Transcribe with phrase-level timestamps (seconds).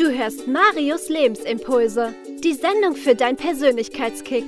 [0.00, 4.44] Du hörst Marius Lebensimpulse, die Sendung für dein Persönlichkeitskick.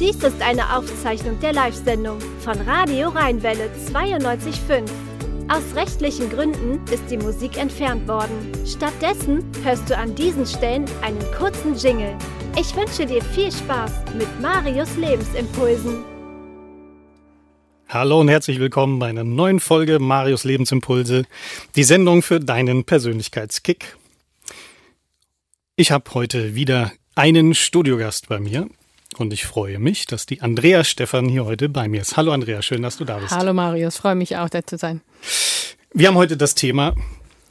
[0.00, 4.88] Dies ist eine Aufzeichnung der Live-Sendung von Radio Rheinwelle 92.5.
[5.48, 8.52] Aus rechtlichen Gründen ist die Musik entfernt worden.
[8.66, 12.16] Stattdessen hörst du an diesen Stellen einen kurzen Jingle.
[12.58, 16.02] Ich wünsche dir viel Spaß mit Marius Lebensimpulsen.
[17.90, 21.24] Hallo und herzlich willkommen bei einer neuen Folge Marius Lebensimpulse,
[21.76, 23.98] die Sendung für deinen Persönlichkeitskick.
[25.78, 28.66] Ich habe heute wieder einen Studiogast bei mir
[29.18, 32.16] und ich freue mich, dass die Andrea Stefan hier heute bei mir ist.
[32.16, 33.30] Hallo Andrea, schön, dass du da bist.
[33.30, 35.02] Hallo Marius, freue mich auch, da zu sein.
[35.92, 36.94] Wir haben heute das Thema,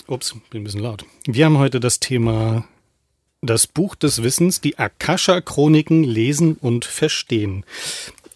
[0.07, 1.05] ups, bin ein bisschen laut.
[1.27, 2.67] Wir haben heute das Thema
[3.43, 7.63] das Buch des Wissens, die Akasha-Chroniken lesen und verstehen.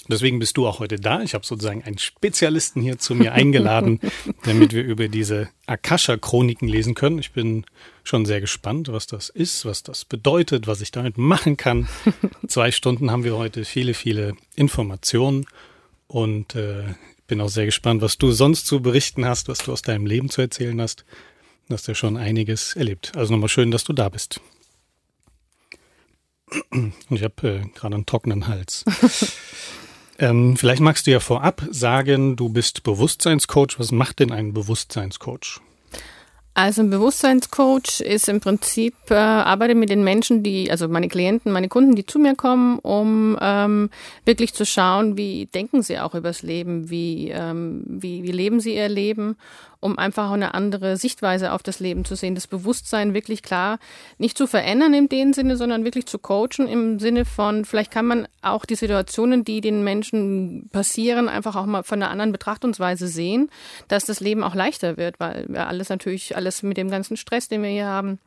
[0.10, 1.22] Deswegen bist du auch heute da.
[1.22, 4.00] Ich habe sozusagen einen Spezialisten hier zu mir eingeladen,
[4.44, 7.20] damit wir über diese Akasha-Chroniken lesen können.
[7.20, 7.64] Ich bin
[8.04, 11.88] schon sehr gespannt, was das ist, was das bedeutet, was ich damit machen kann.
[12.48, 15.46] Zwei Stunden haben wir heute viele, viele Informationen
[16.08, 16.86] und äh,
[17.28, 20.32] bin auch sehr gespannt, was du sonst zu berichten hast, was du aus deinem Leben
[20.32, 21.06] zu erzählen hast.
[21.68, 23.12] Du hast ja schon einiges erlebt.
[23.16, 24.42] Also nochmal schön, dass du da bist.
[26.72, 28.84] Und ich habe äh, gerade einen trockenen Hals.
[30.20, 33.80] Ähm, vielleicht magst du ja vorab sagen, du bist Bewusstseinscoach.
[33.80, 35.62] Was macht denn ein Bewusstseinscoach?
[36.56, 41.54] Also ein Bewusstseinscoach ist im Prinzip, äh, arbeite mit den Menschen, die, also meine Klienten,
[41.54, 43.90] meine Kunden, die zu mir kommen, um ähm,
[44.26, 48.76] wirklich zu schauen, wie denken sie auch übers Leben, wie, ähm, wie, wie leben sie
[48.76, 49.38] ihr Leben
[49.82, 53.80] um einfach eine andere Sichtweise auf das Leben zu sehen, das Bewusstsein wirklich klar
[54.18, 58.06] nicht zu verändern in dem Sinne, sondern wirklich zu coachen im Sinne von, vielleicht kann
[58.06, 63.08] man auch die Situationen, die den Menschen passieren, einfach auch mal von einer anderen Betrachtungsweise
[63.08, 63.50] sehen,
[63.88, 67.64] dass das Leben auch leichter wird, weil alles natürlich, alles mit dem ganzen Stress, den
[67.64, 68.20] wir hier haben,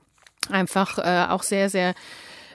[0.49, 1.95] einfach äh, auch sehr, sehr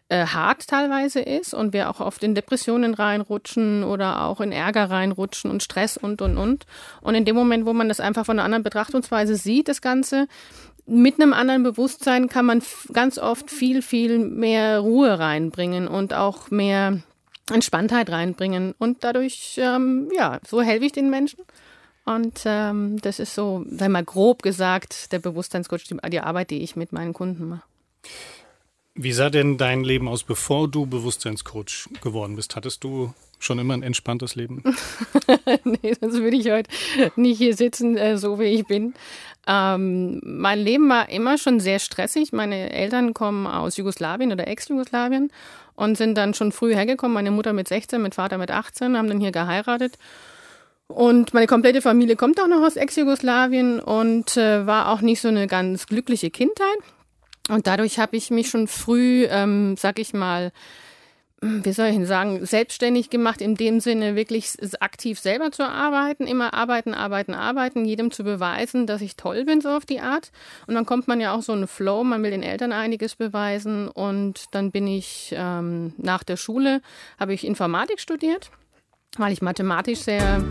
[0.09, 4.89] äh, hart teilweise ist und wir auch oft in Depressionen reinrutschen oder auch in Ärger
[4.89, 6.65] reinrutschen und Stress und, und, und.
[7.01, 10.27] Und in dem Moment, wo man das einfach von einer anderen Betrachtungsweise sieht, das Ganze,
[10.85, 12.63] mit einem anderen Bewusstsein kann man
[12.93, 17.01] ganz oft viel, viel mehr Ruhe reinbringen und auch mehr
[17.51, 18.73] Entspanntheit reinbringen.
[18.77, 21.39] Und dadurch, ähm, ja, so helfe ich den Menschen.
[22.05, 26.63] Und ähm, das ist so, sei mal grob gesagt, der Bewusstseinscoach, die, die Arbeit, die
[26.63, 27.63] ich mit meinen Kunden mache.
[28.99, 32.55] Wie sah denn dein Leben aus, bevor du Bewusstseinscoach geworden bist?
[32.55, 34.63] Hattest du schon immer ein entspanntes Leben?
[35.63, 36.67] nee, sonst würde ich heute
[37.15, 38.95] nicht hier sitzen, äh, so wie ich bin.
[39.45, 42.33] Ähm, mein Leben war immer schon sehr stressig.
[42.33, 45.31] Meine Eltern kommen aus Jugoslawien oder Ex-Jugoslawien
[45.75, 47.13] und sind dann schon früh hergekommen.
[47.13, 49.99] Meine Mutter mit 16, mein Vater mit 18, haben dann hier geheiratet.
[50.87, 55.27] Und meine komplette Familie kommt auch noch aus Ex-Jugoslawien und äh, war auch nicht so
[55.27, 56.79] eine ganz glückliche Kindheit.
[57.49, 60.51] Und dadurch habe ich mich schon früh, ähm, sag ich mal,
[61.39, 66.25] wie soll ich denn sagen, selbstständig gemacht, in dem Sinne wirklich aktiv selber zu arbeiten,
[66.25, 70.31] immer arbeiten, arbeiten, arbeiten, jedem zu beweisen, dass ich toll bin, so auf die Art.
[70.65, 73.87] Und dann kommt man ja auch so einen Flow, man will den Eltern einiges beweisen.
[73.87, 76.81] Und dann bin ich ähm, nach der Schule,
[77.19, 78.49] habe ich Informatik studiert,
[79.17, 80.43] weil ich mathematisch sehr,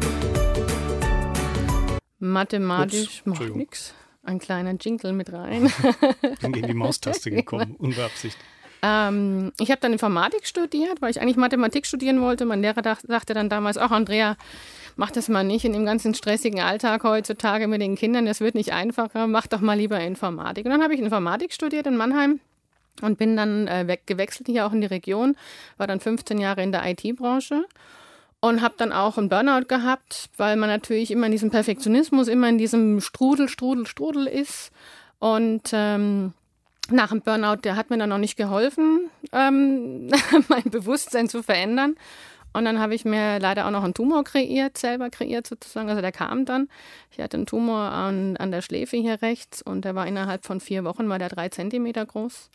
[2.21, 3.93] mathematisch, macht nichts
[4.27, 5.73] ein kleiner Jingle mit rein.
[6.41, 7.85] Sind in die Maustaste gekommen, genau.
[7.85, 8.45] unbeabsichtigt.
[8.83, 12.45] Ähm, ich habe dann Informatik studiert, weil ich eigentlich Mathematik studieren wollte.
[12.45, 14.37] Mein Lehrer sagte dann damals, ach Andrea,
[14.97, 18.55] mach das mal nicht in dem ganzen stressigen Alltag heutzutage mit den Kindern, das wird
[18.55, 20.65] nicht einfacher, mach doch mal lieber Informatik.
[20.67, 22.41] Und dann habe ich Informatik studiert in Mannheim
[23.03, 25.37] und bin dann äh, gewechselt hier auch in die Region,
[25.77, 27.65] war dann 15 Jahre in der IT-Branche
[28.41, 32.49] und habe dann auch einen Burnout gehabt, weil man natürlich immer in diesem Perfektionismus, immer
[32.49, 34.71] in diesem Strudel, Strudel, Strudel ist.
[35.19, 36.35] Und ähm,
[36.91, 40.09] nach dem Burnout, der hat mir dann noch nicht geholfen, ähm,
[40.49, 41.97] mein Bewusstsein zu verändern.
[42.53, 45.91] Und dann habe ich mir leider auch noch einen Tumor kreiert, selber kreiert sozusagen.
[45.91, 46.69] Also der kam dann.
[47.11, 50.61] Ich hatte einen Tumor an, an der Schläfe hier rechts und der war innerhalb von
[50.61, 52.51] vier Wochen, war der drei Zentimeter groß.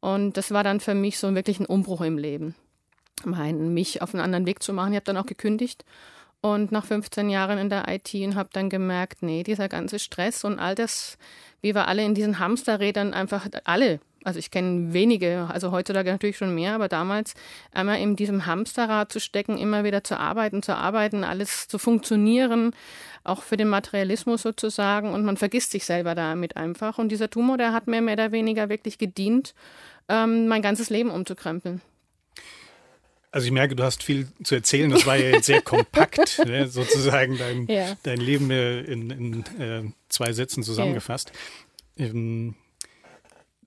[0.00, 2.54] Und das war dann für mich so wirklich ein Umbruch im Leben
[3.26, 4.92] meinen, mich auf einen anderen Weg zu machen.
[4.92, 5.84] Ich habe dann auch gekündigt
[6.40, 10.44] und nach 15 Jahren in der IT und habe dann gemerkt, nee, dieser ganze Stress
[10.44, 11.18] und all das,
[11.60, 16.36] wie wir alle in diesen Hamsterrädern einfach alle, also ich kenne wenige, also heutzutage natürlich
[16.36, 17.34] schon mehr, aber damals
[17.72, 22.72] einmal in diesem Hamsterrad zu stecken, immer wieder zu arbeiten, zu arbeiten, alles zu funktionieren,
[23.24, 26.98] auch für den Materialismus sozusagen und man vergisst sich selber damit einfach.
[26.98, 29.54] Und dieser Tumor, der hat mir mehr oder weniger wirklich gedient,
[30.08, 31.80] ähm, mein ganzes Leben umzukrempeln.
[33.30, 34.90] Also ich merke, du hast viel zu erzählen.
[34.90, 37.96] Das war ja jetzt sehr kompakt, ne, sozusagen dein, ja.
[38.02, 41.32] dein Leben in, in äh, zwei Sätzen zusammengefasst.
[41.96, 42.06] Ja.
[42.06, 42.54] Ähm,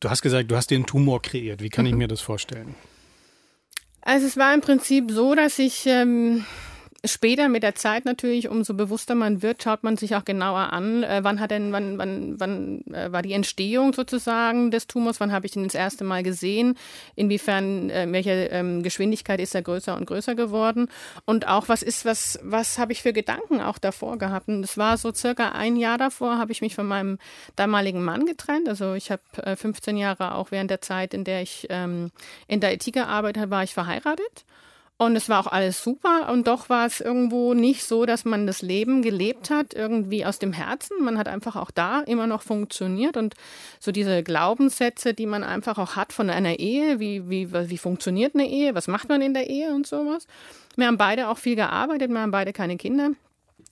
[0.02, 1.62] Du hast gesagt, du hast den Tumor kreiert.
[1.62, 2.74] Wie kann ich mir das vorstellen?
[4.02, 6.44] Also es war im Prinzip so, dass ich ähm,
[7.04, 11.02] Später mit der Zeit natürlich, umso bewusster man wird, schaut man sich auch genauer an,
[11.02, 15.32] äh, wann hat denn, wann, wann, wann äh, war die Entstehung sozusagen des Tumors, wann
[15.32, 16.78] habe ich ihn das erste Mal gesehen,
[17.16, 20.90] inwiefern, äh, welche ähm, Geschwindigkeit ist er größer und größer geworden
[21.26, 24.48] und auch was ist, was, was habe ich für Gedanken auch davor gehabt.
[24.48, 27.18] Und es war so circa ein Jahr davor, habe ich mich von meinem
[27.56, 28.70] damaligen Mann getrennt.
[28.70, 32.12] Also ich habe äh, 15 Jahre auch während der Zeit, in der ich ähm,
[32.48, 34.46] in der IT gearbeitet habe, war ich verheiratet.
[35.02, 36.30] Und es war auch alles super.
[36.32, 40.38] Und doch war es irgendwo nicht so, dass man das Leben gelebt hat, irgendwie aus
[40.38, 41.04] dem Herzen.
[41.04, 43.18] Man hat einfach auch da immer noch funktioniert.
[43.18, 43.34] Und
[43.80, 48.36] so diese Glaubenssätze, die man einfach auch hat von einer Ehe, wie, wie, wie funktioniert
[48.36, 50.28] eine Ehe, was macht man in der Ehe und sowas.
[50.76, 53.10] Wir haben beide auch viel gearbeitet, wir haben beide keine Kinder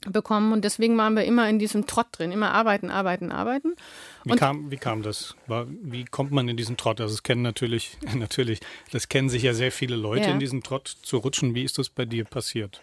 [0.07, 3.75] bekommen und deswegen waren wir immer in diesem Trott drin, immer arbeiten, arbeiten, arbeiten.
[4.23, 5.35] Wie kam, wie kam das?
[5.47, 7.01] Wie kommt man in diesen Trott?
[7.01, 8.59] Also es kennen natürlich, natürlich,
[8.91, 10.31] das kennen sich ja sehr viele Leute ja.
[10.31, 11.55] in diesen Trott zu rutschen.
[11.55, 12.81] Wie ist das bei dir passiert?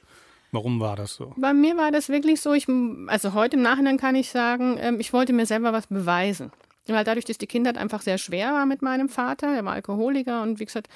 [0.52, 1.34] Warum war das so?
[1.36, 2.66] Bei mir war das wirklich so, ich,
[3.08, 6.52] also heute im Nachhinein kann ich sagen, ähm, ich wollte mir selber was beweisen.
[6.88, 10.42] Weil dadurch, dass die Kindheit einfach sehr schwer war mit meinem Vater, er war Alkoholiker
[10.42, 10.88] und wie gesagt,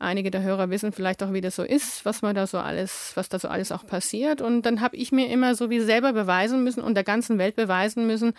[0.00, 3.12] Einige der Hörer wissen vielleicht auch, wie das so ist, was man da so alles,
[3.16, 4.40] was da so alles auch passiert.
[4.40, 7.56] Und dann habe ich mir immer so wie selber beweisen müssen und der ganzen Welt
[7.56, 8.34] beweisen müssen,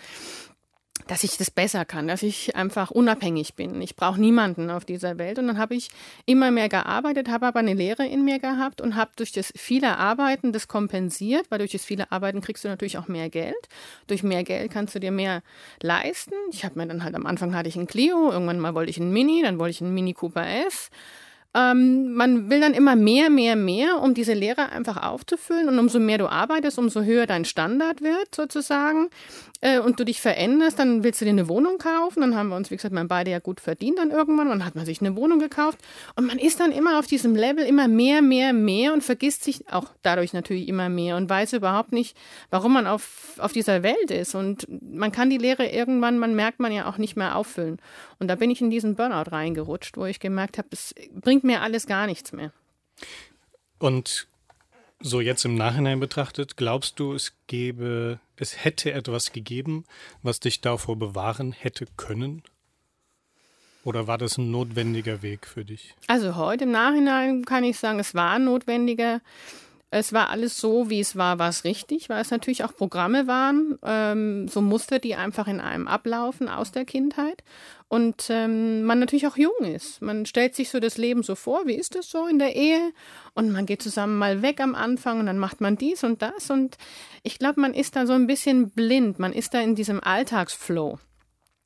[1.10, 3.82] dass ich das besser kann, dass ich einfach unabhängig bin.
[3.82, 5.40] Ich brauche niemanden auf dieser Welt.
[5.40, 5.90] Und dann habe ich
[6.28, 9.98] immer mehr gearbeitet, habe aber eine Lehre in mir gehabt und habe durch das viele
[9.98, 13.56] Arbeiten das kompensiert, weil durch das viele Arbeiten kriegst du natürlich auch mehr Geld.
[14.06, 15.42] Durch mehr Geld kannst du dir mehr
[15.82, 16.36] leisten.
[16.52, 19.02] Ich habe mir dann halt am Anfang hatte ich einen Clio, irgendwann mal wollte ich
[19.02, 20.92] einen Mini, dann wollte ich einen Mini Cooper S.
[21.56, 25.68] Ähm, man will dann immer mehr, mehr, mehr, um diese Lehre einfach aufzufüllen.
[25.68, 29.10] Und umso mehr du arbeitest, umso höher dein Standard wird sozusagen
[29.62, 32.22] äh, und du dich veränderst, dann willst du dir eine Wohnung kaufen.
[32.22, 34.48] Dann haben wir uns, wie gesagt, man beide ja gut verdient dann irgendwann.
[34.48, 35.80] Dann hat man sich eine Wohnung gekauft.
[36.16, 39.68] Und man ist dann immer auf diesem Level immer mehr, mehr, mehr und vergisst sich
[39.72, 42.16] auch dadurch natürlich immer mehr und weiß überhaupt nicht,
[42.52, 44.36] warum man auf, auf dieser Welt ist.
[44.36, 47.78] Und man kann die Lehre irgendwann, man merkt man ja auch nicht mehr auffüllen.
[48.20, 51.62] Und da bin ich in diesen Burnout reingerutscht, wo ich gemerkt habe, es bringt mir
[51.62, 52.52] alles gar nichts mehr.
[53.80, 54.28] Und
[55.00, 59.86] so jetzt im Nachhinein betrachtet, glaubst du, es gäbe, es hätte etwas gegeben,
[60.22, 62.44] was dich davor bewahren hätte können?
[63.86, 65.96] Oder war das ein notwendiger Weg für dich?
[66.08, 69.22] Also heute im Nachhinein kann ich sagen, es war ein notwendiger
[69.92, 73.26] es war alles so, wie es war, war es richtig, weil es natürlich auch Programme
[73.26, 77.44] waren, ähm, so Muster, die einfach in einem ablaufen aus der Kindheit.
[77.88, 80.00] Und ähm, man natürlich auch jung ist.
[80.04, 82.92] Man stellt sich so das Leben so vor, wie ist es so in der Ehe?
[83.34, 86.52] Und man geht zusammen mal weg am Anfang und dann macht man dies und das.
[86.52, 86.78] Und
[87.24, 89.18] ich glaube, man ist da so ein bisschen blind.
[89.18, 91.00] Man ist da in diesem Alltagsflow.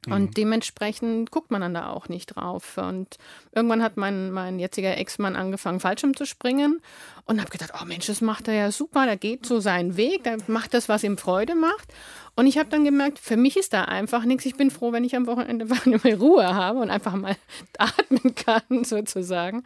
[0.08, 0.32] Und mhm.
[0.32, 2.78] dementsprechend guckt man dann da auch nicht drauf.
[2.78, 3.18] Und
[3.54, 6.82] irgendwann hat mein, mein jetziger Ex-Mann angefangen, Fallschirm zu springen
[7.26, 10.24] und habe gedacht, oh Mensch, das macht er ja super, der geht so seinen Weg,
[10.24, 11.94] der macht das, was ihm Freude macht.
[12.36, 14.46] Und ich habe dann gemerkt, für mich ist da einfach nichts.
[14.46, 15.66] Ich bin froh, wenn ich am Wochenende
[16.04, 17.36] mal Ruhe habe und einfach mal
[17.78, 19.64] atmen kann, sozusagen.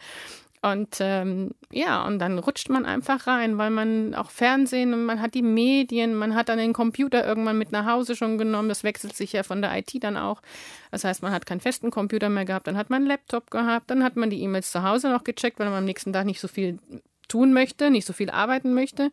[0.61, 5.21] Und ähm, ja, und dann rutscht man einfach rein, weil man auch Fernsehen und man
[5.21, 8.67] hat die Medien, man hat dann den Computer irgendwann mit nach Hause schon genommen.
[8.67, 10.41] Das wechselt sich ja von der IT dann auch.
[10.89, 13.91] Das heißt, man hat keinen festen Computer mehr gehabt, dann hat man einen Laptop gehabt,
[13.91, 16.39] dann hat man die E-Mails zu Hause noch gecheckt, weil man am nächsten Tag nicht
[16.39, 16.79] so viel
[17.27, 19.11] tun möchte, nicht so viel arbeiten möchte.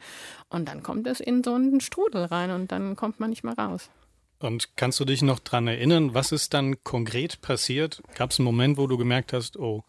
[0.48, 3.58] Und dann kommt es in so einen Strudel rein und dann kommt man nicht mehr
[3.58, 3.90] raus.
[4.38, 8.02] Und kannst du dich noch dran erinnern, was ist dann konkret passiert?
[8.14, 9.84] Gab es einen Moment, wo du gemerkt hast, oh,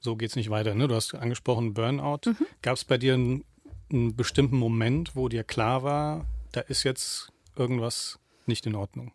[0.00, 0.74] so geht es nicht weiter.
[0.74, 0.88] Ne?
[0.88, 2.20] Du hast angesprochen Burnout.
[2.26, 2.46] Mhm.
[2.62, 3.44] Gab es bei dir einen,
[3.90, 9.12] einen bestimmten Moment, wo dir klar war, da ist jetzt irgendwas nicht in Ordnung?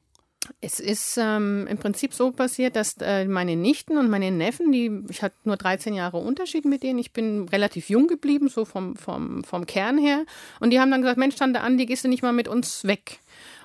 [0.59, 4.91] Es ist ähm, im Prinzip so passiert, dass äh, meine Nichten und meine Neffen, die,
[5.09, 8.97] ich hatte nur 13 Jahre Unterschied mit denen, ich bin relativ jung geblieben, so vom,
[8.97, 10.25] vom, vom Kern her.
[10.59, 13.19] Und die haben dann gesagt, Mensch, Tante Andi, gehst du nicht mal mit uns weg?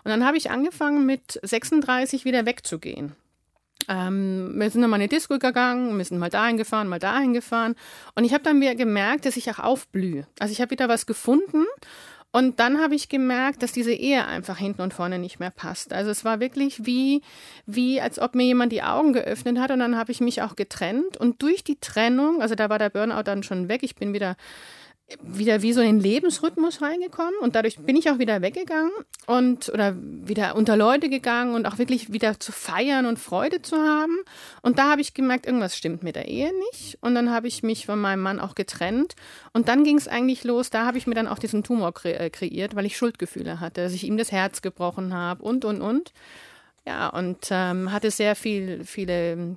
[0.05, 3.17] Und dann habe ich angefangen, mit 36 wieder wegzugehen.
[3.87, 6.99] Ähm, wir sind dann mal in die Disco gegangen, wir sind mal dahin gefahren, mal
[6.99, 7.77] dahin gefahren.
[8.15, 10.27] Und ich habe dann wieder gemerkt, dass ich auch aufblühe.
[10.39, 11.65] Also ich habe wieder was gefunden.
[12.31, 15.95] Und dann habe ich gemerkt, dass diese Ehe einfach hinten und vorne nicht mehr passt.
[15.95, 17.23] Also es war wirklich wie,
[17.65, 20.55] wie, als ob mir jemand die Augen geöffnet hat und dann habe ich mich auch
[20.55, 21.17] getrennt.
[21.17, 24.37] Und durch die Trennung, also da war der Burnout dann schon weg, ich bin wieder
[25.23, 28.93] wieder wie so in den Lebensrhythmus reingekommen und dadurch bin ich auch wieder weggegangen
[29.27, 33.77] und oder wieder unter Leute gegangen und auch wirklich wieder zu feiern und Freude zu
[33.77, 34.19] haben.
[34.61, 36.99] Und da habe ich gemerkt, irgendwas stimmt mit der Ehe nicht.
[37.01, 39.15] Und dann habe ich mich von meinem Mann auch getrennt.
[39.55, 42.19] Und dann ging es eigentlich los, da habe ich mir dann auch diesen Tumor kre
[42.19, 45.81] äh, kreiert, weil ich Schuldgefühle hatte, dass ich ihm das Herz gebrochen habe und und
[45.81, 46.13] und.
[46.87, 49.57] Ja, und ähm, hatte sehr viel, viele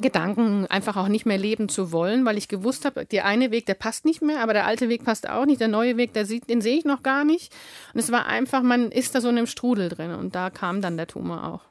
[0.00, 3.66] Gedanken einfach auch nicht mehr leben zu wollen, weil ich gewusst habe, der eine Weg,
[3.66, 6.26] der passt nicht mehr, aber der alte Weg passt auch nicht, der neue Weg, der
[6.26, 7.52] sieht, den sehe ich noch gar nicht.
[7.94, 10.80] Und es war einfach, man ist da so in einem Strudel drin und da kam
[10.80, 11.70] dann der Tumor auch.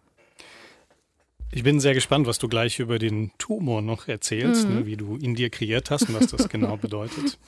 [1.51, 4.75] Ich bin sehr gespannt, was du gleich über den Tumor noch erzählst, mhm.
[4.75, 7.39] ne, wie du ihn dir kreiert hast und was das genau bedeutet.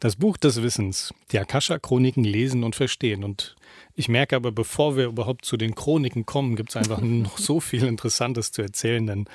[0.00, 3.22] das Buch des Wissens, die Akasha-Chroniken lesen und verstehen.
[3.22, 3.54] Und
[3.94, 7.60] ich merke aber, bevor wir überhaupt zu den Chroniken kommen, gibt es einfach noch so
[7.60, 9.28] viel Interessantes zu erzählen, denn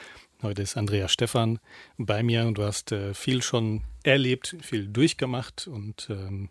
[0.44, 1.60] heute ist Andrea Stephan
[1.98, 6.50] bei mir und du hast äh, viel schon erlebt, viel durchgemacht und ähm,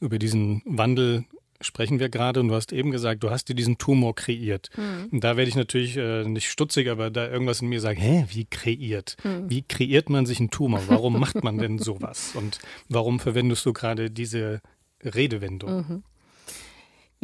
[0.00, 1.24] über diesen Wandel
[1.60, 4.70] sprechen wir gerade und du hast eben gesagt, du hast dir diesen Tumor kreiert.
[4.76, 5.08] Mhm.
[5.12, 8.26] Und da werde ich natürlich äh, nicht stutzig, aber da irgendwas in mir sagt, hä,
[8.30, 9.16] wie kreiert?
[9.24, 9.48] Mhm.
[9.48, 10.82] Wie kreiert man sich einen Tumor?
[10.88, 12.32] Warum macht man denn sowas?
[12.34, 12.58] Und
[12.88, 14.60] warum verwendest du gerade diese
[15.02, 15.76] Redewendung?
[15.76, 16.02] Mhm.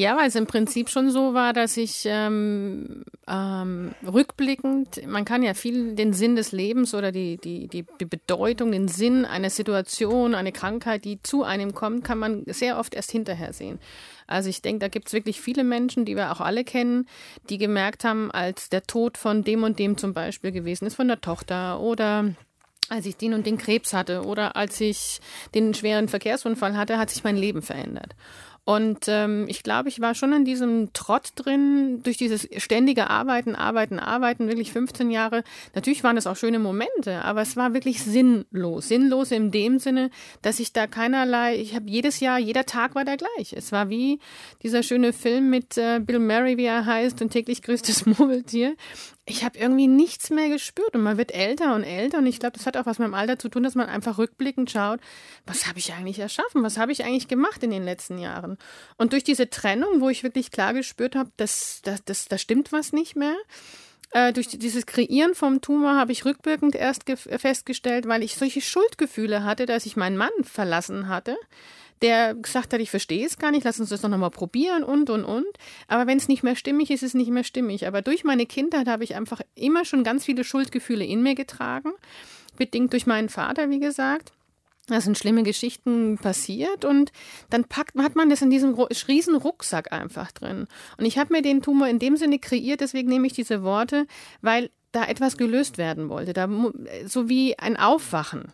[0.00, 5.42] Ja, weil es im Prinzip schon so war, dass ich ähm, ähm, rückblickend, man kann
[5.42, 9.50] ja viel den Sinn des Lebens oder die, die, die, die Bedeutung, den Sinn einer
[9.50, 13.78] Situation, eine Krankheit, die zu einem kommt, kann man sehr oft erst hinterher sehen.
[14.26, 17.06] Also ich denke, da gibt es wirklich viele Menschen, die wir auch alle kennen,
[17.50, 21.08] die gemerkt haben, als der Tod von dem und dem zum Beispiel gewesen ist, von
[21.08, 22.34] der Tochter oder
[22.90, 25.20] als ich den und den Krebs hatte oder als ich
[25.54, 28.16] den schweren Verkehrsunfall hatte, hat sich mein Leben verändert.
[28.70, 33.56] Und ähm, ich glaube, ich war schon in diesem Trott drin, durch dieses ständige Arbeiten,
[33.56, 35.42] Arbeiten, Arbeiten, wirklich 15 Jahre.
[35.74, 38.86] Natürlich waren es auch schöne Momente, aber es war wirklich sinnlos.
[38.86, 40.10] Sinnlos in dem Sinne,
[40.42, 43.54] dass ich da keinerlei, ich habe jedes Jahr, jeder Tag war der gleich.
[43.54, 44.20] Es war wie
[44.62, 48.76] dieser schöne Film mit äh, Bill Murray, wie er heißt, und täglich grüßt das Murmeltier
[49.26, 52.56] ich habe irgendwie nichts mehr gespürt und man wird älter und älter und ich glaube,
[52.56, 55.00] das hat auch was mit dem Alter zu tun, dass man einfach rückblickend schaut,
[55.46, 58.58] was habe ich eigentlich erschaffen, was habe ich eigentlich gemacht in den letzten Jahren.
[58.96, 62.72] Und durch diese Trennung, wo ich wirklich klar gespürt habe, dass das, das, da stimmt
[62.72, 63.36] was nicht mehr,
[64.12, 69.44] äh, durch dieses Kreieren vom Tumor habe ich rückwirkend erst festgestellt, weil ich solche Schuldgefühle
[69.44, 71.36] hatte, dass ich meinen Mann verlassen hatte
[72.02, 75.10] der gesagt hat, ich verstehe es gar nicht, lass uns das doch nochmal probieren und,
[75.10, 75.46] und, und.
[75.88, 77.86] Aber wenn es nicht mehr stimmig ist, ist es nicht mehr stimmig.
[77.86, 81.92] Aber durch meine Kindheit habe ich einfach immer schon ganz viele Schuldgefühle in mir getragen,
[82.56, 84.32] bedingt durch meinen Vater, wie gesagt.
[84.86, 87.12] Da sind schlimme Geschichten passiert und
[87.48, 90.66] dann packt, hat man das in diesem riesen Rucksack einfach drin.
[90.96, 94.06] Und ich habe mir den Tumor in dem Sinne kreiert, deswegen nehme ich diese Worte,
[94.40, 96.48] weil da etwas gelöst werden wollte, da,
[97.06, 98.52] so wie ein Aufwachen.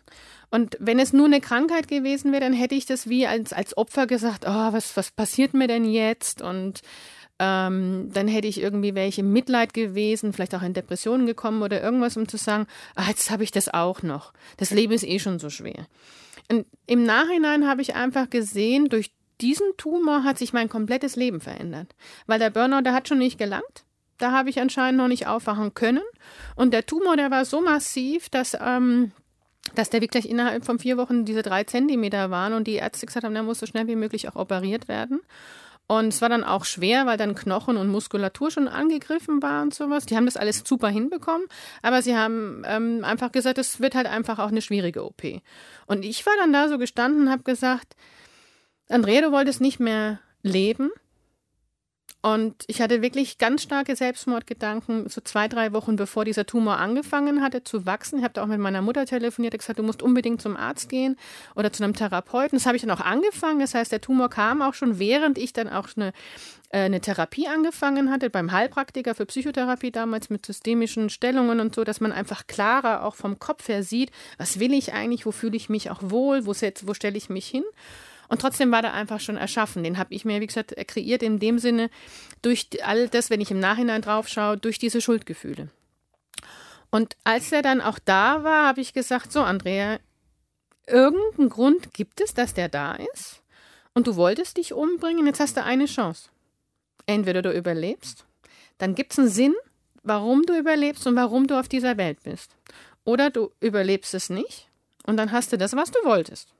[0.49, 3.75] Und wenn es nur eine Krankheit gewesen wäre, dann hätte ich das wie als, als
[3.75, 6.41] Opfer gesagt, oh, was, was passiert mir denn jetzt?
[6.41, 6.81] Und
[7.39, 12.17] ähm, dann hätte ich irgendwie welche Mitleid gewesen, vielleicht auch in Depressionen gekommen oder irgendwas,
[12.17, 14.33] um zu sagen, ah, jetzt habe ich das auch noch.
[14.57, 15.87] Das Leben ist eh schon so schwer.
[16.49, 19.11] Und im Nachhinein habe ich einfach gesehen, durch
[19.41, 21.93] diesen Tumor hat sich mein komplettes Leben verändert.
[22.25, 23.85] Weil der Burnout, der hat schon nicht gelangt.
[24.17, 26.01] Da habe ich anscheinend noch nicht aufwachen können.
[26.55, 29.11] Und der Tumor, der war so massiv, dass ähm,
[29.75, 33.25] dass der wirklich innerhalb von vier Wochen diese drei Zentimeter waren und die Ärzte gesagt
[33.25, 35.21] haben, der muss so schnell wie möglich auch operiert werden.
[35.87, 39.73] Und es war dann auch schwer, weil dann Knochen und Muskulatur schon angegriffen war und
[39.73, 40.05] sowas.
[40.05, 41.47] Die haben das alles super hinbekommen,
[41.81, 45.23] aber sie haben ähm, einfach gesagt, es wird halt einfach auch eine schwierige OP.
[45.85, 47.95] Und ich war dann da so gestanden und habe gesagt,
[48.89, 50.91] Andrea, du wolltest nicht mehr leben.
[52.21, 57.43] Und ich hatte wirklich ganz starke Selbstmordgedanken, so zwei, drei Wochen bevor dieser Tumor angefangen
[57.43, 58.17] hatte zu wachsen.
[58.17, 60.89] Ich habe da auch mit meiner Mutter telefoniert und gesagt, du musst unbedingt zum Arzt
[60.89, 61.15] gehen
[61.55, 62.57] oder zu einem Therapeuten.
[62.57, 63.59] Das habe ich dann auch angefangen.
[63.59, 66.11] Das heißt, der Tumor kam auch schon, während ich dann auch eine,
[66.69, 71.83] äh, eine Therapie angefangen hatte, beim Heilpraktiker für Psychotherapie damals mit systemischen Stellungen und so,
[71.83, 75.55] dass man einfach klarer auch vom Kopf her sieht, was will ich eigentlich, wo fühle
[75.55, 77.63] ich mich auch wohl, wo, wo stelle ich mich hin.
[78.29, 79.83] Und trotzdem war der einfach schon erschaffen.
[79.83, 81.89] Den habe ich mir, wie gesagt, kreiert in dem Sinne
[82.41, 85.69] durch all das, wenn ich im Nachhinein drauf schaue, durch diese Schuldgefühle.
[86.89, 89.99] Und als er dann auch da war, habe ich gesagt, so Andrea,
[90.87, 93.41] irgendeinen Grund gibt es, dass der da ist
[93.93, 96.29] und du wolltest dich umbringen, jetzt hast du eine Chance.
[97.05, 98.25] Entweder du überlebst,
[98.77, 99.55] dann gibt es einen Sinn,
[100.03, 102.51] warum du überlebst und warum du auf dieser Welt bist.
[103.03, 104.69] Oder du überlebst es nicht
[105.05, 106.53] und dann hast du das, was du wolltest.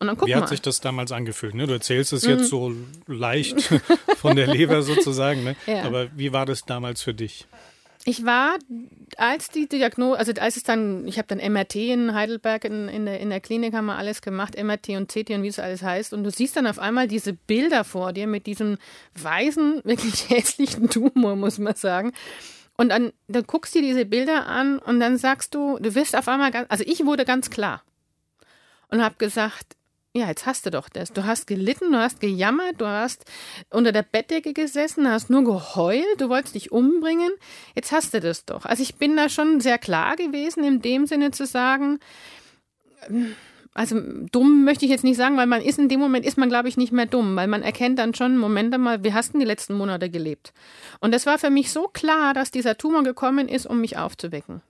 [0.00, 0.40] Und dann guck Wie mal.
[0.40, 1.54] hat sich das damals angefühlt?
[1.54, 1.66] Ne?
[1.66, 2.30] Du erzählst es mhm.
[2.30, 2.72] jetzt so
[3.06, 3.60] leicht
[4.16, 5.56] von der Leber sozusagen, ne?
[5.66, 5.82] ja.
[5.82, 7.46] aber wie war das damals für dich?
[8.06, 8.56] Ich war,
[9.18, 13.04] als die Diagnose, also als es dann, ich habe dann MRT in Heidelberg in, in,
[13.04, 15.82] der, in der Klinik haben wir alles gemacht, MRT und CT und wie es alles
[15.82, 16.14] heißt.
[16.14, 18.78] Und du siehst dann auf einmal diese Bilder vor dir mit diesem
[19.20, 22.12] weißen, wirklich hässlichen Tumor, muss man sagen.
[22.78, 26.16] Und dann, dann guckst du dir diese Bilder an und dann sagst du, du wirst
[26.16, 27.82] auf einmal ganz, also ich wurde ganz klar
[28.88, 29.76] und habe gesagt,
[30.12, 31.12] ja, jetzt hast du doch das.
[31.12, 33.24] Du hast gelitten, du hast gejammert, du hast
[33.70, 37.30] unter der Bettdecke gesessen, hast nur geheult, du wolltest dich umbringen.
[37.76, 38.64] Jetzt hast du das doch.
[38.64, 42.00] Also ich bin da schon sehr klar gewesen, in dem Sinne zu sagen,
[43.72, 44.00] also
[44.32, 46.68] dumm möchte ich jetzt nicht sagen, weil man ist in dem Moment, ist man glaube
[46.68, 49.44] ich nicht mehr dumm, weil man erkennt dann schon, Moment einmal, wie hast du die
[49.44, 50.52] letzten Monate gelebt?
[51.00, 54.60] Und das war für mich so klar, dass dieser Tumor gekommen ist, um mich aufzuwecken.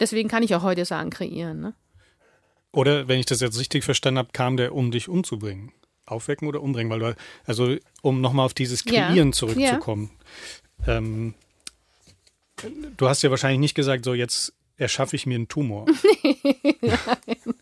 [0.00, 1.60] Deswegen kann ich auch heute sagen, kreieren.
[1.60, 1.74] Ne?
[2.76, 5.72] Oder, wenn ich das jetzt richtig verstanden habe, kam der, um dich umzubringen.
[6.04, 6.92] Aufwecken oder umbringen?
[6.92, 7.16] Weil du,
[7.46, 9.32] also, um nochmal auf dieses Kreieren ja.
[9.32, 10.10] zurückzukommen.
[10.86, 10.98] Ja.
[10.98, 11.32] Ähm,
[12.98, 15.86] du hast ja wahrscheinlich nicht gesagt, so jetzt erschaffe ich mir einen Tumor.
[16.82, 17.54] Nein.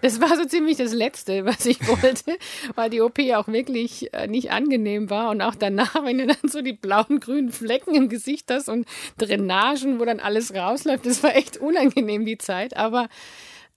[0.00, 2.38] Das war so ziemlich das Letzte, was ich wollte,
[2.74, 5.28] weil die OP auch wirklich äh, nicht angenehm war.
[5.28, 8.86] Und auch danach, wenn du dann so die blauen, grünen Flecken im Gesicht hast und
[9.18, 12.74] Drainagen, wo dann alles rausläuft, das war echt unangenehm, die Zeit.
[12.78, 13.10] Aber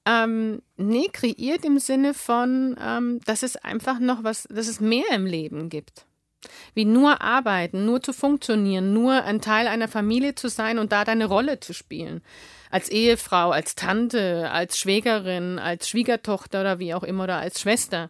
[0.05, 5.05] ähm, nee, kreiert im Sinne von, ähm, dass es einfach noch was, dass es mehr
[5.13, 6.05] im Leben gibt.
[6.73, 11.05] Wie nur arbeiten, nur zu funktionieren, nur ein Teil einer Familie zu sein und da
[11.05, 12.21] deine Rolle zu spielen.
[12.71, 18.09] Als Ehefrau, als Tante, als Schwägerin, als Schwiegertochter oder wie auch immer oder als Schwester.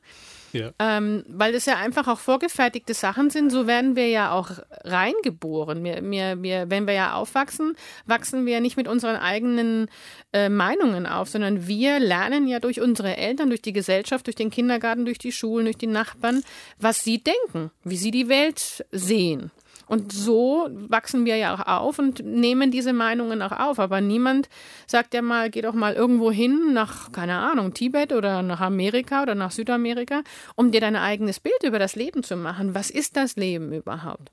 [0.54, 0.72] Ja.
[0.80, 4.52] Ähm, weil es ja einfach auch vorgefertigte Sachen sind, so werden wir ja auch
[4.84, 5.84] reingeboren.
[5.84, 9.88] Wir, wir, wir, wenn wir ja aufwachsen, wachsen wir nicht mit unseren eigenen
[10.34, 14.50] äh, Meinungen auf, sondern wir lernen ja durch unsere Eltern, durch die Gesellschaft, durch den
[14.50, 16.44] Kindergarten, durch die Schulen, durch die Nachbarn,
[16.80, 19.52] was sie denken, wie sie die Welt sehen.
[19.88, 23.80] Und so wachsen wir ja auch auf und nehmen diese Meinungen auch auf.
[23.80, 24.50] Aber niemand
[24.88, 29.22] sagt ja mal, geh doch mal irgendwo hin nach, keine Ahnung, Tibet oder nach Amerika
[29.24, 30.22] oder nach Südamerika,
[30.56, 32.74] um dir dein eigenes Bild über das Leben zu machen.
[32.76, 34.32] Was ist das Leben überhaupt?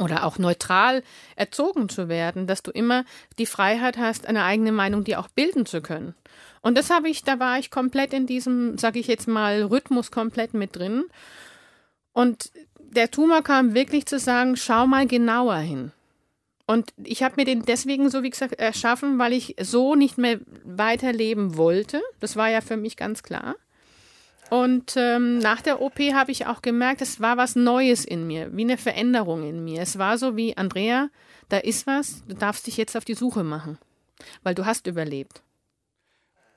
[0.00, 1.02] oder auch neutral
[1.36, 3.04] erzogen zu werden, dass du immer
[3.38, 6.14] die Freiheit hast, eine eigene Meinung dir auch bilden zu können.
[6.62, 10.10] Und das habe ich, da war ich komplett in diesem, sage ich jetzt mal, Rhythmus
[10.10, 11.04] komplett mit drin.
[12.12, 15.92] Und der Tumor kam wirklich zu sagen, schau mal genauer hin.
[16.66, 20.38] Und ich habe mir den deswegen, so wie gesagt, erschaffen, weil ich so nicht mehr
[20.64, 22.00] weiterleben wollte.
[22.20, 23.56] Das war ja für mich ganz klar.
[24.50, 28.56] Und ähm, nach der OP habe ich auch gemerkt, es war was Neues in mir,
[28.56, 29.80] wie eine Veränderung in mir.
[29.80, 31.08] Es war so wie, Andrea,
[31.48, 33.78] da ist was, du darfst dich jetzt auf die Suche machen,
[34.42, 35.42] weil du hast überlebt.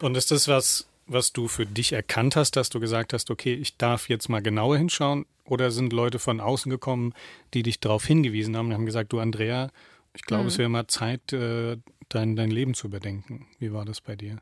[0.02, 3.54] Und ist das was, was du für dich erkannt hast, dass du gesagt hast, okay,
[3.54, 5.26] ich darf jetzt mal genauer hinschauen?
[5.46, 7.14] Oder sind Leute von außen gekommen,
[7.54, 9.72] die dich darauf hingewiesen haben und haben gesagt, du Andrea,
[10.14, 10.48] ich glaube, mhm.
[10.50, 11.78] es wäre mal Zeit, äh,
[12.10, 13.48] dein, dein Leben zu überdenken.
[13.60, 14.42] Wie war das bei dir?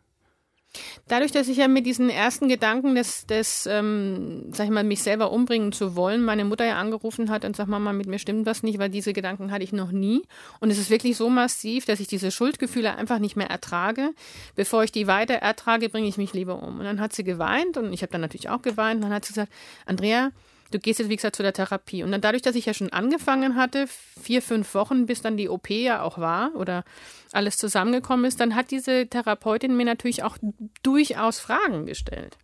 [1.08, 5.04] Dadurch, dass ich ja mit diesen ersten Gedanken des, des ähm, sag ich mal, mich
[5.04, 8.46] selber umbringen zu wollen, meine Mutter ja angerufen hat und sagt, Mama, mit mir stimmt
[8.46, 10.24] was nicht, weil diese Gedanken hatte ich noch nie.
[10.60, 14.12] Und es ist wirklich so massiv, dass ich diese Schuldgefühle einfach nicht mehr ertrage.
[14.56, 16.80] Bevor ich die weiter ertrage, bringe ich mich lieber um.
[16.80, 18.98] Und dann hat sie geweint und ich habe dann natürlich auch geweint.
[18.98, 19.52] Und dann hat sie gesagt,
[19.86, 20.32] Andrea,
[20.72, 22.04] du gehst jetzt, wie gesagt, zu der Therapie.
[22.04, 25.50] Und dann dadurch, dass ich ja schon angefangen hatte, vier, fünf Wochen, bis dann die
[25.50, 26.84] OP ja auch war oder
[27.32, 30.38] alles zusammengekommen ist, dann hat diese Therapeutin mir natürlich auch
[30.84, 32.38] durchaus Fragen gestellt.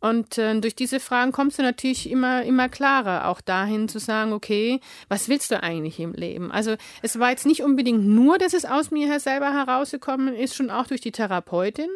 [0.00, 4.32] Und äh, durch diese Fragen kommst du natürlich immer, immer klarer auch dahin zu sagen,
[4.32, 6.50] okay, was willst du eigentlich im Leben?
[6.50, 10.70] Also es war jetzt nicht unbedingt nur, dass es aus mir selber herausgekommen ist, schon
[10.70, 11.90] auch durch die Therapeutin.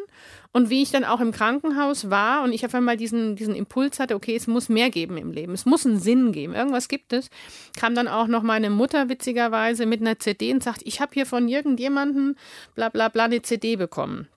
[0.51, 3.99] Und wie ich dann auch im Krankenhaus war und ich auf einmal diesen, diesen Impuls
[3.99, 7.11] hatte, okay, es muss mehr geben im Leben, es muss einen Sinn geben, irgendwas gibt
[7.11, 7.29] es,
[7.77, 11.25] kam dann auch noch meine Mutter witzigerweise mit einer CD und sagt, ich habe hier
[11.25, 12.37] von irgendjemandem
[12.73, 14.29] bla bla bla eine CD bekommen.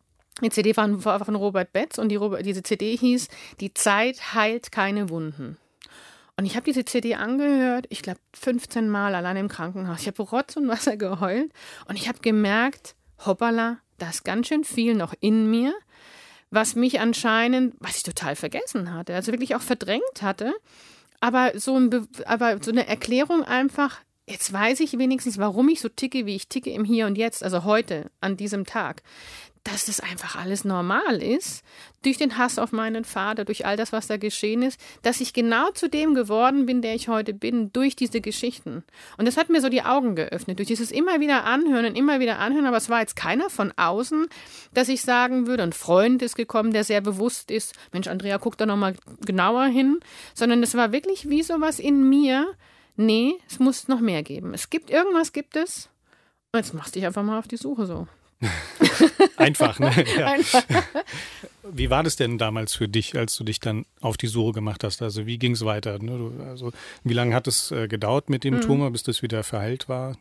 [0.42, 3.28] Die CD war von Robert Betz und die, diese CD hieß
[3.60, 5.56] Die Zeit heilt keine Wunden.
[6.36, 10.02] Und ich habe diese CD angehört, ich glaube 15 Mal allein im Krankenhaus.
[10.02, 11.50] Ich habe Rotz und Wasser geheult
[11.88, 12.94] und ich habe gemerkt,
[13.26, 15.74] hoppala, da ist ganz schön viel noch in mir,
[16.50, 20.54] was mich anscheinend, was ich total vergessen hatte, also wirklich auch verdrängt hatte.
[21.20, 23.98] Aber so, ein, aber so eine Erklärung einfach,
[24.28, 27.42] jetzt weiß ich wenigstens, warum ich so ticke, wie ich ticke im Hier und Jetzt,
[27.42, 29.02] also heute, an diesem Tag
[29.70, 31.62] dass das einfach alles normal ist,
[32.02, 35.32] durch den Hass auf meinen Vater, durch all das, was da geschehen ist, dass ich
[35.32, 38.84] genau zu dem geworden bin, der ich heute bin, durch diese Geschichten.
[39.16, 42.20] Und das hat mir so die Augen geöffnet, durch dieses immer wieder anhören und immer
[42.20, 44.28] wieder anhören, aber es war jetzt keiner von außen,
[44.72, 48.56] dass ich sagen würde, ein Freund ist gekommen, der sehr bewusst ist, Mensch, Andrea, guck
[48.56, 50.00] da nochmal genauer hin,
[50.34, 52.46] sondern es war wirklich wie sowas in mir,
[52.96, 54.54] nee, es muss noch mehr geben.
[54.54, 55.88] Es gibt irgendwas, gibt es.
[56.52, 58.08] Und jetzt machst du dich einfach mal auf die Suche so.
[59.36, 59.92] Einfach, ne?
[60.16, 60.26] Ja.
[60.26, 60.64] Einfach.
[61.70, 64.84] Wie war das denn damals für dich, als du dich dann auf die Suche gemacht
[64.84, 65.02] hast?
[65.02, 66.02] Also wie ging es weiter?
[66.02, 66.30] Ne?
[66.48, 66.72] Also
[67.04, 68.60] wie lange hat es äh, gedauert mit dem mhm.
[68.62, 70.16] Tumor, bis das wieder verheilt war?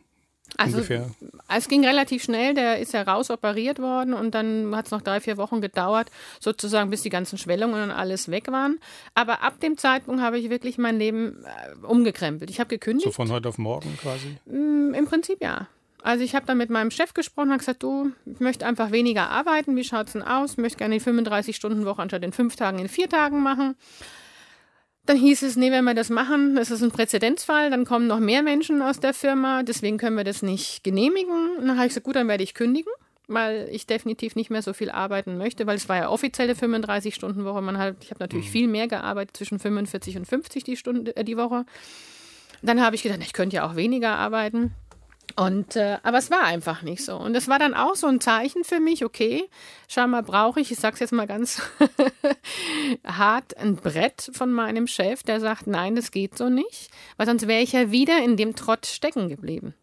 [0.56, 1.10] Also ungefähr?
[1.48, 5.02] es ging relativ schnell, der ist ja raus operiert worden und dann hat es noch
[5.02, 8.78] drei, vier Wochen gedauert, sozusagen bis die ganzen Schwellungen und alles weg waren.
[9.14, 12.50] Aber ab dem Zeitpunkt habe ich wirklich mein Leben äh, umgekrempelt.
[12.50, 13.04] Ich habe gekündigt.
[13.04, 14.36] So von heute auf morgen quasi?
[14.46, 15.68] Mm, Im Prinzip ja.
[16.02, 19.30] Also ich habe dann mit meinem Chef gesprochen und gesagt, du, ich möchte einfach weniger
[19.30, 19.76] arbeiten.
[19.76, 20.52] Wie schaut es denn aus?
[20.52, 23.74] Ich möchte gerne die 35-Stunden-Woche anstatt den fünf Tagen in vier Tagen machen.
[25.08, 28.20] Dann hieß es, nee, wenn wir das machen, das ist ein Präzedenzfall, dann kommen noch
[28.20, 31.56] mehr Menschen aus der Firma, deswegen können wir das nicht genehmigen.
[31.56, 32.92] Und dann habe ich gesagt, gut, dann werde ich kündigen,
[33.26, 37.62] weil ich definitiv nicht mehr so viel arbeiten möchte, weil es war ja offizielle 35-Stunden-Woche.
[37.62, 38.52] Man hat, ich habe natürlich mhm.
[38.52, 41.64] viel mehr gearbeitet, zwischen 45 und 50 die Stunde, äh, die Woche.
[42.60, 44.74] Dann habe ich gedacht, ich könnte ja auch weniger arbeiten.
[45.38, 47.16] Und äh, aber es war einfach nicht so.
[47.16, 49.48] Und es war dann auch so ein Zeichen für mich, okay,
[49.86, 51.62] scheinbar brauche ich, ich sag's jetzt mal ganz
[53.06, 57.46] hart, ein Brett von meinem Chef, der sagt, nein, das geht so nicht, weil sonst
[57.46, 59.74] wäre ich ja wieder in dem Trott stecken geblieben.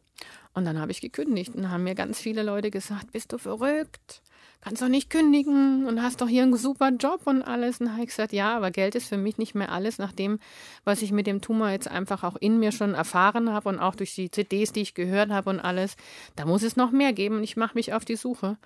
[0.54, 4.22] Und dann habe ich gekündigt und haben mir ganz viele Leute gesagt, bist du verrückt?
[4.66, 7.80] Kannst doch nicht kündigen und hast doch hier einen super Job und alles.
[7.80, 10.40] Und habe ich gesagt, ja, aber Geld ist für mich nicht mehr alles, nach dem,
[10.84, 13.94] was ich mit dem Tumor jetzt einfach auch in mir schon erfahren habe und auch
[13.94, 15.98] durch die CDs, die ich gehört habe und alles.
[16.36, 18.58] Da muss es noch mehr geben und ich mache mich auf die Suche.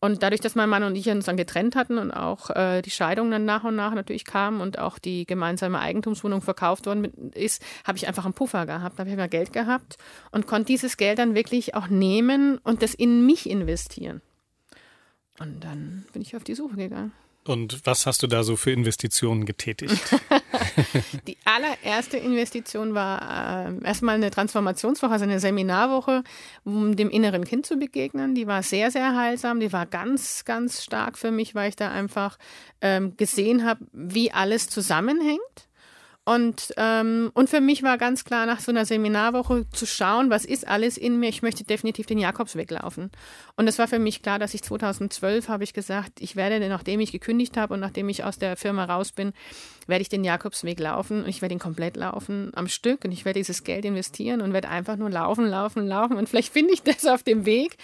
[0.00, 2.90] Und dadurch, dass mein Mann und ich uns dann getrennt hatten und auch äh, die
[2.90, 7.62] Scheidung dann nach und nach natürlich kam und auch die gemeinsame Eigentumswohnung verkauft worden ist,
[7.86, 9.98] habe ich einfach einen Puffer gehabt, habe ich mehr Geld gehabt
[10.30, 14.22] und konnte dieses Geld dann wirklich auch nehmen und das in mich investieren.
[15.38, 17.12] Und dann bin ich auf die Suche gegangen.
[17.44, 20.02] Und was hast du da so für Investitionen getätigt?
[21.26, 26.22] die allererste Investition war äh, erstmal eine Transformationswoche, also eine Seminarwoche,
[26.64, 28.34] um dem inneren Kind zu begegnen.
[28.34, 29.60] Die war sehr, sehr heilsam.
[29.60, 32.38] Die war ganz, ganz stark für mich, weil ich da einfach
[32.80, 35.65] ähm, gesehen habe, wie alles zusammenhängt.
[36.28, 40.44] Und, ähm, und für mich war ganz klar, nach so einer Seminarwoche zu schauen, was
[40.44, 41.28] ist alles in mir.
[41.28, 43.12] Ich möchte definitiv den Jakobsweg laufen.
[43.54, 46.98] Und es war für mich klar, dass ich 2012 habe ich gesagt, ich werde, nachdem
[46.98, 49.34] ich gekündigt habe und nachdem ich aus der Firma raus bin,
[49.86, 53.24] werde ich den Jakobsweg laufen und ich werde ihn komplett laufen am Stück und ich
[53.24, 56.82] werde dieses Geld investieren und werde einfach nur laufen, laufen, laufen und vielleicht finde ich
[56.82, 57.76] das auf dem Weg,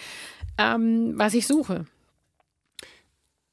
[0.57, 1.85] ähm, was ich suche.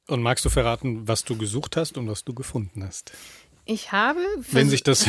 [0.07, 3.13] Und magst du verraten, was du gesucht hast und was du gefunden hast?
[3.65, 4.19] Ich habe.
[4.51, 5.05] Wenn sich das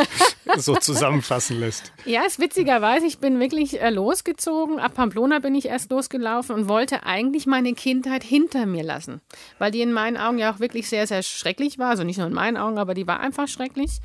[0.56, 1.92] so zusammenfassen lässt.
[2.04, 4.78] Ja, ist witzigerweise, ich bin wirklich äh, losgezogen.
[4.78, 9.20] Ab Pamplona bin ich erst losgelaufen und wollte eigentlich meine Kindheit hinter mir lassen.
[9.58, 11.90] Weil die in meinen Augen ja auch wirklich sehr, sehr schrecklich war.
[11.90, 14.00] Also nicht nur in meinen Augen, aber die war einfach schrecklich.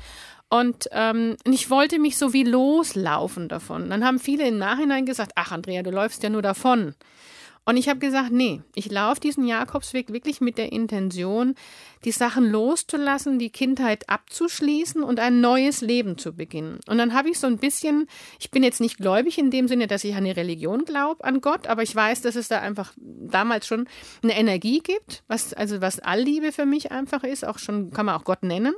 [0.48, 3.88] Und ähm, ich wollte mich so wie loslaufen davon.
[3.88, 6.94] Dann haben viele im Nachhinein gesagt, ach Andrea, du läufst ja nur davon.
[7.64, 11.54] Und ich habe gesagt, nee, ich laufe diesen Jakobsweg wirklich mit der Intention,
[12.04, 16.80] die Sachen loszulassen, die Kindheit abzuschließen und ein neues Leben zu beginnen.
[16.88, 18.08] Und dann habe ich so ein bisschen,
[18.40, 21.40] ich bin jetzt nicht gläubig in dem Sinne, dass ich an eine Religion glaube, an
[21.40, 23.86] Gott, aber ich weiß, dass es da einfach damals schon
[24.24, 28.16] eine Energie gibt, was, also was Allliebe für mich einfach ist, auch schon, kann man
[28.16, 28.74] auch Gott nennen.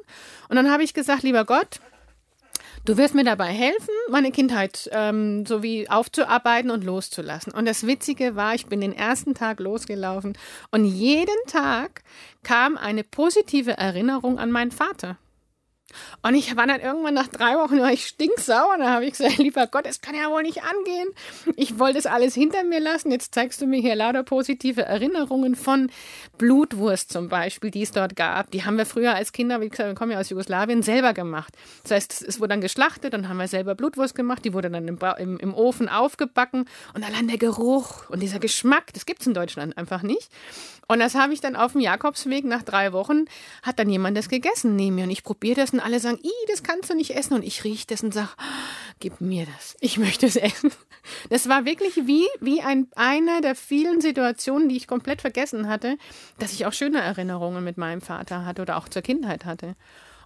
[0.51, 1.81] Und dann habe ich gesagt, lieber Gott,
[2.87, 7.51] Du wirst mir dabei helfen, meine Kindheit ähm, so wie aufzuarbeiten und loszulassen.
[7.55, 10.37] Und das Witzige war, ich bin den ersten Tag losgelaufen
[10.71, 12.03] und jeden Tag
[12.43, 15.17] kam eine positive Erinnerung an meinen Vater.
[16.23, 18.79] Und ich war dann irgendwann nach drei Wochen, war ich stinksauer.
[18.79, 21.09] Da habe ich gesagt, lieber Gott, es kann ja wohl nicht angehen.
[21.57, 23.11] Ich wollte das alles hinter mir lassen.
[23.11, 25.91] Jetzt zeigst du mir hier lauter positive Erinnerungen von
[26.39, 28.51] Blutwurst zum Beispiel, die es dort gab.
[28.51, 31.55] Die haben wir früher als Kinder, wie gesagt, wir kommen ja aus Jugoslawien, selber gemacht.
[31.83, 34.45] Das heißt, es wurde dann geschlachtet, dann haben wir selber Blutwurst gemacht.
[34.45, 36.67] Die wurde dann im, im, im Ofen aufgebacken.
[36.95, 40.31] Und allein der Geruch und dieser Geschmack, das gibt es in Deutschland einfach nicht.
[40.89, 43.25] Und das habe ich dann auf dem Jakobsweg nach drei Wochen,
[43.63, 45.05] hat dann jemand das gegessen neben mir.
[45.05, 47.35] Und ich probiere das und alle sagen, i, das kannst du nicht essen.
[47.35, 48.31] Und ich rieche das und sage,
[49.01, 49.77] gib mir das.
[49.81, 50.71] Ich möchte es essen.
[51.31, 55.99] Das war wirklich wie, wie ein, eine der vielen Situationen, die ich komplett vergessen hatte,
[56.39, 59.77] dass ich auch schöne Erinnerungen mit meinem Vater hatte oder auch zur Kindheit hatte.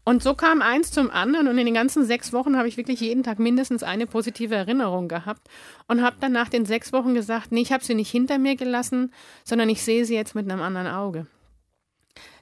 [0.04, 3.00] Und so kam eins zum anderen und in den ganzen sechs Wochen habe ich wirklich
[3.00, 5.46] jeden Tag mindestens eine positive Erinnerung gehabt
[5.86, 8.56] und habe dann nach den sechs Wochen gesagt, nee, ich habe sie nicht hinter mir
[8.56, 9.12] gelassen,
[9.44, 11.26] sondern ich sehe sie jetzt mit einem anderen Auge.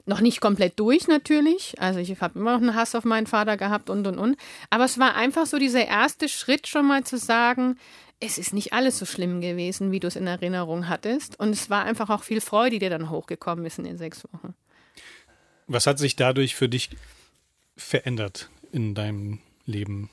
[0.07, 3.57] Noch nicht komplett durch natürlich, also ich habe immer noch einen Hass auf meinen Vater
[3.57, 4.37] gehabt und und und,
[4.69, 7.77] aber es war einfach so dieser erste Schritt schon mal zu sagen,
[8.21, 11.69] es ist nicht alles so schlimm gewesen, wie du es in Erinnerung hattest und es
[11.69, 14.55] war einfach auch viel Freude, die dir dann hochgekommen ist in den sechs Wochen.
[15.67, 16.89] Was hat sich dadurch für dich
[17.75, 20.09] verändert in deinem Leben?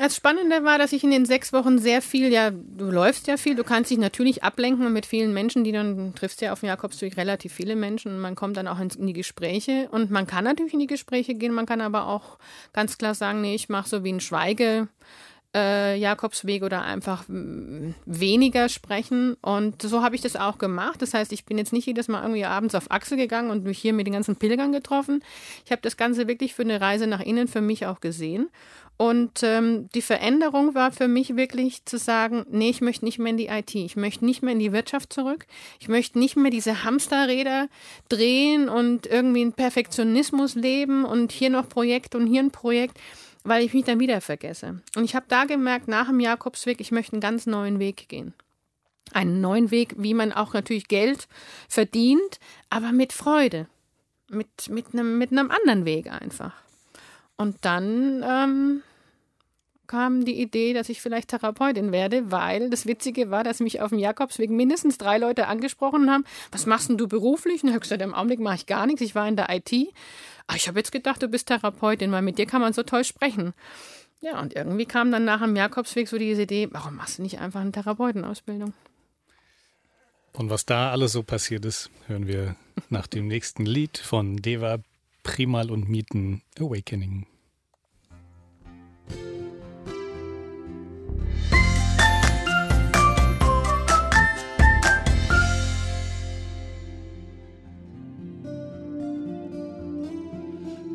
[0.00, 3.36] Das Spannende war, dass ich in den sechs Wochen sehr viel, ja, du läufst ja
[3.36, 6.70] viel, du kannst dich natürlich ablenken mit vielen Menschen, die dann, triffst ja auf dem
[6.70, 10.44] Jakobsweg relativ viele Menschen und man kommt dann auch in, die Gespräche und man kann
[10.44, 12.38] natürlich in die Gespräche gehen, man kann aber auch
[12.72, 14.88] ganz klar sagen, nee, ich mache so wie ein Schweige,
[15.54, 19.34] äh, Jakobsweg oder einfach weniger sprechen.
[19.42, 21.02] Und so habe ich das auch gemacht.
[21.02, 23.78] Das heißt, ich bin jetzt nicht jedes Mal irgendwie abends auf Achse gegangen und mich
[23.78, 25.22] hier mit den ganzen Pilgern getroffen.
[25.64, 28.48] Ich habe das Ganze wirklich für eine Reise nach innen für mich auch gesehen.
[29.00, 33.30] Und ähm, die Veränderung war für mich wirklich zu sagen, nee, ich möchte nicht mehr
[33.30, 35.46] in die IT, ich möchte nicht mehr in die Wirtschaft zurück,
[35.80, 37.68] ich möchte nicht mehr diese Hamsterräder
[38.10, 42.98] drehen und irgendwie in Perfektionismus leben und hier noch Projekt und hier ein Projekt
[43.44, 44.80] weil ich mich dann wieder vergesse.
[44.96, 48.34] Und ich habe da gemerkt, nach dem Jakobsweg, ich möchte einen ganz neuen Weg gehen.
[49.12, 51.26] Einen neuen Weg, wie man auch natürlich Geld
[51.68, 53.66] verdient, aber mit Freude.
[54.28, 56.52] Mit, mit, einem, mit einem anderen Weg einfach.
[57.36, 58.82] Und dann ähm,
[59.90, 63.88] kam die Idee, dass ich vielleicht Therapeutin werde, weil das Witzige war, dass mich auf
[63.88, 66.24] dem Jakobsweg mindestens drei Leute angesprochen haben.
[66.52, 67.64] Was machst denn du beruflich?
[67.64, 69.00] Und ich gesagt, im Augenblick mache ich gar nichts.
[69.02, 69.72] Ich war in der IT.
[70.50, 73.04] Aber ich habe jetzt gedacht, du bist Therapeutin, weil mit dir kann man so toll
[73.04, 73.54] sprechen.
[74.20, 77.38] Ja, und irgendwie kam dann nach dem Jakobsweg so diese Idee, warum machst du nicht
[77.38, 78.74] einfach eine Therapeutenausbildung?
[80.32, 82.56] Und was da alles so passiert ist, hören wir
[82.88, 84.80] nach dem nächsten Lied von Deva
[85.22, 87.28] Primal und Mieten Awakening.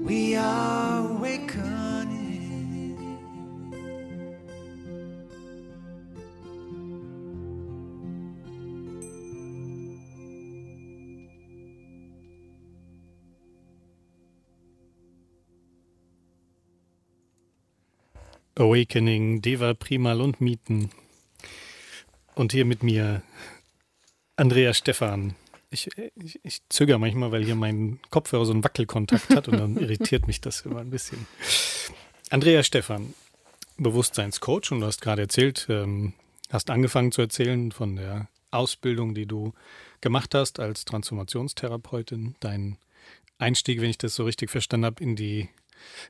[0.06, 1.66] We are awakening.
[18.56, 20.92] Awakening, Deva Primal und Mieten.
[22.36, 23.24] Und hier mit mir
[24.36, 25.36] Andrea Stephan.
[25.76, 29.76] Ich, ich, ich zögere manchmal, weil hier mein Kopfhörer so einen Wackelkontakt hat und dann
[29.78, 31.28] irritiert mich das immer ein bisschen.
[32.30, 33.14] Andrea Stephan,
[33.78, 36.14] Bewusstseinscoach und du hast gerade erzählt, ähm,
[36.50, 39.52] hast angefangen zu erzählen von der Ausbildung, die du
[40.00, 42.78] gemacht hast als Transformationstherapeutin, dein
[43.38, 45.50] Einstieg, wenn ich das so richtig verstanden habe, in die,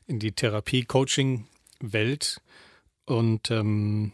[0.05, 2.39] in die Therapie-Coaching-Welt.
[3.05, 4.11] Und ähm,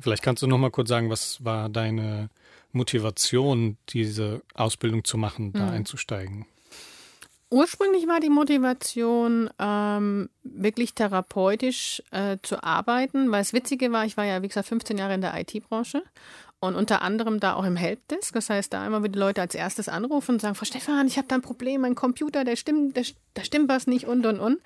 [0.00, 2.30] vielleicht kannst du noch mal kurz sagen, was war deine
[2.74, 5.70] Motivation, diese Ausbildung zu machen, da mhm.
[5.70, 6.46] einzusteigen?
[7.50, 14.16] Ursprünglich war die Motivation, ähm, wirklich therapeutisch äh, zu arbeiten, weil das Witzige war, ich
[14.16, 16.02] war ja, wie gesagt, 15 Jahre in der IT-Branche
[16.66, 18.34] und unter anderem da auch im Helpdesk.
[18.34, 21.28] Das heißt, da immer wieder Leute als erstes anrufen und sagen, Frau Stefan, ich habe
[21.28, 24.58] da ein Problem, mein Computer, der stimmt, der, da stimmt was nicht und und und.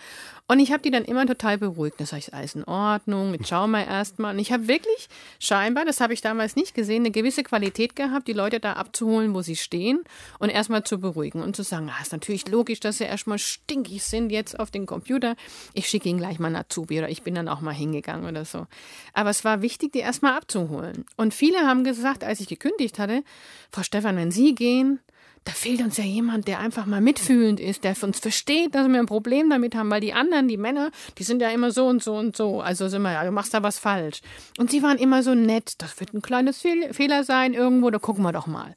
[0.47, 2.01] Und ich habe die dann immer total beruhigt.
[2.01, 4.35] Das heißt, alles in Ordnung, jetzt schauen wir erstmal.
[4.35, 5.09] Und ich habe wirklich
[5.39, 9.35] scheinbar, das habe ich damals nicht gesehen, eine gewisse Qualität gehabt, die Leute da abzuholen,
[9.35, 10.01] wo sie stehen
[10.39, 14.03] und erstmal zu beruhigen und zu sagen, ah, ist natürlich logisch, dass sie erstmal stinkig
[14.03, 15.37] sind jetzt auf den Computer.
[15.75, 18.45] Ich schicke ihnen gleich mal einen Azubi oder ich bin dann auch mal hingegangen oder
[18.45, 18.67] so.
[19.13, 21.05] Aber es war wichtig, die erstmal abzuholen.
[21.17, 23.23] Und viele haben gesagt, als ich gekündigt hatte,
[23.71, 25.01] Frau Stefan, wenn Sie gehen,
[25.45, 28.99] da fehlt uns ja jemand, der einfach mal mitfühlend ist, der uns versteht, dass wir
[28.99, 32.03] ein Problem damit haben, weil die anderen, die Männer, die sind ja immer so und
[32.03, 32.61] so und so.
[32.61, 34.21] Also sind wir ja, du machst da was falsch.
[34.59, 37.99] Und sie waren immer so nett, das wird ein kleines Fehl Fehler sein irgendwo, da
[37.99, 38.75] gucken wir doch mal.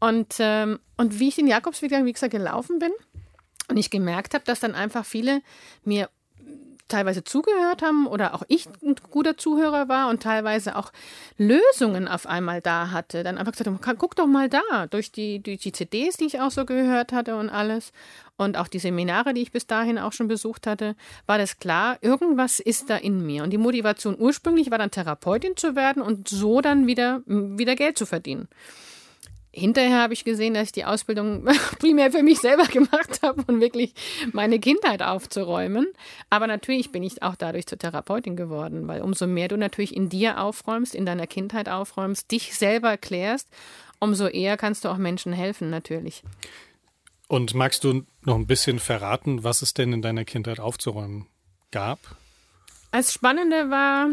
[0.00, 2.92] Und, ähm, und wie ich den Jakobsweg, wie gesagt, gelaufen bin,
[3.68, 5.42] und ich gemerkt habe, dass dann einfach viele
[5.84, 6.08] mir
[6.88, 10.92] teilweise zugehört haben oder auch ich ein guter Zuhörer war und teilweise auch
[11.36, 13.24] Lösungen auf einmal da hatte.
[13.24, 16.50] Dann einfach gesagt, guck doch mal da, durch die, durch die CDs, die ich auch
[16.50, 17.92] so gehört hatte und alles
[18.36, 20.94] und auch die Seminare, die ich bis dahin auch schon besucht hatte,
[21.26, 23.42] war das klar, irgendwas ist da in mir.
[23.42, 27.98] Und die Motivation ursprünglich war dann Therapeutin zu werden und so dann wieder, wieder Geld
[27.98, 28.48] zu verdienen.
[29.58, 31.44] Hinterher habe ich gesehen, dass ich die Ausbildung
[31.78, 33.94] primär für mich selber gemacht habe und wirklich
[34.32, 35.86] meine Kindheit aufzuräumen.
[36.28, 40.10] Aber natürlich bin ich auch dadurch zur Therapeutin geworden, weil umso mehr du natürlich in
[40.10, 43.48] dir aufräumst, in deiner Kindheit aufräumst, dich selber klärst,
[43.98, 46.22] umso eher kannst du auch Menschen helfen, natürlich.
[47.26, 51.28] Und magst du noch ein bisschen verraten, was es denn in deiner Kindheit aufzuräumen
[51.70, 51.98] gab?
[52.92, 54.10] Das Spannende war,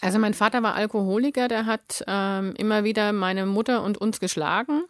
[0.00, 4.84] also mein Vater war Alkoholiker, der hat ähm, immer wieder meine Mutter und uns geschlagen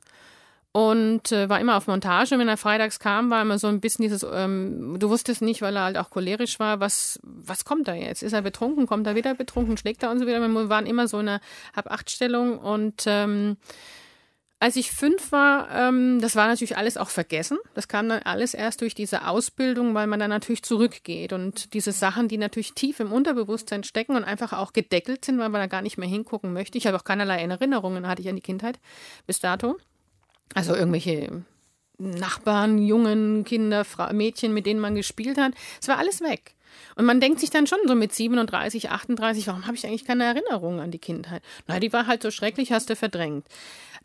[0.73, 2.39] und äh, war immer auf Montage.
[2.39, 5.77] Wenn er freitags kam, war immer so ein bisschen dieses, ähm, du wusstest nicht, weil
[5.77, 8.23] er halt auch cholerisch war, was, was kommt da jetzt?
[8.23, 8.87] Ist er betrunken?
[8.87, 9.77] Kommt er wieder betrunken?
[9.77, 10.41] Schlägt er und so wieder?
[10.41, 11.41] Wir waren immer so in einer
[11.75, 13.57] Hab-Acht-Stellung und ähm,
[14.61, 17.59] als ich fünf war, ähm, das war natürlich alles auch vergessen.
[17.73, 21.93] Das kam dann alles erst durch diese Ausbildung, weil man dann natürlich zurückgeht und diese
[21.93, 25.67] Sachen, die natürlich tief im Unterbewusstsein stecken und einfach auch gedeckelt sind, weil man da
[25.67, 26.77] gar nicht mehr hingucken möchte.
[26.77, 28.79] Ich habe auch keinerlei Erinnerungen, hatte ich an die Kindheit
[29.27, 29.79] bis dato.
[30.55, 31.43] Also irgendwelche
[31.97, 35.55] Nachbarn, Jungen, Kinder, Fra Mädchen, mit denen man gespielt hat.
[35.81, 36.55] Es war alles weg.
[36.97, 40.25] Und man denkt sich dann schon so mit 37, 38, warum habe ich eigentlich keine
[40.25, 41.43] Erinnerungen an die Kindheit?
[41.67, 43.47] Na, die war halt so schrecklich, hast du verdrängt.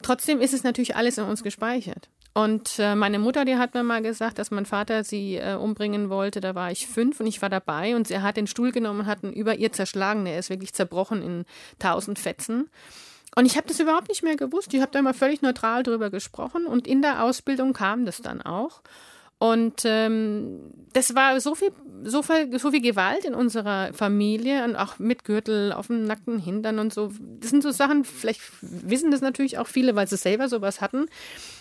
[0.01, 2.09] Trotzdem ist es natürlich alles in uns gespeichert.
[2.33, 6.09] Und äh, meine Mutter, die hat mir mal gesagt, dass mein Vater sie äh, umbringen
[6.09, 6.41] wollte.
[6.41, 9.05] Da war ich fünf und ich war dabei und sie hat den Stuhl genommen und
[9.05, 10.25] hat ihn über ihr zerschlagen.
[10.25, 11.45] Er ist wirklich zerbrochen in
[11.79, 12.69] tausend Fetzen.
[13.37, 14.73] Und ich habe das überhaupt nicht mehr gewusst.
[14.73, 18.41] Ich habe da immer völlig neutral drüber gesprochen und in der Ausbildung kam das dann
[18.41, 18.81] auch.
[19.37, 21.71] Und ähm, das war so viel,
[22.03, 26.39] so viel, so viel Gewalt in unserer Familie und auch mit Gürtel auf dem nackten
[26.39, 27.11] Hintern und so.
[27.41, 31.07] Das sind so Sachen, vielleicht wissen das natürlich auch viele, weil sie selber sowas hatten,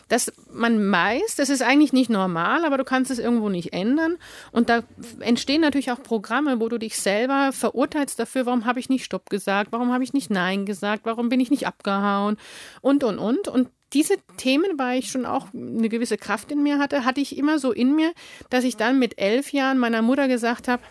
[0.08, 4.18] dass man meist, das ist eigentlich nicht normal, aber du kannst es irgendwo nicht ändern.
[4.52, 4.84] Und da
[5.18, 9.30] entstehen natürlich auch Programme, wo du dich selber verurteilst dafür, warum habe ich nicht Stopp
[9.30, 12.36] gesagt, warum habe ich nicht Nein gesagt, warum bin ich nicht abgehauen
[12.82, 13.48] und, und, und.
[13.48, 17.38] Und diese Themen, weil ich schon auch eine gewisse Kraft in mir hatte, hatte ich
[17.38, 18.12] immer so in mir,
[18.50, 20.82] dass ich dann mit elf Jahren meiner Mutter gesagt habe,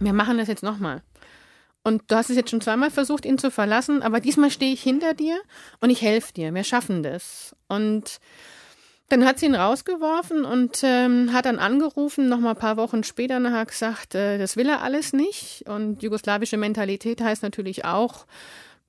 [0.00, 1.02] wir machen das jetzt nochmal.
[1.84, 4.82] Und du hast es jetzt schon zweimal versucht, ihn zu verlassen, aber diesmal stehe ich
[4.82, 5.40] hinter dir
[5.80, 6.54] und ich helfe dir.
[6.54, 7.56] Wir schaffen das.
[7.68, 8.20] Und
[9.08, 13.04] dann hat sie ihn rausgeworfen und ähm, hat dann angerufen, noch mal ein paar Wochen
[13.04, 15.64] später, hat gesagt, äh, das will er alles nicht.
[15.68, 18.26] Und jugoslawische Mentalität heißt natürlich auch,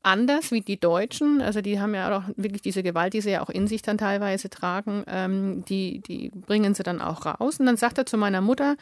[0.03, 1.41] anders wie die Deutschen.
[1.41, 3.97] Also die haben ja auch wirklich diese Gewalt, die sie ja auch in sich dann
[3.97, 7.59] teilweise tragen, ähm, die, die bringen sie dann auch raus.
[7.59, 8.75] Und dann sagt er zu meiner Mutter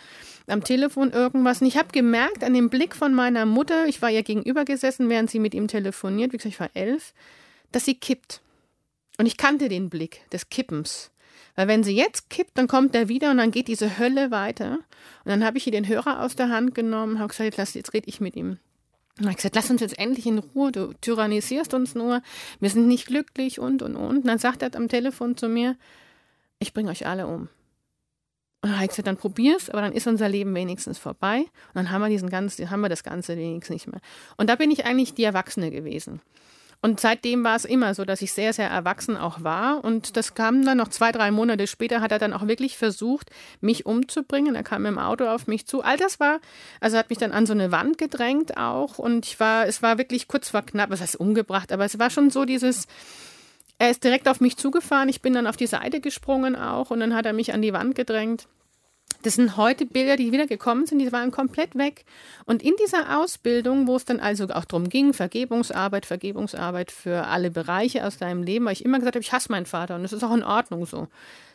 [0.47, 1.61] am Telefon irgendwas.
[1.61, 5.09] Und ich habe gemerkt an dem Blick von meiner Mutter, ich war ihr gegenüber gesessen,
[5.09, 7.13] während sie mit ihm telefoniert, wie gesagt, ich war elf,
[7.71, 8.41] dass sie kippt.
[9.17, 11.11] Und ich kannte den Blick des Kippens.
[11.55, 14.79] Weil wenn sie jetzt kippt, dann kommt er wieder und dann geht diese Hölle weiter.
[15.23, 17.93] Und dann habe ich ihr den Hörer aus der Hand genommen, habe gesagt, jetzt, jetzt
[17.93, 18.57] rede ich mit ihm.
[19.21, 22.23] Und hat gesagt, lass uns jetzt endlich in Ruhe, du tyrannisierst uns nur,
[22.59, 24.17] wir sind nicht glücklich und, und, und.
[24.17, 25.77] Und dann sagt er am Telefon zu mir,
[26.57, 27.41] ich bringe euch alle um.
[28.63, 31.39] Und dann habe gesagt, dann probier's, aber dann ist unser Leben wenigstens vorbei.
[31.39, 34.01] Und dann haben wir diesen ganzen, haben wir das Ganze wenigstens nicht mehr.
[34.37, 36.21] Und da bin ich eigentlich die Erwachsene gewesen.
[36.83, 39.83] Und seitdem war es immer so, dass ich sehr, sehr erwachsen auch war.
[39.83, 43.29] Und das kam dann noch zwei, drei Monate später, hat er dann auch wirklich versucht,
[43.59, 44.55] mich umzubringen.
[44.55, 45.83] Er kam dem Auto auf mich zu.
[45.83, 46.39] All das war,
[46.79, 48.97] also hat mich dann an so eine Wand gedrängt auch.
[48.97, 52.09] Und ich war, es war wirklich kurz vor knapp, was heißt umgebracht, aber es war
[52.09, 52.87] schon so dieses,
[53.77, 55.07] er ist direkt auf mich zugefahren.
[55.07, 57.73] Ich bin dann auf die Seite gesprungen auch und dann hat er mich an die
[57.73, 58.47] Wand gedrängt.
[59.23, 62.05] Das sind heute Bilder, die wieder gekommen sind, die waren komplett weg.
[62.45, 67.51] Und in dieser Ausbildung, wo es dann also auch darum ging, Vergebungsarbeit, Vergebungsarbeit für alle
[67.51, 70.13] Bereiche aus deinem Leben, weil ich immer gesagt habe, ich hasse meinen Vater und das
[70.13, 71.07] ist auch in Ordnung so.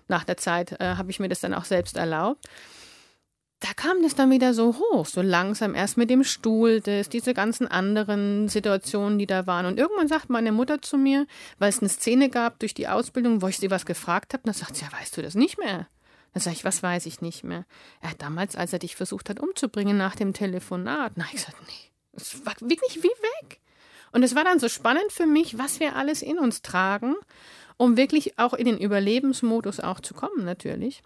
[0.09, 2.45] Nach der Zeit äh, habe ich mir das dann auch selbst erlaubt.
[3.61, 7.33] Da kam das dann wieder so hoch, so langsam erst mit dem Stuhl, das, diese
[7.33, 9.65] ganzen anderen Situationen, die da waren.
[9.65, 11.27] Und irgendwann sagt meine Mutter zu mir,
[11.59, 14.55] weil es eine Szene gab durch die Ausbildung, wo ich sie was gefragt habe, dann
[14.55, 15.89] sagt sie, ja, weißt du das nicht mehr?
[16.37, 17.65] Dann sage ich, was weiß ich nicht mehr.
[18.03, 21.13] Ja, damals, als er dich versucht hat umzubringen nach dem Telefonat.
[21.15, 23.59] Na, ich gesagt, nee, es war wirklich wie weg.
[24.13, 27.15] Und es war dann so spannend für mich, was wir alles in uns tragen,
[27.79, 31.03] um wirklich auch in den Überlebensmodus auch zu kommen, natürlich.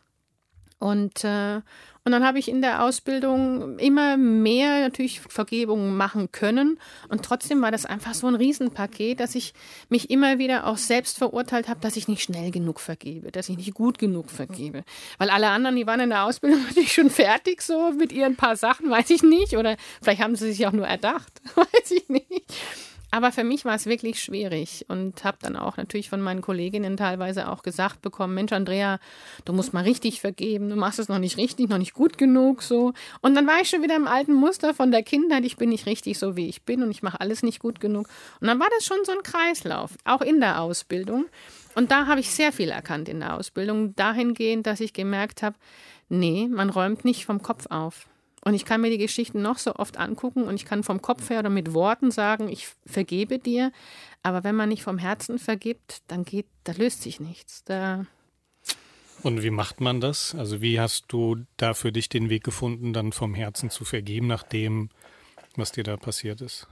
[0.81, 1.61] Und, äh,
[2.05, 6.81] und dann habe ich in der Ausbildung immer mehr natürlich Vergebungen machen können.
[7.11, 9.53] Und trotzdem war das einfach so ein Riesenpaket, dass ich
[9.91, 13.59] mich immer wieder auch selbst verurteilt habe, dass ich nicht schnell genug vergebe, dass ich
[13.59, 14.83] nicht gut genug vergebe.
[15.19, 18.57] Weil alle anderen, die waren in der Ausbildung natürlich schon fertig so mit ihren paar
[18.57, 19.59] Sachen, weiß ich nicht.
[19.59, 22.55] Oder vielleicht haben sie sich auch nur erdacht, weiß ich nicht.
[23.13, 26.97] Aber für mich war es wirklich schwierig und habe dann auch natürlich von meinen Kolleginnen
[26.97, 29.01] teilweise auch gesagt bekommen, Mensch, Andrea,
[29.45, 32.63] du musst mal richtig vergeben, du machst es noch nicht richtig, noch nicht gut genug
[32.63, 32.93] so.
[33.21, 35.87] Und dann war ich schon wieder im alten Muster von der Kindheit, ich bin nicht
[35.87, 38.09] richtig so, wie ich bin und ich mache alles nicht gut genug.
[38.41, 41.27] Und dann war das schon so ein Kreislauf, auch in der Ausbildung.
[41.75, 45.57] Und da habe ich sehr viel erkannt in der Ausbildung, dahingehend, dass ich gemerkt habe,
[46.09, 48.10] nee, man räumt nicht vom Kopf auf.
[48.45, 51.29] Und ich kann mir die Geschichten noch so oft angucken und ich kann vom Kopf
[51.29, 53.71] her oder mit Worten sagen, ich vergebe dir.
[54.23, 57.65] Aber wenn man nicht vom Herzen vergibt, dann geht, da löst sich nichts.
[57.65, 58.07] Da,
[59.23, 60.35] Und wie macht man das?
[60.35, 64.27] Also wie hast du da für dich den Weg gefunden, dann vom Herzen zu vergeben,
[64.27, 64.89] nach dem,
[65.57, 66.67] was dir da passiert ist?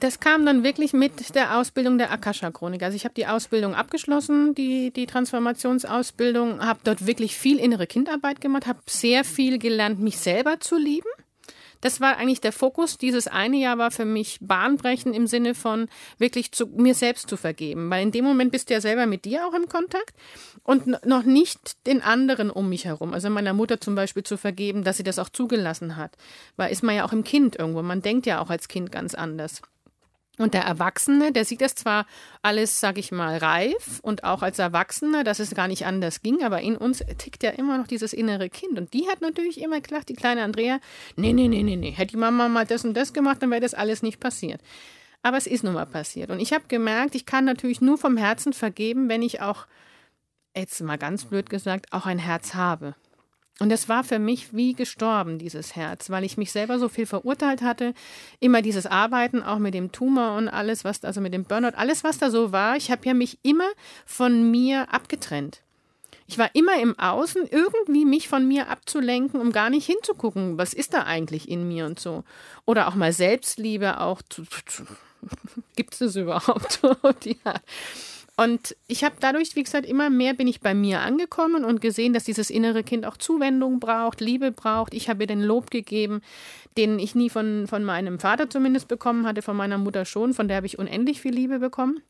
[0.00, 2.82] Das kam dann wirklich mit der Ausbildung der Akasha-Chronik.
[2.82, 8.40] Also ich habe die Ausbildung abgeschlossen, die, die Transformationsausbildung, habe dort wirklich viel innere Kindarbeit
[8.40, 11.08] gemacht, habe sehr viel gelernt, mich selber zu lieben
[11.84, 12.96] das war eigentlich der Fokus.
[12.96, 17.36] Dieses eine Jahr war für mich bahnbrechend im Sinne von wirklich zu mir selbst zu
[17.36, 17.90] vergeben.
[17.90, 20.14] Weil in dem Moment bist du ja selber mit dir auch im Kontakt
[20.62, 23.12] und noch nicht den anderen um mich herum.
[23.12, 26.16] Also meiner Mutter zum Beispiel zu vergeben, dass sie das auch zugelassen hat.
[26.56, 27.82] Weil ist man ja auch im Kind irgendwo.
[27.82, 29.60] Man denkt ja auch als Kind ganz anders.
[30.36, 32.06] Und der Erwachsene, der sieht das zwar
[32.42, 36.42] alles, sag ich mal, reif und auch als Erwachsener, dass es gar nicht anders ging,
[36.42, 38.76] aber in uns tickt ja immer noch dieses innere Kind.
[38.76, 40.80] Und die hat natürlich immer gedacht, die kleine Andrea,
[41.14, 43.60] nee, nee, nee, nee, nee, hätte die Mama mal das und das gemacht, dann wäre
[43.60, 44.60] das alles nicht passiert.
[45.22, 46.30] Aber es ist nun mal passiert.
[46.30, 49.66] Und ich habe gemerkt, ich kann natürlich nur vom Herzen vergeben, wenn ich auch,
[50.56, 52.94] jetzt mal ganz blöd gesagt, auch ein Herz habe.
[53.60, 57.06] Und es war für mich wie gestorben, dieses Herz, weil ich mich selber so viel
[57.06, 57.94] verurteilt hatte.
[58.40, 62.02] Immer dieses Arbeiten, auch mit dem Tumor und alles, was, also mit dem Burnout, alles,
[62.02, 62.76] was da so war.
[62.76, 63.68] Ich habe ja mich immer
[64.06, 65.60] von mir abgetrennt.
[66.26, 70.72] Ich war immer im Außen, irgendwie mich von mir abzulenken, um gar nicht hinzugucken, was
[70.72, 72.24] ist da eigentlich in mir und so.
[72.64, 74.22] Oder auch mal Selbstliebe, auch
[75.76, 76.80] gibt es das überhaupt?
[77.44, 77.54] ja.
[78.36, 82.12] Und ich habe dadurch, wie gesagt, immer mehr bin ich bei mir angekommen und gesehen,
[82.12, 84.92] dass dieses innere Kind auch Zuwendung braucht, Liebe braucht.
[84.92, 86.20] Ich habe ihr den Lob gegeben,
[86.76, 90.48] den ich nie von, von meinem Vater zumindest bekommen hatte, von meiner Mutter schon, von
[90.48, 92.00] der habe ich unendlich viel Liebe bekommen.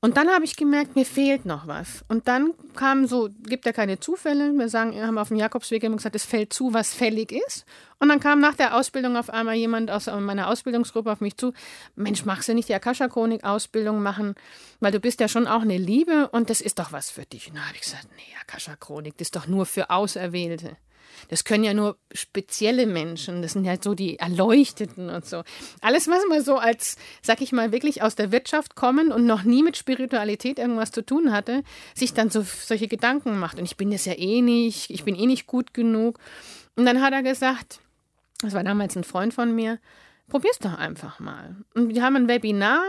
[0.00, 2.04] Und dann habe ich gemerkt, mir fehlt noch was.
[2.08, 4.52] Und dann kam so, gibt ja keine Zufälle.
[4.52, 7.64] Wir sagen, wir haben auf dem Jakobsweg immer gesagt, es fällt zu, was fällig ist.
[7.98, 11.52] Und dann kam nach der Ausbildung auf einmal jemand aus meiner Ausbildungsgruppe auf mich zu.
[11.94, 14.34] Mensch, magst du nicht die Akasha-Chronik-Ausbildung machen?
[14.80, 17.48] Weil du bist ja schon auch eine Liebe und das ist doch was für dich.
[17.48, 20.76] Und dann habe ich gesagt, nee, Akasha-Chronik, das ist doch nur für Auserwählte.
[21.28, 25.42] Das können ja nur spezielle Menschen, das sind ja so die Erleuchteten und so.
[25.80, 29.42] Alles, was man so als, sag ich mal, wirklich aus der Wirtschaft kommen und noch
[29.42, 31.62] nie mit Spiritualität irgendwas zu tun hatte,
[31.94, 33.58] sich dann so solche Gedanken macht.
[33.58, 36.18] Und ich bin das ja eh nicht, ich bin eh nicht gut genug.
[36.76, 37.80] Und dann hat er gesagt,
[38.40, 39.78] das war damals ein Freund von mir,
[40.28, 41.56] probier's doch einfach mal.
[41.74, 42.82] Und wir haben ein Webinar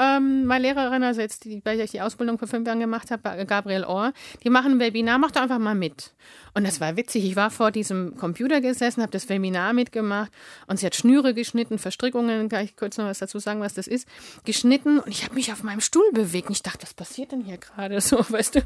[0.00, 3.44] ähm, meine Lehrerin, also jetzt, die, weil ich die Ausbildung vor fünf Jahren gemacht habe,
[3.44, 6.14] Gabriel Ohr, die machen ein Webinar, mach doch einfach mal mit.
[6.54, 7.24] Und das war witzig.
[7.24, 10.32] Ich war vor diesem Computer gesessen, habe das Webinar mitgemacht
[10.66, 13.86] und sie hat Schnüre geschnitten, Verstrickungen, kann ich kurz noch was dazu sagen, was das
[13.86, 14.08] ist,
[14.46, 16.48] geschnitten und ich habe mich auf meinem Stuhl bewegt.
[16.48, 18.18] Und ich dachte, was passiert denn hier gerade so?
[18.18, 18.60] Weißt du,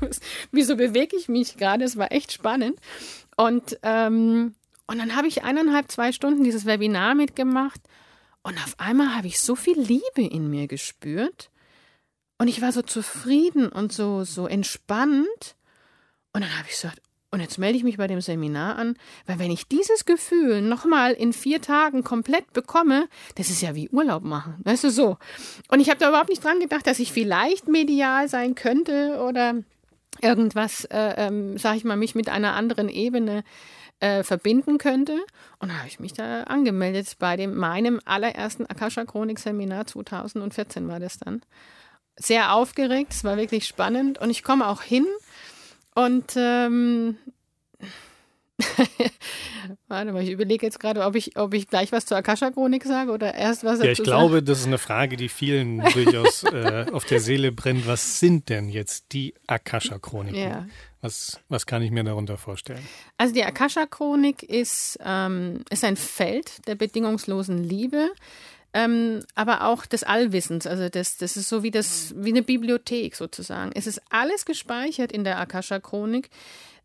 [0.53, 1.85] wieso bewege ich mich gerade?
[1.85, 2.79] Es war echt spannend.
[3.37, 4.55] Und, ähm,
[4.87, 7.81] und dann habe ich eineinhalb, zwei Stunden dieses Webinar mitgemacht
[8.45, 11.51] und auf einmal habe ich so viel Liebe in mir gespürt.
[12.39, 15.57] Und ich war so zufrieden und so, so entspannt.
[16.33, 19.39] Und dann habe ich gesagt, und jetzt melde ich mich bei dem Seminar an, weil
[19.39, 24.23] wenn ich dieses Gefühl nochmal in vier Tagen komplett bekomme, das ist ja wie Urlaub
[24.23, 24.57] machen.
[24.63, 25.17] Weißt du so?
[25.69, 29.55] Und ich habe da überhaupt nicht dran gedacht, dass ich vielleicht medial sein könnte oder
[30.21, 33.43] irgendwas, äh, ähm, sag ich mal, mich mit einer anderen Ebene
[34.01, 35.19] äh, verbinden könnte.
[35.59, 41.19] Und da habe ich mich da angemeldet bei dem, meinem allerersten Akasha-Chronik-Seminar 2014 war das
[41.19, 41.43] dann.
[42.17, 45.07] Sehr aufgeregt, es war wirklich spannend und ich komme auch hin
[45.95, 47.17] und ähm,
[49.89, 53.11] Warte mal, ich überlege jetzt gerade, ob ich, ob ich gleich was zur Akasha-Chronik sage
[53.11, 57.05] oder erst was Ja, ich glaube, das ist eine Frage, die vielen durchaus äh, auf
[57.05, 57.87] der Seele brennt.
[57.87, 60.39] Was sind denn jetzt die Akasha-Chroniken?
[60.39, 60.67] Ja.
[61.05, 62.83] Was, was kann ich mir darunter vorstellen?
[63.19, 68.09] Also die Akasha-Chronik ist, ähm, ist ein Feld der bedingungslosen Liebe.
[68.73, 70.67] Ähm, aber auch des Allwissens.
[70.67, 73.71] Also das, das ist so wie das, wie eine Bibliothek sozusagen.
[73.75, 76.31] Es ist alles gespeichert in der Akasha-Chronik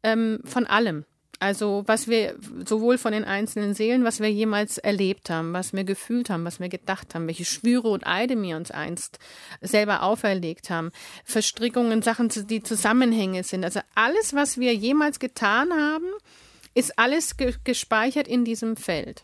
[0.04, 1.06] ähm, von allem.
[1.40, 2.36] Also was wir
[2.66, 6.60] sowohl von den einzelnen Seelen, was wir jemals erlebt haben, was wir gefühlt haben, was
[6.60, 9.20] wir gedacht haben, welche Schwüre und Eide mir uns einst
[9.62, 10.92] selber auferlegt haben,
[11.24, 13.64] Verstrickungen, Sachen, die Zusammenhänge sind.
[13.64, 16.08] Also alles, was wir jemals getan haben,
[16.74, 19.24] ist alles ge gespeichert in diesem Feld.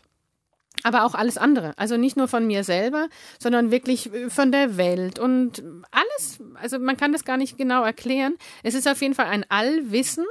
[0.82, 1.72] Aber auch alles andere.
[1.76, 3.08] Also nicht nur von mir selber,
[3.38, 6.38] sondern wirklich äh, von der Welt und alles.
[6.54, 8.36] Also man kann das gar nicht genau erklären.
[8.62, 10.26] Es ist auf jeden Fall ein Allwissen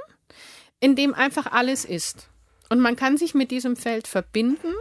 [0.80, 2.30] in dem einfach alles ist.
[2.70, 4.74] Und man kann sich mit diesem Feld verbinden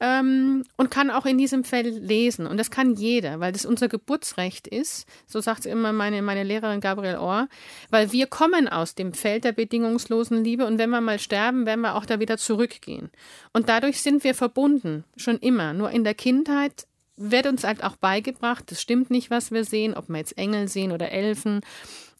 [0.00, 2.46] ähm, und kann auch in diesem Feld lesen.
[2.46, 5.06] Und das kann jeder, weil das unser Geburtsrecht ist.
[5.26, 7.48] So sagt es immer meine, meine Lehrerin Gabriel Ohr.
[7.90, 11.82] Weil wir kommen aus dem Feld der bedingungslosen Liebe und wenn wir mal sterben, werden
[11.82, 13.10] wir auch da wieder zurückgehen.
[13.52, 15.72] Und dadurch sind wir verbunden, schon immer.
[15.72, 19.94] Nur in der Kindheit wird uns halt auch beigebracht, das stimmt nicht, was wir sehen,
[19.94, 21.60] ob wir jetzt Engel sehen oder Elfen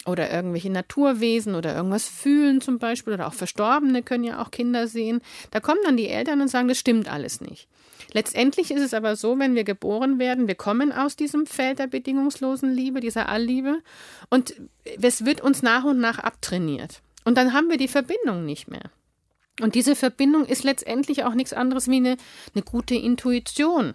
[0.06, 4.86] oder irgendwelche Naturwesen oder irgendwas fühlen zum Beispiel oder auch Verstorbene können ja auch Kinder
[4.86, 5.20] sehen.
[5.50, 7.68] Da kommen dann die Eltern und sagen, das stimmt alles nicht.
[8.12, 11.86] Letztendlich ist es aber so, wenn wir geboren werden, wir kommen aus diesem Feld der
[11.86, 13.78] bedingungslosen Liebe, dieser Allliebe
[14.30, 14.54] und
[15.00, 17.00] es wird uns nach und nach abtrainiert.
[17.24, 18.90] Und dann haben wir die Verbindung nicht mehr.
[19.60, 22.16] Und diese Verbindung ist letztendlich auch nichts anderes wie eine,
[22.54, 23.94] eine gute Intuition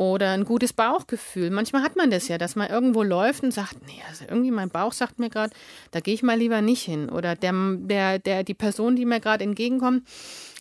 [0.00, 1.50] oder ein gutes Bauchgefühl.
[1.50, 4.70] Manchmal hat man das ja, dass man irgendwo läuft und sagt, nee, also irgendwie mein
[4.70, 5.52] Bauch sagt mir gerade,
[5.90, 7.10] da gehe ich mal lieber nicht hin.
[7.10, 10.08] Oder der, der, der, die Person, die mir gerade entgegenkommt,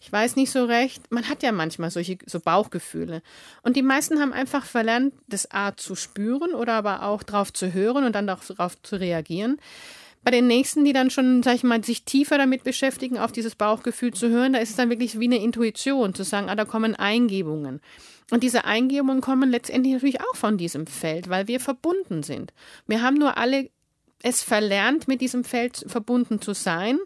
[0.02, 1.10] ich weiß nicht so recht.
[1.10, 3.22] Man hat ja manchmal solche so Bauchgefühle.
[3.62, 7.74] Und die meisten haben einfach verlernt, das A zu spüren oder aber auch drauf zu
[7.74, 9.58] hören und dann darauf zu reagieren.
[10.22, 13.56] Bei den nächsten, die dann schon, sag ich mal, sich tiefer damit beschäftigen, auf dieses
[13.56, 16.66] Bauchgefühl zu hören, da ist es dann wirklich wie eine Intuition, zu sagen, ah, da
[16.66, 17.80] kommen Eingebungen.
[18.30, 22.54] Und diese Eingebungen kommen letztendlich natürlich auch von diesem Feld, weil wir verbunden sind.
[22.88, 23.70] Wir haben nur alle
[24.22, 27.00] es verlernt, mit diesem Feld verbunden zu sein,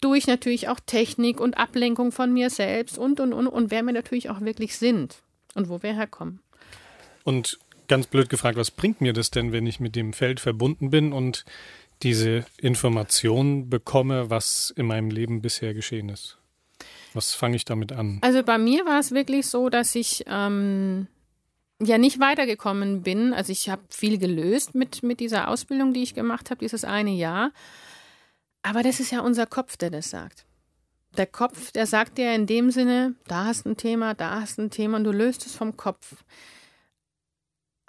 [0.00, 3.92] durch natürlich auch Technik und Ablenkung von mir selbst und, und, und, und wer wir
[3.92, 5.22] natürlich auch wirklich sind
[5.54, 6.40] und wo wir herkommen.
[7.24, 7.58] Und
[7.88, 11.12] ganz blöd gefragt, was bringt mir das denn, wenn ich mit dem Feld verbunden bin
[11.12, 11.44] und
[12.02, 16.38] diese Information bekomme, was in meinem Leben bisher geschehen ist?
[17.16, 18.18] Was fange ich damit an?
[18.20, 21.06] Also bei mir war es wirklich so, dass ich ähm,
[21.80, 23.32] ja nicht weitergekommen bin.
[23.32, 27.12] Also ich habe viel gelöst mit, mit dieser Ausbildung, die ich gemacht habe, dieses eine
[27.12, 27.52] Jahr.
[28.62, 30.44] Aber das ist ja unser Kopf, der das sagt.
[31.16, 34.70] Der Kopf, der sagt dir in dem Sinne, da hast ein Thema, da hast ein
[34.70, 36.16] Thema und du löst es vom Kopf.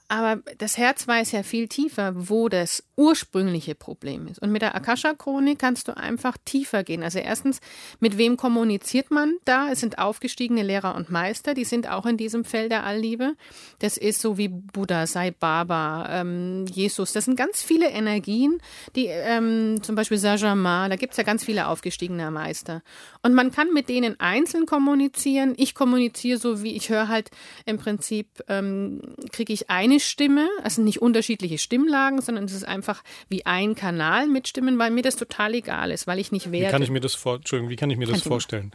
[0.10, 4.42] Aber das Herz weiß ja viel tiefer, wo das ursprüngliche Problem ist.
[4.42, 7.04] Und mit der Akasha-Chronik kannst du einfach tiefer gehen.
[7.04, 7.60] Also erstens,
[8.00, 9.70] mit wem kommuniziert man da?
[9.70, 13.36] Es sind aufgestiegene Lehrer und Meister, die sind auch in diesem Feld der Allliebe.
[13.80, 17.12] Das ist so wie Buddha, Sai Baba, ähm, Jesus.
[17.12, 18.60] Das sind ganz viele Energien,
[18.96, 22.82] die ähm, zum Beispiel Sajama, da gibt's ja ganz viele aufgestiegene Meister.
[23.24, 25.54] Und man kann mit denen einzeln kommunizieren.
[25.58, 27.30] Ich kommuniziere so, wie ich höre halt
[27.66, 29.02] im Prinzip, ähm,
[29.32, 33.76] kriege ich eine eine Stimme, also nicht unterschiedliche Stimmlagen, sondern es ist einfach wie ein
[33.76, 36.68] Kanal mit Stimmen, weil mir das total egal ist, weil ich nicht werde.
[36.68, 38.72] Wie kann ich mir das vor, Entschuldigung, wie kann ich mir das vorstellen?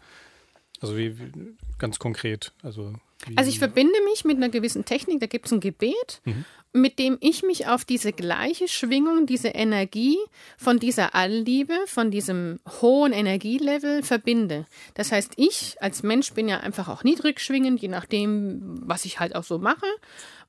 [0.80, 1.30] Also wie, wie,
[1.78, 2.94] ganz konkret, also
[3.36, 6.44] also ich verbinde mich mit einer gewissen Technik, da gibt es ein Gebet, mhm.
[6.72, 10.18] mit dem ich mich auf diese gleiche Schwingung, diese Energie
[10.56, 14.66] von dieser Allliebe, von diesem hohen Energielevel verbinde.
[14.94, 19.20] Das heißt, ich als Mensch bin ja einfach auch niedrig schwingend, je nachdem, was ich
[19.20, 19.86] halt auch so mache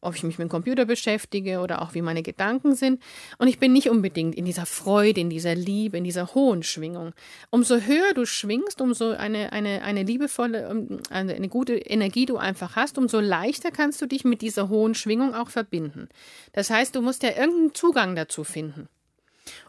[0.03, 3.01] ob ich mich mit dem Computer beschäftige oder auch wie meine Gedanken sind.
[3.37, 7.13] Und ich bin nicht unbedingt in dieser Freude, in dieser Liebe, in dieser hohen Schwingung.
[7.49, 12.75] Umso höher du schwingst, umso eine, eine, eine liebevolle, eine, eine gute Energie du einfach
[12.75, 16.09] hast, umso leichter kannst du dich mit dieser hohen Schwingung auch verbinden.
[16.53, 18.87] Das heißt, du musst ja irgendeinen Zugang dazu finden.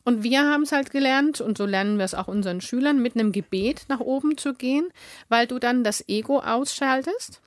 [0.05, 3.17] Und wir haben es halt gelernt, und so lernen wir es auch unseren Schülern, mit
[3.17, 4.89] einem Gebet nach oben zu gehen,
[5.29, 7.41] weil du dann das Ego ausschaltest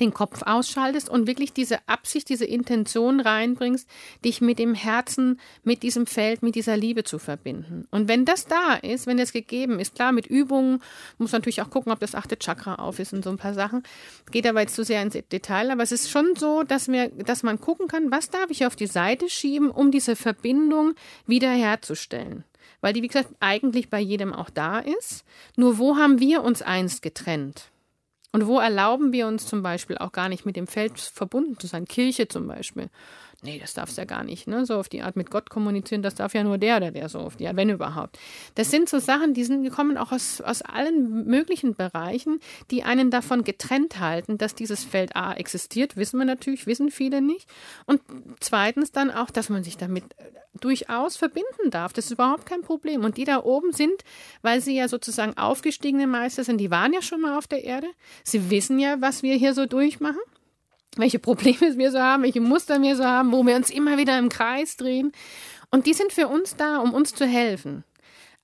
[0.00, 3.88] den Kopf ausschaltest und wirklich diese Absicht, diese Intention reinbringst,
[4.24, 7.86] dich mit dem Herzen, mit diesem Feld, mit dieser Liebe zu verbinden.
[7.90, 10.80] Und wenn das da ist, wenn das gegeben ist, klar, mit Übungen,
[11.18, 13.82] muss natürlich auch gucken, ob das achte Chakra auf ist und so ein paar Sachen.
[14.30, 17.42] Geht aber jetzt zu sehr ins Detail, aber es ist schon so, dass wir, dass
[17.42, 20.94] man gucken kann, was darf ich auf die Seite schieben, um diese Verbindung
[21.26, 22.44] wiederherzustellen
[22.84, 25.24] weil die, wie gesagt, eigentlich bei jedem auch da ist.
[25.56, 27.70] Nur wo haben wir uns einst getrennt?
[28.34, 31.68] Und wo erlauben wir uns zum Beispiel auch gar nicht mit dem Feld verbunden zu
[31.68, 31.84] sein?
[31.84, 32.90] Kirche zum Beispiel.
[33.44, 34.64] Nee, das darf es ja gar nicht, ne?
[34.64, 37.18] So auf die Art mit Gott kommunizieren, das darf ja nur der oder der so
[37.18, 38.18] auf die Art, wenn überhaupt.
[38.54, 42.40] Das sind so Sachen, die sind gekommen auch aus, aus allen möglichen Bereichen,
[42.70, 47.20] die einen davon getrennt halten, dass dieses Feld A existiert, wissen wir natürlich, wissen viele
[47.20, 47.46] nicht.
[47.84, 48.00] Und
[48.40, 50.04] zweitens dann auch, dass man sich damit
[50.60, 51.92] durchaus verbinden darf.
[51.92, 53.04] Das ist überhaupt kein Problem.
[53.04, 54.04] Und die da oben sind,
[54.42, 57.88] weil sie ja sozusagen aufgestiegene Meister sind, die waren ja schon mal auf der Erde.
[58.22, 60.20] Sie wissen ja, was wir hier so durchmachen,
[60.96, 64.18] welche Probleme wir so haben, welche Muster wir so haben, wo wir uns immer wieder
[64.18, 65.12] im Kreis drehen.
[65.70, 67.84] Und die sind für uns da, um uns zu helfen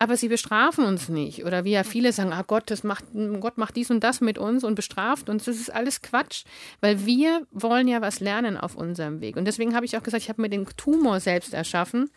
[0.03, 1.45] aber sie bestrafen uns nicht.
[1.45, 3.05] Oder wie ja viele sagen, ah Gott, das macht,
[3.39, 5.45] Gott macht dies und das mit uns und bestraft uns.
[5.45, 6.45] Das ist alles Quatsch,
[6.81, 9.37] weil wir wollen ja was lernen auf unserem Weg.
[9.37, 12.11] Und deswegen habe ich auch gesagt, ich habe mir den Tumor selbst erschaffen,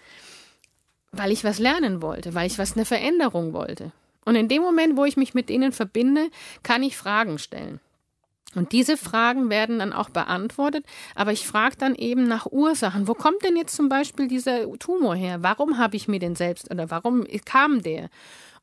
[1.12, 3.92] weil ich was lernen wollte, weil ich was eine Veränderung wollte.
[4.24, 6.30] Und in dem Moment, wo ich mich mit ihnen verbinde,
[6.64, 7.82] kann ich Fragen stellen.
[8.56, 10.86] Und diese Fragen werden dann auch beantwortet,
[11.16, 13.08] aber ich frage dann eben nach Ursachen.
[13.08, 15.42] Wo kommt denn jetzt zum Beispiel dieser Tumor her?
[15.42, 18.10] Warum habe ich mir den selbst oder warum kam der?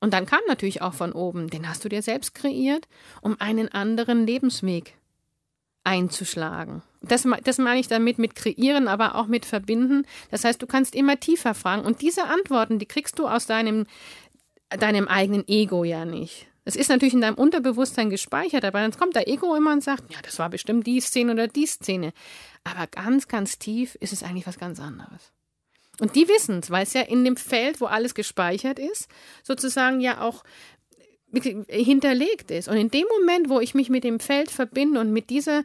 [0.01, 2.89] Und dann kam natürlich auch von oben, den hast du dir selbst kreiert,
[3.21, 4.95] um einen anderen Lebensweg
[5.85, 6.83] einzuschlagen.
[7.03, 10.07] Das, das meine ich damit mit kreieren, aber auch mit verbinden.
[10.31, 11.85] Das heißt, du kannst immer tiefer fragen.
[11.85, 13.87] Und diese Antworten, die kriegst du aus deinem,
[14.69, 16.50] deinem eigenen Ego ja nicht.
[16.71, 20.13] Es ist natürlich in deinem Unterbewusstsein gespeichert, aber dann kommt der Ego immer und sagt,
[20.13, 22.13] ja, das war bestimmt die Szene oder die Szene.
[22.63, 25.33] Aber ganz, ganz tief ist es eigentlich was ganz anderes.
[25.99, 29.09] Und die wissen es, weil es ja in dem Feld, wo alles gespeichert ist,
[29.43, 30.45] sozusagen ja auch
[31.69, 32.69] hinterlegt ist.
[32.69, 35.65] Und in dem Moment, wo ich mich mit dem Feld verbinde und mit dieser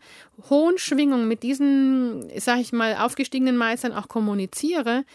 [0.49, 5.05] hohen Schwingung, mit diesen, sag ich mal, aufgestiegenen Meistern auch kommuniziere,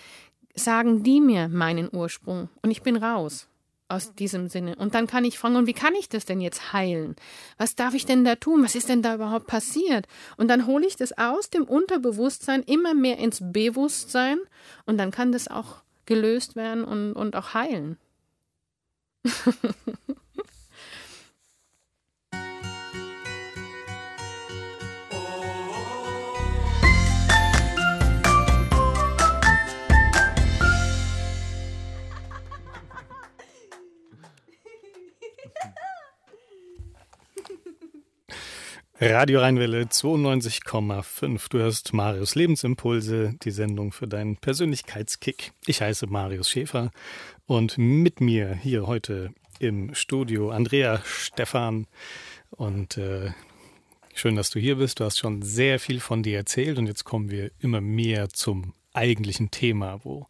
[0.54, 2.48] sagen die mir meinen Ursprung.
[2.62, 3.49] Und ich bin raus
[3.90, 4.76] aus diesem Sinne.
[4.76, 7.16] Und dann kann ich fragen, und wie kann ich das denn jetzt heilen?
[7.58, 8.62] Was darf ich denn da tun?
[8.62, 10.06] Was ist denn da überhaupt passiert?
[10.36, 14.38] Und dann hole ich das aus dem Unterbewusstsein immer mehr ins Bewusstsein
[14.86, 17.98] und dann kann das auch gelöst werden und, und auch heilen.
[39.02, 41.48] Radio Rheinwelle 92,5.
[41.48, 45.52] Du hörst Marius Lebensimpulse, die Sendung für deinen Persönlichkeitskick.
[45.64, 46.90] Ich heiße Marius Schäfer
[47.46, 51.86] und mit mir hier heute im Studio Andrea Stefan.
[52.50, 53.30] Und äh,
[54.12, 55.00] schön, dass du hier bist.
[55.00, 58.74] Du hast schon sehr viel von dir erzählt und jetzt kommen wir immer mehr zum
[58.92, 60.26] eigentlichen Thema, wo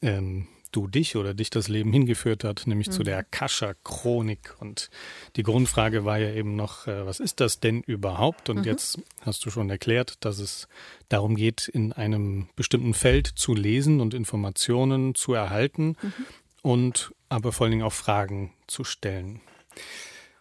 [0.00, 2.92] ähm, du dich oder dich das Leben hingeführt hat, nämlich mhm.
[2.92, 4.56] zu der Akasha-Chronik.
[4.60, 4.90] Und
[5.36, 8.48] die Grundfrage war ja eben noch, äh, was ist das denn überhaupt?
[8.48, 8.64] Und mhm.
[8.64, 10.68] jetzt hast du schon erklärt, dass es
[11.08, 16.26] darum geht, in einem bestimmten Feld zu lesen und Informationen zu erhalten mhm.
[16.62, 19.40] und aber vor allen Dingen auch Fragen zu stellen.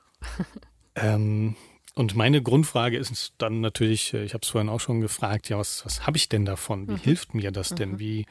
[0.95, 1.55] ähm,
[1.95, 5.57] und meine Grundfrage ist dann natürlich, äh, ich habe es vorhin auch schon gefragt, ja,
[5.57, 6.87] was, was habe ich denn davon?
[6.87, 6.97] Wie mhm.
[6.97, 7.93] hilft mir das denn?
[7.93, 7.99] Mhm.
[7.99, 8.25] Wie,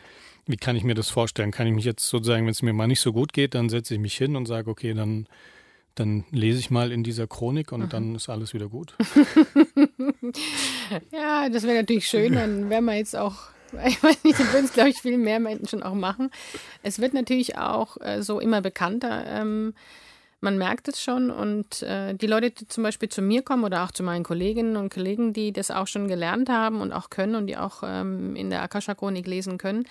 [0.46, 1.50] wie kann ich mir das vorstellen?
[1.50, 3.94] Kann ich mich jetzt sozusagen, wenn es mir mal nicht so gut geht, dann setze
[3.94, 5.26] ich mich hin und sage, okay, dann,
[5.94, 7.88] dann lese ich mal in dieser Chronik und mhm.
[7.88, 8.94] dann ist alles wieder gut.
[11.12, 13.50] ja, das wäre natürlich schön, dann wäre man jetzt auch
[13.86, 16.30] ich weiß nicht, das würden es, glaube ich, viel mehr Menschen auch machen.
[16.82, 19.24] Es wird natürlich auch äh, so immer bekannter.
[19.26, 19.74] Ähm,
[20.41, 21.30] man merkt es schon.
[21.30, 24.76] Und äh, die Leute, die zum Beispiel zu mir kommen oder auch zu meinen Kolleginnen
[24.76, 28.36] und Kollegen, die das auch schon gelernt haben und auch können und die auch ähm,
[28.36, 29.84] in der Akasha-Chronik lesen können,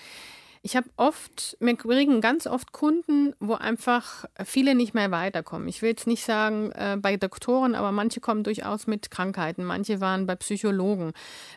[0.62, 5.68] ich habe oft, wir kriegen ganz oft Kunden, wo einfach viele nicht mehr weiterkommen.
[5.68, 9.64] Ich will jetzt nicht sagen äh, bei Doktoren, aber manche kommen durchaus mit Krankheiten.
[9.64, 11.12] Manche waren bei Psychologen,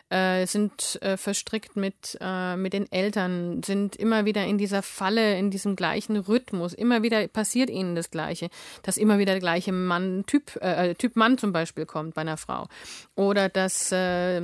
[0.08, 5.38] äh, sind äh, verstrickt mit, äh, mit den Eltern, sind immer wieder in dieser Falle,
[5.38, 6.72] in diesem gleichen Rhythmus.
[6.72, 8.48] Immer wieder passiert ihnen das Gleiche,
[8.82, 12.36] dass immer wieder der gleiche Mann, Typ, äh, Typ Mann zum Beispiel kommt bei einer
[12.36, 12.66] Frau.
[13.14, 14.42] Oder dass äh,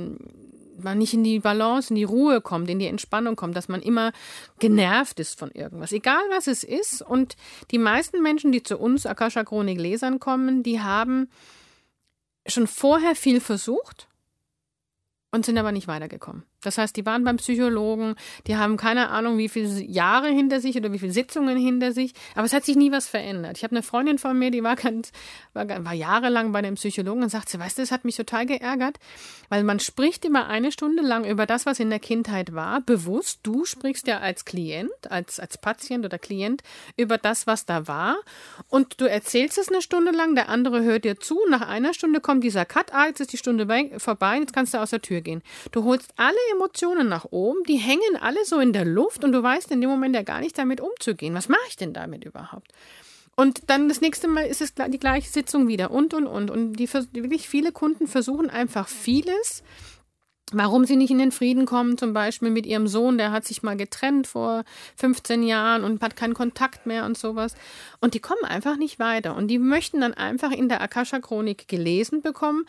[0.83, 3.81] man nicht in die Balance, in die Ruhe kommt, in die Entspannung kommt, dass man
[3.81, 4.11] immer
[4.59, 7.01] genervt ist von irgendwas, egal was es ist.
[7.01, 7.35] Und
[7.71, 11.29] die meisten Menschen, die zu uns Akasha Chronik Lesern kommen, die haben
[12.47, 14.07] schon vorher viel versucht
[15.31, 16.43] und sind aber nicht weitergekommen.
[16.61, 18.15] Das heißt, die waren beim Psychologen,
[18.47, 22.13] die haben keine Ahnung, wie viele Jahre hinter sich oder wie viele Sitzungen hinter sich,
[22.35, 23.57] aber es hat sich nie was verändert.
[23.57, 25.11] Ich habe eine Freundin von mir, die war ganz,
[25.53, 28.45] war, war jahrelang bei dem Psychologen und sagt sie, weißt du, das hat mich total
[28.45, 28.97] geärgert,
[29.47, 33.39] weil man spricht immer eine Stunde lang über das, was in der Kindheit war, bewusst.
[33.43, 36.61] Du sprichst ja als Klient, als, als Patient oder Klient
[36.97, 38.17] über das, was da war
[38.67, 42.19] und du erzählst es eine Stunde lang, der andere hört dir zu, nach einer Stunde
[42.19, 45.21] kommt dieser Cut, ah, jetzt ist die Stunde vorbei, jetzt kannst du aus der Tür
[45.21, 45.41] gehen.
[45.71, 49.41] Du holst alle Emotionen nach oben, die hängen alle so in der Luft und du
[49.41, 51.33] weißt in dem Moment ja gar nicht damit umzugehen.
[51.33, 52.71] Was mache ich denn damit überhaupt?
[53.35, 56.51] Und dann das nächste Mal ist es die gleiche Sitzung wieder und und und.
[56.51, 59.63] Und die wirklich viele Kunden versuchen einfach vieles
[60.51, 63.63] warum sie nicht in den Frieden kommen, zum Beispiel mit ihrem Sohn, der hat sich
[63.63, 64.63] mal getrennt vor
[64.97, 67.55] 15 Jahren und hat keinen Kontakt mehr und sowas.
[68.01, 69.35] Und die kommen einfach nicht weiter.
[69.35, 72.65] Und die möchten dann einfach in der Akasha-Chronik gelesen bekommen,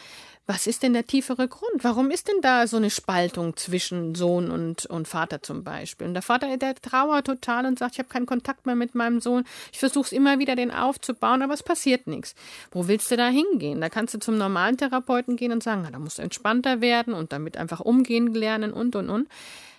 [0.51, 1.85] was ist denn der tiefere Grund?
[1.85, 6.09] Warum ist denn da so eine Spaltung zwischen Sohn und, und Vater zum Beispiel?
[6.09, 9.21] Und der Vater, der trauert total und sagt, ich habe keinen Kontakt mehr mit meinem
[9.21, 9.45] Sohn.
[9.73, 12.35] Ich versuche es immer wieder, den aufzubauen, aber es passiert nichts.
[12.73, 13.81] Wo willst du da hingehen?
[13.81, 17.15] Da kannst du zum normalen Therapeuten gehen und sagen, na, da musst du entspannter werden
[17.15, 19.29] und damit einfach umgehen lernen und, und, und.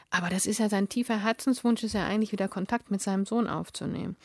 [0.10, 3.48] Aber das ist ja sein tiefer Herzenswunsch, ist ja eigentlich wieder Kontakt mit seinem Sohn
[3.48, 4.16] aufzunehmen.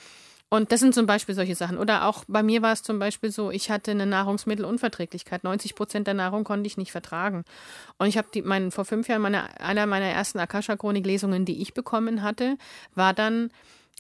[0.49, 1.77] Und das sind zum Beispiel solche Sachen.
[1.77, 5.43] Oder auch bei mir war es zum Beispiel so, ich hatte eine Nahrungsmittelunverträglichkeit.
[5.43, 7.45] 90 Prozent der Nahrung konnte ich nicht vertragen.
[7.99, 12.23] Und ich habe mein, vor fünf Jahren meine, einer meiner ersten Akasha-Chronik-Lesungen, die ich bekommen
[12.23, 12.59] hatte,
[12.95, 13.51] war dann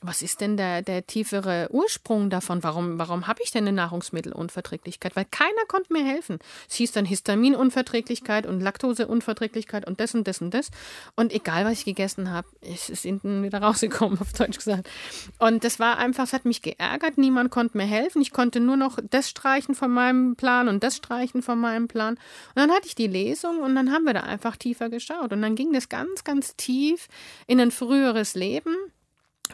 [0.02, 2.62] was ist denn der, der tiefere Ursprung davon?
[2.62, 5.16] Warum, warum habe ich denn eine Nahrungsmittelunverträglichkeit?
[5.16, 6.38] Weil keiner konnte mir helfen.
[6.68, 10.70] Es hieß dann Histaminunverträglichkeit und Laktoseunverträglichkeit und das und das und das.
[11.14, 14.86] Und egal, was ich gegessen habe, es ist hinten wieder rausgekommen, auf Deutsch gesagt.
[15.38, 17.16] Und das war einfach, es hat mich geärgert.
[17.16, 18.20] Niemand konnte mir helfen.
[18.20, 22.16] Ich konnte nur noch das streichen von meinem Plan und das streichen von meinem Plan.
[22.16, 25.32] Und dann hatte ich die Lesung und dann haben wir da einfach tiefer geschaut.
[25.32, 27.08] Und dann ging das ganz, ganz tief
[27.46, 28.76] in ein früheres Leben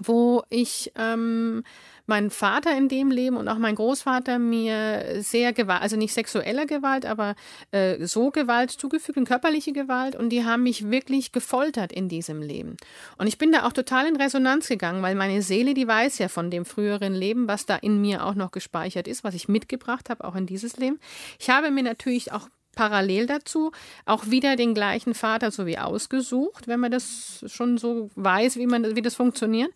[0.02, 1.62] wo ich ähm,
[2.06, 6.66] mein Vater in dem Leben und auch mein Großvater mir sehr Gewalt, also nicht sexueller
[6.66, 7.34] Gewalt, aber
[7.70, 12.42] äh, so Gewalt zugefügt, und körperliche Gewalt und die haben mich wirklich gefoltert in diesem
[12.42, 12.76] Leben.
[13.18, 16.28] Und ich bin da auch total in Resonanz gegangen, weil meine Seele, die weiß ja
[16.28, 20.10] von dem früheren Leben, was da in mir auch noch gespeichert ist, was ich mitgebracht
[20.10, 20.98] habe, auch in dieses Leben.
[21.38, 23.72] Ich habe mir natürlich auch parallel dazu
[24.06, 28.66] auch wieder den gleichen Vater so wie ausgesucht, wenn man das schon so weiß, wie
[28.66, 29.70] man wie das funktioniert,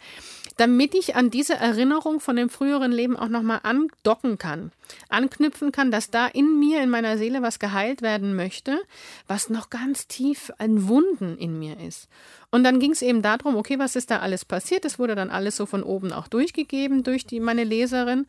[0.57, 4.73] damit ich an diese Erinnerung von dem früheren Leben auch nochmal andocken kann,
[5.09, 8.81] anknüpfen kann, dass da in mir, in meiner Seele was geheilt werden möchte,
[9.27, 12.09] was noch ganz tief ein Wunden in mir ist.
[12.51, 14.85] Und dann ging es eben darum, okay, was ist da alles passiert?
[14.85, 18.27] Es wurde dann alles so von oben auch durchgegeben durch die meine Leserin.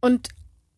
[0.00, 0.28] Und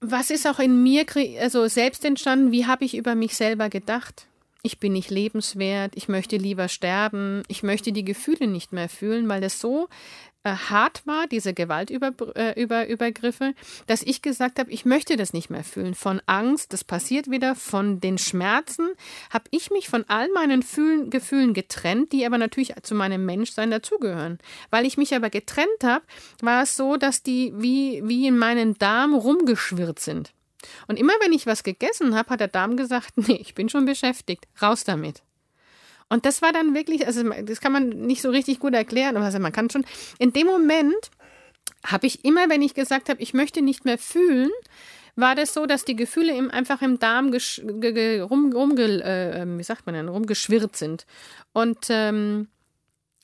[0.01, 1.05] was ist auch in mir
[1.41, 2.53] also selbst entstanden?
[2.53, 4.27] Wie habe ich über mich selber gedacht?
[4.63, 9.29] Ich bin nicht lebenswert, ich möchte lieber sterben, ich möchte die Gefühle nicht mehr fühlen,
[9.29, 9.89] weil das so
[10.45, 13.55] äh, hart war, diese Gewaltübergriffe, äh,
[13.87, 15.95] dass ich gesagt habe, ich möchte das nicht mehr fühlen.
[15.95, 18.91] Von Angst, das passiert wieder, von den Schmerzen,
[19.31, 23.71] habe ich mich von all meinen Fühlen, Gefühlen getrennt, die aber natürlich zu meinem Menschsein
[23.71, 24.39] dazugehören.
[24.71, 26.05] Weil ich mich aber getrennt habe,
[26.41, 30.33] war es so, dass die wie, wie in meinen Darm rumgeschwirrt sind.
[30.87, 33.87] Und immer wenn ich was gegessen habe, hat der Darm gesagt, nee, ich bin schon
[33.87, 35.23] beschäftigt, raus damit.
[36.09, 39.27] Und das war dann wirklich, also das kann man nicht so richtig gut erklären, aber
[39.27, 39.85] also man kann schon,
[40.19, 41.11] in dem Moment
[41.85, 44.51] habe ich immer, wenn ich gesagt habe, ich möchte nicht mehr fühlen,
[45.17, 49.65] war das so, dass die Gefühle im, einfach im Darm rum, rum, äh, ähm, wie
[49.65, 51.07] sagt man denn, rumgeschwirrt sind.
[51.53, 52.49] Und, ähm,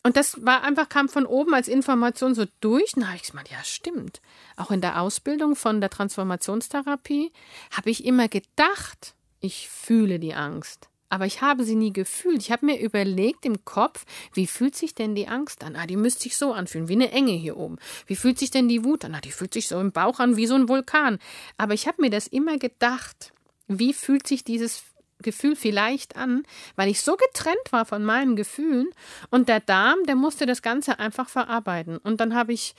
[0.02, 2.96] und das war einfach, kam von oben als Information so durch.
[2.96, 4.20] Na, habe ich gesagt, ja, stimmt.
[4.56, 7.32] Auch in der Ausbildung von der Transformationstherapie
[7.70, 12.40] habe ich immer gedacht, ich fühle die Angst aber ich habe sie nie gefühlt.
[12.40, 15.76] Ich habe mir überlegt im Kopf, wie fühlt sich denn die Angst an?
[15.76, 17.76] Ah, die müsste sich so anfühlen, wie eine Enge hier oben.
[18.08, 19.14] Wie fühlt sich denn die Wut an?
[19.14, 21.20] Ah, die fühlt sich so im Bauch an, wie so ein Vulkan.
[21.56, 23.32] Aber ich habe mir das immer gedacht.
[23.68, 24.82] Wie fühlt sich dieses
[25.20, 26.42] Gefühl vielleicht an,
[26.74, 28.88] weil ich so getrennt war von meinen Gefühlen
[29.30, 31.96] und der Darm, der musste das Ganze einfach verarbeiten.
[31.98, 32.74] Und dann habe ich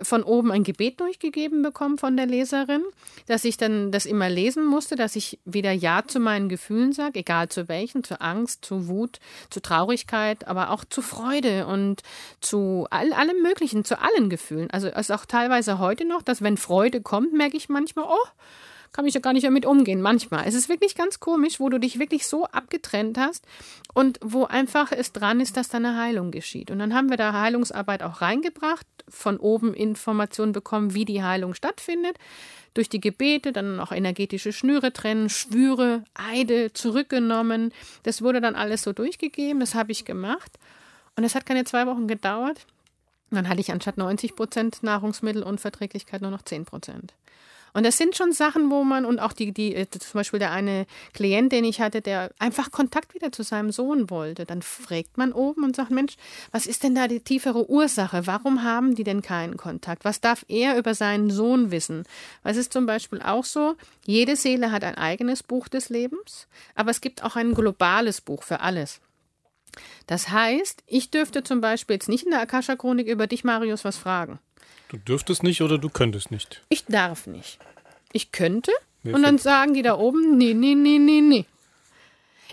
[0.00, 2.82] von oben ein Gebet durchgegeben bekommen von der Leserin,
[3.26, 7.20] dass ich dann das immer lesen musste, dass ich wieder Ja zu meinen Gefühlen sage,
[7.20, 9.18] egal zu welchen, zu Angst, zu Wut,
[9.50, 12.02] zu Traurigkeit, aber auch zu Freude und
[12.40, 14.70] zu all, allem Möglichen, zu allen Gefühlen.
[14.70, 18.28] Also es ist auch teilweise heute noch, dass wenn Freude kommt, merke ich manchmal, oh,
[18.92, 20.00] kann ich ja gar nicht damit umgehen.
[20.00, 20.46] Manchmal.
[20.46, 23.44] Es ist wirklich ganz komisch, wo du dich wirklich so abgetrennt hast
[23.94, 26.70] und wo einfach es dran ist, dass da eine Heilung geschieht.
[26.70, 31.54] Und dann haben wir da Heilungsarbeit auch reingebracht, von oben Informationen bekommen, wie die Heilung
[31.54, 32.16] stattfindet.
[32.74, 37.72] Durch die Gebete, dann auch energetische Schnüre trennen, Schwüre, Eide zurückgenommen.
[38.02, 39.60] Das wurde dann alles so durchgegeben.
[39.60, 40.58] Das habe ich gemacht.
[41.16, 42.66] Und es hat keine zwei Wochen gedauert.
[43.30, 47.14] Dann hatte ich anstatt 90 Prozent Nahrungsmittelunverträglichkeit nur noch 10 Prozent.
[47.72, 50.52] Und das sind schon Sachen, wo man, und auch die, die, äh, zum Beispiel der
[50.52, 54.44] eine Klient, den ich hatte, der einfach Kontakt wieder zu seinem Sohn wollte.
[54.44, 56.16] Dann fragt man oben und sagt, Mensch,
[56.52, 58.26] was ist denn da die tiefere Ursache?
[58.26, 60.04] Warum haben die denn keinen Kontakt?
[60.04, 62.04] Was darf er über seinen Sohn wissen?
[62.42, 66.90] Was ist zum Beispiel auch so, jede Seele hat ein eigenes Buch des Lebens, aber
[66.90, 69.00] es gibt auch ein globales Buch für alles.
[70.06, 73.96] Das heißt, ich dürfte zum Beispiel jetzt nicht in der Akasha-Chronik über dich, Marius, was
[73.96, 74.38] fragen.
[74.88, 76.62] Du dürftest nicht oder du könntest nicht?
[76.68, 77.58] Ich darf nicht.
[78.12, 78.72] Ich könnte
[79.02, 81.44] Wie und dann sagen die da oben, nee, nee, nee, nee, nee.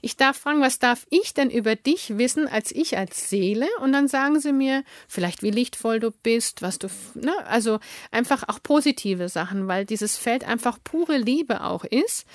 [0.01, 3.67] Ich darf fragen, was darf ich denn über dich wissen als ich als Seele?
[3.81, 7.79] Und dann sagen sie mir vielleicht, wie lichtvoll du bist, was du, ne, also
[8.11, 12.27] einfach auch positive Sachen, weil dieses Feld einfach pure Liebe auch ist.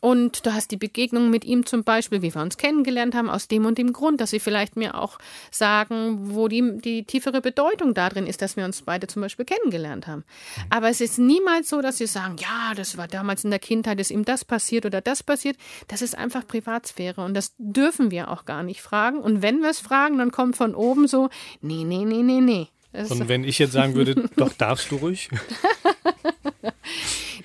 [0.00, 3.48] Und du hast die Begegnung mit ihm zum Beispiel, wie wir uns kennengelernt haben, aus
[3.48, 5.18] dem und dem Grund, dass sie vielleicht mir auch
[5.50, 10.06] sagen, wo die, die tiefere Bedeutung darin ist, dass wir uns beide zum Beispiel kennengelernt
[10.06, 10.24] haben.
[10.70, 14.00] Aber es ist niemals so, dass sie sagen, ja, das war damals in der Kindheit,
[14.00, 15.56] ist ihm das passiert oder das passiert.
[15.88, 19.20] Das ist einfach Privatsphäre und das dürfen wir auch gar nicht fragen.
[19.20, 21.28] Und wenn wir es fragen, dann kommt von oben so,
[21.60, 22.68] nee, nee, nee, nee, nee.
[22.92, 25.28] und wenn ich jetzt sagen würde, doch darfst du ruhig?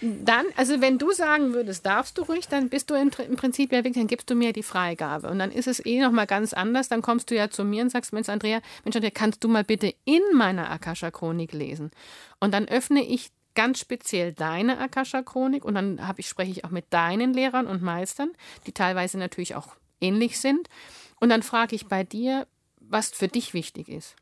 [0.02, 3.72] Dann, also wenn du sagen würdest, darfst du ruhig, dann bist du im, im Prinzip
[3.72, 5.30] ja wirklich, dann gibst du mir die Freigabe.
[5.30, 6.90] Und dann ist es eh nochmal ganz anders.
[6.90, 9.64] Dann kommst du ja zu mir und sagst, Mensch, Andrea, Mensch, Andrea, kannst du mal
[9.64, 11.92] bitte in meiner Akasha-Chronik lesen?
[12.40, 16.86] Und dann öffne ich ganz speziell deine Akasha-Chronik und dann ich, spreche ich auch mit
[16.92, 18.32] deinen Lehrern und Meistern,
[18.68, 20.68] die teilweise natürlich auch ähnlich sind.
[21.20, 22.48] Und dann frage ich bei dir,
[22.80, 24.16] was für dich wichtig ist.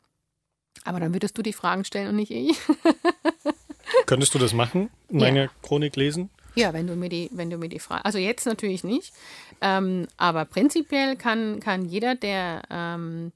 [0.85, 2.57] Aber dann würdest du die Fragen stellen und nicht ich.
[4.05, 5.49] Könntest du das machen, meine ja.
[5.61, 6.29] Chronik lesen?
[6.55, 9.13] Ja, wenn du mir die, wenn du mir die Frage, also jetzt natürlich nicht,
[9.61, 13.31] ähm, aber prinzipiell kann, kann jeder, der, ähm,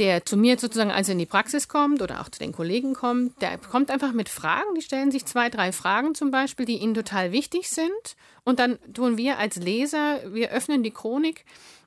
[0.00, 3.40] der zu mir sozusagen also in die Praxis kommt oder auch zu den Kollegen kommt,
[3.40, 6.94] der kommt einfach mit Fragen, die stellen sich zwei, drei Fragen zum Beispiel, die ihnen
[6.94, 11.44] total wichtig sind und dann tun wir als Leser, wir öffnen die Chronik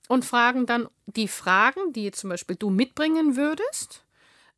[0.08, 4.05] und fragen dann die Fragen, die zum Beispiel du mitbringen würdest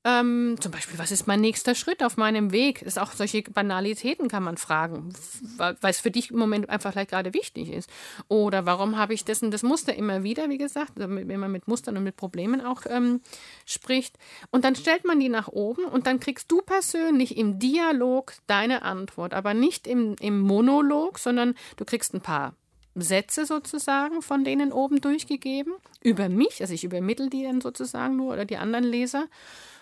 [0.04, 2.82] ähm, zum Beispiel, was ist mein nächster Schritt auf meinem Weg?
[2.82, 5.10] Ist auch solche Banalitäten kann man fragen,
[5.58, 7.90] weil es für dich im Moment einfach vielleicht gerade wichtig ist.
[8.28, 11.68] Oder warum habe ich das und das Muster immer wieder, wie gesagt, wenn man mit
[11.68, 13.22] Mustern und mit Problemen auch ähm,
[13.66, 14.18] spricht.
[14.52, 18.84] Und dann stellt man die nach oben und dann kriegst du persönlich im Dialog deine
[18.84, 22.56] Antwort, aber nicht im, im Monolog, sondern du kriegst ein paar
[22.96, 28.34] Sätze sozusagen von denen oben durchgegeben über mich, also ich übermittel die dann sozusagen nur
[28.34, 29.28] oder die anderen Leser.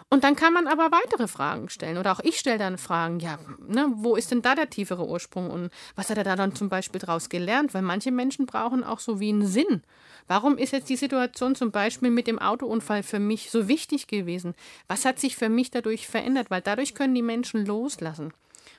[0.09, 1.97] Und dann kann man aber weitere Fragen stellen.
[1.97, 5.49] Oder auch ich stelle dann Fragen, ja, ne, wo ist denn da der tiefere Ursprung
[5.49, 7.73] und was hat er da dann zum Beispiel daraus gelernt?
[7.73, 9.81] Weil manche Menschen brauchen auch so wie einen Sinn.
[10.27, 14.53] Warum ist jetzt die Situation zum Beispiel mit dem Autounfall für mich so wichtig gewesen?
[14.87, 16.49] Was hat sich für mich dadurch verändert?
[16.49, 18.31] Weil dadurch können die Menschen loslassen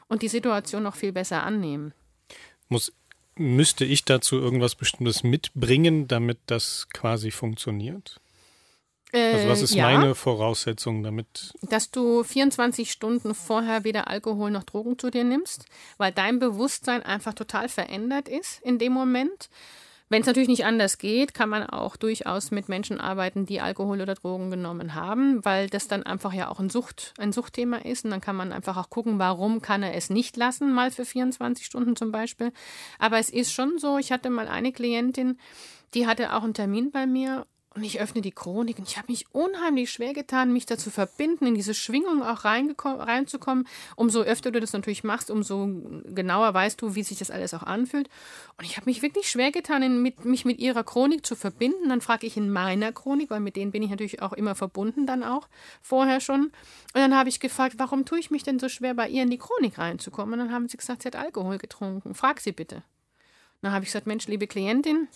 [0.08, 1.92] und die Situation noch viel besser annehmen.
[2.68, 2.92] Muss,
[3.36, 8.20] müsste ich dazu irgendwas Bestimmtes mitbringen, damit das quasi funktioniert?
[9.12, 9.84] Also was ist Äh, ja.
[9.84, 11.54] meine Voraussetzung damit?
[11.62, 17.02] dass du 24 Stunden vorher weder Alkohol noch Drogen zu dir nimmst, weil dein Bewusstsein
[17.02, 19.48] einfach total verändert ist in dem Moment.
[20.08, 24.00] Wenn es natürlich nicht anders geht, kann man auch durchaus mit Menschen arbeiten, die Alkohol
[24.00, 28.04] oder Drogen genommen haben, weil das dann einfach ja auch ein, Sucht, ein Suchtthema ist.
[28.04, 31.04] Und dann kann man einfach auch gucken, warum kann er es nicht lassen, mal für
[31.04, 32.52] 24 Stunden zum Beispiel.
[33.00, 35.40] Aber es ist schon so, ich hatte mal eine Klientin,
[35.94, 37.44] die hatte auch einen Termin bei mir
[37.76, 41.46] und ich öffne die Chronik und ich habe mich unheimlich schwer getan, mich dazu verbinden,
[41.46, 43.68] in diese Schwingung auch reinzukommen.
[43.96, 45.68] Umso öfter du das natürlich machst, umso
[46.06, 48.08] genauer weißt du, wie sich das alles auch anfühlt.
[48.56, 51.90] Und ich habe mich wirklich schwer getan, in, mit, mich mit ihrer Chronik zu verbinden.
[51.90, 55.04] Dann frage ich in meiner Chronik, weil mit denen bin ich natürlich auch immer verbunden
[55.04, 55.46] dann auch,
[55.82, 56.44] vorher schon.
[56.44, 56.52] Und
[56.94, 59.38] dann habe ich gefragt, warum tue ich mich denn so schwer, bei ihr in die
[59.38, 60.32] Chronik reinzukommen?
[60.32, 62.14] Und dann haben sie gesagt, sie hat Alkohol getrunken.
[62.14, 62.82] Frag sie bitte.
[63.60, 65.08] Dann habe ich gesagt, Mensch, liebe Klientin,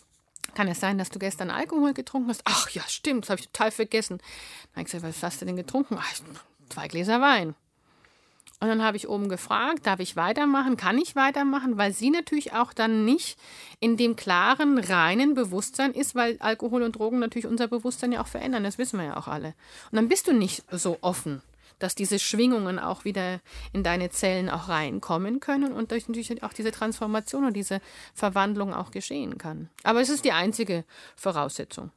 [0.55, 2.43] kann es sein, dass du gestern Alkohol getrunken hast?
[2.45, 4.19] Ach ja, stimmt, das habe ich total vergessen.
[4.19, 5.97] Dann habe ich gesagt, was hast du denn getrunken?
[5.99, 6.13] Ach,
[6.69, 7.55] zwei Gläser Wein.
[8.63, 10.77] Und dann habe ich oben gefragt, darf ich weitermachen?
[10.77, 11.79] Kann ich weitermachen?
[11.79, 13.39] Weil sie natürlich auch dann nicht
[13.81, 18.27] in dem klaren, reinen Bewusstsein ist, weil Alkohol und Drogen natürlich unser Bewusstsein ja auch
[18.27, 18.63] verändern.
[18.65, 19.55] Das wissen wir ja auch alle.
[19.91, 21.41] Und dann bist du nicht so offen,
[21.81, 23.41] dass diese Schwingungen auch wieder
[23.73, 27.81] in deine Zellen auch reinkommen können und durch natürlich auch diese Transformation und diese
[28.15, 29.69] Verwandlung auch geschehen kann.
[29.83, 30.85] Aber es ist die einzige
[31.17, 31.91] Voraussetzung.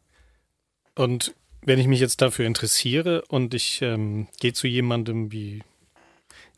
[0.95, 5.63] Und wenn ich mich jetzt dafür interessiere und ich ähm, gehe zu jemandem wie,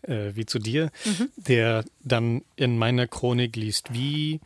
[0.04, 0.92] äh, wie zu dir,
[1.36, 4.40] der dann in meiner Chronik liest, wie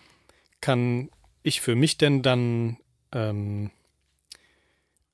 [0.62, 1.10] kann
[1.44, 2.78] ich für mich denn dann
[3.14, 3.72] ähm,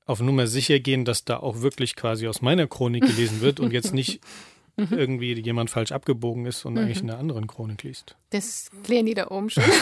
[0.06, 3.72] auf Nummer sicher gehen, dass da auch wirklich quasi aus meiner Chronik gelesen wird und
[3.72, 4.20] jetzt nicht
[4.76, 8.16] irgendwie jemand falsch abgebogen ist und eigentlich in einer anderen Chronik liest.
[8.30, 9.64] Das klären die da oben schon.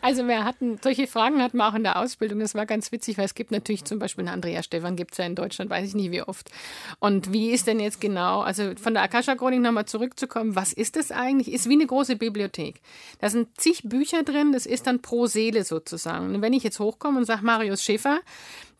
[0.00, 2.40] Also wir hatten, solche Fragen hatten wir auch in der Ausbildung.
[2.40, 5.18] Das war ganz witzig, weil es gibt natürlich zum Beispiel einen Andrea Stefan, gibt es
[5.18, 6.50] ja in Deutschland, weiß ich nicht wie oft.
[6.98, 11.10] Und wie ist denn jetzt genau, also von der Akasha-Chronik nochmal zurückzukommen, was ist das
[11.10, 11.52] eigentlich?
[11.52, 12.80] Ist wie eine große Bibliothek.
[13.20, 16.34] Da sind zig Bücher drin, das ist dann pro Seele sozusagen.
[16.34, 18.20] Und wenn ich jetzt hochkomme und sage Marius Schäfer,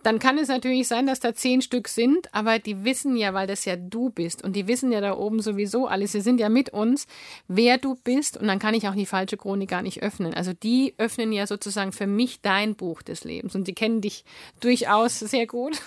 [0.03, 3.47] dann kann es natürlich sein, dass da zehn Stück sind, aber die wissen ja, weil
[3.47, 4.43] das ja du bist.
[4.43, 7.07] Und die wissen ja da oben sowieso alles, sie sind ja mit uns,
[7.49, 8.37] wer du bist.
[8.37, 10.35] Und dann kann ich auch die falsche Chronik gar nicht öffnen.
[10.35, 13.55] Also die öffnen ja sozusagen für mich dein Buch des Lebens.
[13.55, 14.25] Und die kennen dich
[14.61, 15.81] durchaus sehr gut.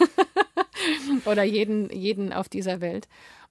[1.26, 3.08] Oder jeden, jeden auf dieser Welt.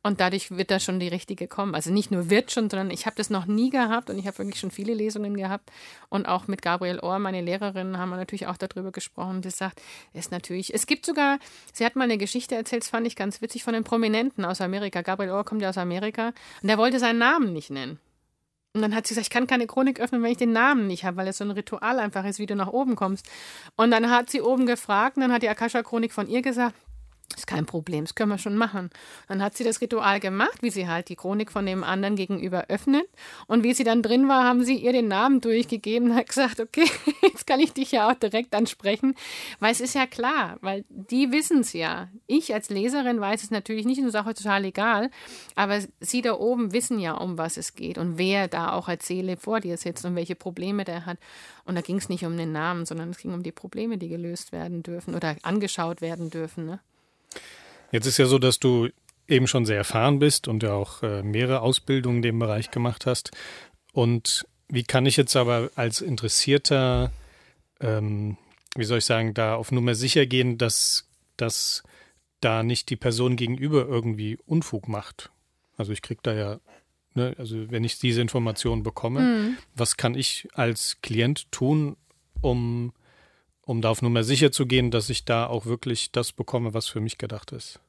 [0.06, 1.74] Und dadurch wird da schon die richtige kommen.
[1.74, 4.36] Also nicht nur wird schon, sondern ich habe das noch nie gehabt und ich habe
[4.36, 5.72] wirklich schon viele Lesungen gehabt.
[6.10, 9.40] Und auch mit Gabriel Ohr, meine Lehrerin, haben wir natürlich auch darüber gesprochen.
[9.40, 9.80] Die sagt,
[10.12, 11.38] ist natürlich, es gibt sogar,
[11.72, 14.60] sie hat mal eine Geschichte erzählt, das fand ich ganz witzig, von einem Prominenten aus
[14.60, 15.00] Amerika.
[15.00, 17.98] Gabriel Ohr kommt ja aus Amerika und der wollte seinen Namen nicht nennen.
[18.74, 21.04] Und dann hat sie gesagt, ich kann keine Chronik öffnen, wenn ich den Namen nicht
[21.04, 23.26] habe, weil es so ein Ritual einfach ist, wie du nach oben kommst.
[23.76, 26.74] Und dann hat sie oben gefragt und dann hat die Akasha-Chronik von ihr gesagt,
[27.36, 28.90] ist kein Problem, das können wir schon machen.
[29.28, 32.66] Dann hat sie das Ritual gemacht, wie sie halt die Chronik von dem anderen gegenüber
[32.68, 33.06] öffnet.
[33.46, 36.60] Und wie sie dann drin war, haben sie ihr den Namen durchgegeben und hat gesagt,
[36.60, 36.86] okay,
[37.22, 39.14] jetzt kann ich dich ja auch direkt ansprechen.
[39.58, 42.08] Weil es ist ja klar, weil die wissen es ja.
[42.26, 45.10] Ich als Leserin weiß es natürlich nicht und ist total egal.
[45.54, 49.06] Aber sie da oben wissen ja, um was es geht und wer da auch als
[49.06, 51.18] Seele vor dir sitzt und welche Probleme der hat.
[51.64, 54.08] Und da ging es nicht um den Namen, sondern es ging um die Probleme, die
[54.08, 56.66] gelöst werden dürfen oder angeschaut werden dürfen.
[56.66, 56.80] Ne?
[57.92, 58.88] Jetzt ist ja so, dass du
[59.28, 63.06] eben schon sehr erfahren bist und ja auch äh, mehrere Ausbildungen in dem Bereich gemacht
[63.06, 63.30] hast.
[63.92, 67.12] Und wie kann ich jetzt aber als Interessierter,
[67.80, 68.36] ähm,
[68.76, 71.82] wie soll ich sagen, da auf Nummer sicher gehen, dass, dass
[72.40, 75.30] da nicht die Person gegenüber irgendwie Unfug macht?
[75.76, 76.60] Also ich kriege da ja,
[77.14, 79.56] ne, also wenn ich diese Informationen bekomme, mhm.
[79.74, 81.96] was kann ich als Klient tun,
[82.40, 82.92] um
[83.64, 86.86] um da auf Nummer sicher zu gehen, dass ich da auch wirklich das bekomme, was
[86.88, 87.80] für mich gedacht ist?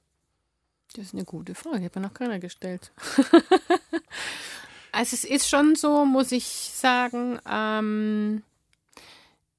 [0.95, 2.91] Das ist eine gute Frage, die hat mir noch keiner gestellt.
[4.91, 8.43] also es ist schon so, muss ich sagen, ähm,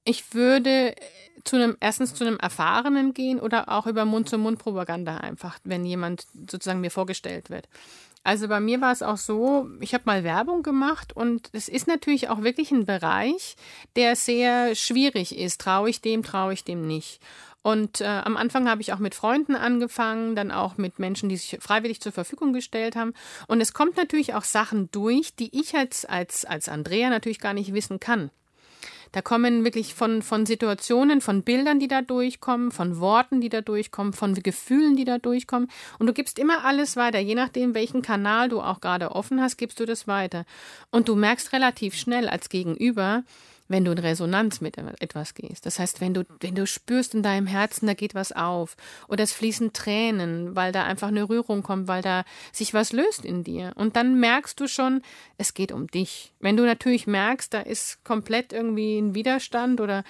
[0.04, 0.94] ich würde
[1.44, 6.80] zu einem, erstens zu einem Erfahrenen gehen oder auch über Mund-zu-Mund-Propaganda einfach, wenn jemand sozusagen
[6.80, 7.68] mir vorgestellt wird.
[8.26, 11.86] Also bei mir war es auch so, ich habe mal Werbung gemacht und es ist
[11.86, 13.54] natürlich auch wirklich ein Bereich,
[13.94, 15.60] der sehr schwierig ist.
[15.60, 17.20] Traue ich dem, traue ich dem nicht.
[17.62, 21.36] Und äh, am Anfang habe ich auch mit Freunden angefangen, dann auch mit Menschen, die
[21.36, 23.14] sich freiwillig zur Verfügung gestellt haben.
[23.46, 27.54] Und es kommt natürlich auch Sachen durch, die ich als, als, als Andrea natürlich gar
[27.54, 28.32] nicht wissen kann.
[29.16, 33.62] Da kommen wirklich von, von Situationen, von Bildern, die da durchkommen, von Worten, die da
[33.62, 35.70] durchkommen, von Gefühlen, die da durchkommen.
[35.98, 37.18] Und du gibst immer alles weiter.
[37.18, 40.44] Je nachdem, welchen Kanal du auch gerade offen hast, gibst du das weiter.
[40.90, 43.24] Und du merkst relativ schnell als Gegenüber,
[43.68, 45.66] wenn du in Resonanz mit etwas gehst.
[45.66, 48.76] Das heißt, wenn du, wenn du spürst in deinem Herzen, da geht was auf
[49.08, 53.24] oder es fließen Tränen, weil da einfach eine Rührung kommt, weil da sich was löst
[53.24, 53.72] in dir.
[53.76, 55.02] Und dann merkst du schon,
[55.38, 56.32] es geht um dich.
[56.40, 60.04] Wenn du natürlich merkst, da ist komplett irgendwie ein Widerstand oder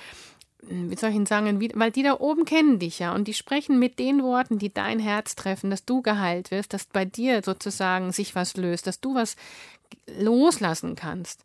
[0.69, 3.79] wie soll ich Ihnen sagen, weil die da oben kennen dich ja und die sprechen
[3.79, 8.11] mit den Worten, die dein Herz treffen, dass du geheilt wirst, dass bei dir sozusagen
[8.13, 9.37] sich was löst, dass du was
[10.19, 11.45] loslassen kannst.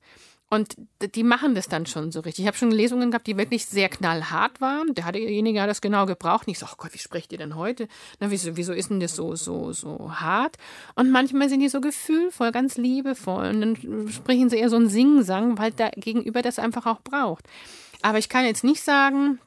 [0.53, 0.75] Und
[1.15, 2.43] die machen das dann schon so richtig.
[2.43, 4.93] Ich habe schon Lesungen gehabt, die wirklich sehr knallhart waren.
[4.93, 6.45] Der hat derjenige ja das genau gebraucht.
[6.45, 7.87] Und ich so, oh Gott, wie sprecht ihr denn heute?
[8.19, 10.57] Na, wieso, wieso ist denn das so, so, so hart?
[10.95, 13.47] Und manchmal sind die so gefühlvoll, ganz liebevoll.
[13.47, 17.45] Und dann sprechen sie eher so ein Singsang, weil der Gegenüber das einfach auch braucht.
[18.01, 19.39] Aber ich kann jetzt nicht sagen,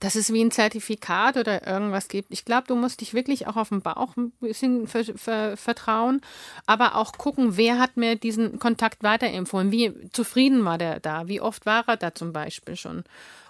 [0.00, 2.30] dass es wie ein Zertifikat oder irgendwas gibt.
[2.30, 6.20] Ich glaube, du musst dich wirklich auch auf den Bauch ein bisschen ver ver vertrauen,
[6.66, 11.40] aber auch gucken, wer hat mir diesen Kontakt weiterempfohlen, wie zufrieden war der da, wie
[11.40, 13.04] oft war er da zum Beispiel schon.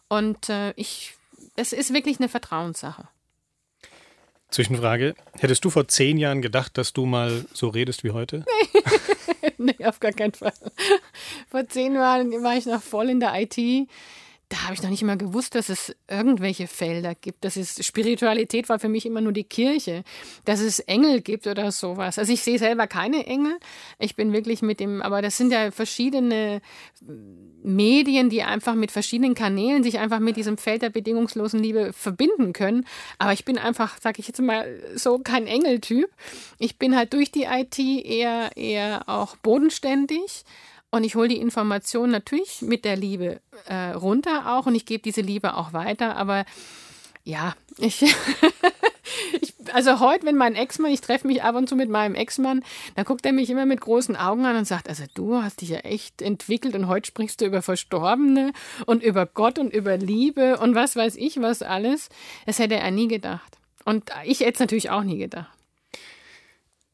[0.09, 1.15] Und äh, ich,
[1.57, 3.09] es ist wirklich eine Vertrauenssache.
[4.51, 5.15] Zwischenfrage.
[5.39, 8.45] Hättest du vor zehn Jahren gedacht, dass du mal so redest wie heute?
[8.47, 10.53] Nee, nee auf gar keinen Fall.
[11.51, 13.89] Vor zehn Jahren war ich noch voll in der IT
[14.49, 17.45] da habe ich noch nicht immer gewusst, dass es irgendwelche Felder gibt.
[17.45, 20.05] Das ist Spiritualität war für mich immer nur die Kirche,
[20.45, 22.19] dass es Engel gibt oder sowas.
[22.19, 23.59] Also ich sehe selber keine Engel.
[23.99, 26.61] Ich bin wirklich mit dem, aber das sind ja verschiedene
[27.65, 32.53] Medien, die einfach mit verschiedenen Kanälen sich einfach mit diesem Feld der bedingungslosen Liebe verbinden
[32.53, 32.87] können.
[33.19, 36.09] Aber ich bin einfach, sage ich jetzt mal, so kein Engeltyp.
[36.59, 40.45] Ich bin halt durch die IT eher eher auch bodenständig
[40.97, 45.03] und ich hole die Information natürlich mit der Liebe äh, runter auch und ich gebe
[45.03, 46.17] diese Liebe auch weiter.
[46.17, 46.45] Aber
[47.25, 48.03] ja, ich,
[49.41, 52.63] ich also heute, wenn mein Ex-Mann, ich treffe mich ab und zu mit meinem Ex-Mann,
[52.95, 55.71] dann guckt er mich immer mit großen Augen an und sagt, also du hast dich
[55.71, 58.53] ja echt entwickelt und heute sprichst du über Verstorbene
[58.87, 62.09] und über Gott und über Liebe und was weiß ich was alles.
[62.47, 63.59] Das hätte er nie gedacht.
[63.85, 65.56] Und ich hätte es natürlich auch nie gedacht.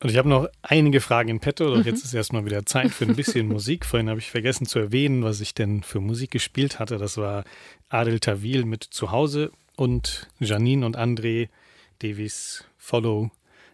[0.03, 1.85] Und ich habe noch einige Fragen in petto, doch mhm.
[1.85, 3.87] jetzt ist erstmal wieder Zeit für ein bisschen Musik.
[3.87, 6.99] Vorhin habe ich vergessen zu erwähnen, was ich denn für Musik gespielt hatte.
[6.99, 7.45] Das war
[7.89, 11.51] Adel Tawil mit Zuhause und Janine und André
[12.01, 13.31] Davies Follow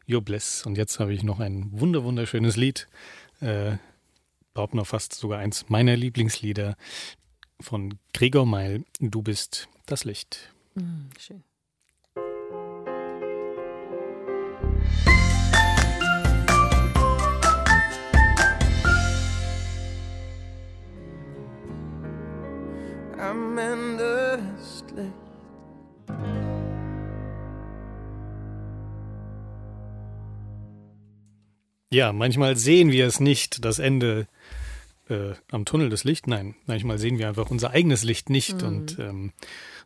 [0.07, 0.67] Your Bliss.
[0.67, 2.89] Und jetzt habe ich noch ein wunder wunderschönes Lied,
[3.41, 3.77] äh,
[4.53, 6.77] überhaupt noch fast sogar eins meiner Lieblingslieder
[7.59, 8.85] von Gregor Meil.
[9.01, 10.53] Du bist das Licht.
[10.75, 11.43] Mhm, schön.
[23.19, 25.13] Am Ende ist Licht.
[31.91, 34.27] Ja, manchmal sehen wir es nicht, das Ende
[35.09, 36.27] äh, am Tunnel des Licht.
[36.27, 38.63] Nein, manchmal sehen wir einfach unser eigenes Licht nicht.
[38.63, 38.69] Mhm.
[38.69, 39.33] Und ähm,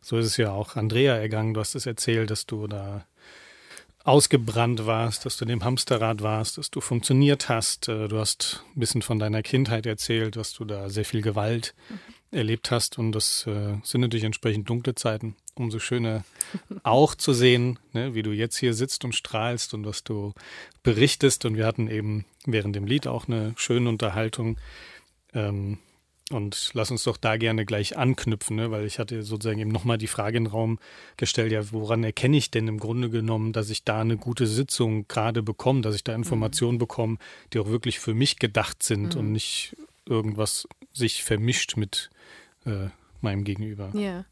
[0.01, 1.53] so ist es ja auch Andrea ergangen.
[1.53, 3.05] Du hast es erzählt, dass du da
[4.03, 7.87] ausgebrannt warst, dass du in dem Hamsterrad warst, dass du funktioniert hast.
[7.87, 11.73] Äh, du hast ein bisschen von deiner Kindheit erzählt, dass du da sehr viel Gewalt
[12.31, 15.35] erlebt hast und das äh, sind natürlich entsprechend dunkle Zeiten.
[15.55, 16.25] Umso schöner
[16.83, 20.33] auch zu sehen, ne, wie du jetzt hier sitzt und strahlst und was du
[20.81, 21.45] berichtest.
[21.45, 24.57] Und wir hatten eben während dem Lied auch eine schöne Unterhaltung.
[25.33, 25.77] Ähm,
[26.31, 28.71] und lass uns doch da gerne gleich anknüpfen, ne?
[28.71, 30.79] weil ich hatte sozusagen eben nochmal die Frage in den Raum
[31.17, 35.07] gestellt, ja, woran erkenne ich denn im Grunde genommen, dass ich da eine gute Sitzung
[35.07, 36.79] gerade bekomme, dass ich da Informationen mhm.
[36.79, 37.17] bekomme,
[37.51, 39.19] die auch wirklich für mich gedacht sind mhm.
[39.19, 42.09] und nicht irgendwas sich vermischt mit
[42.65, 42.87] äh,
[43.21, 43.91] meinem Gegenüber.
[43.93, 44.25] Ja.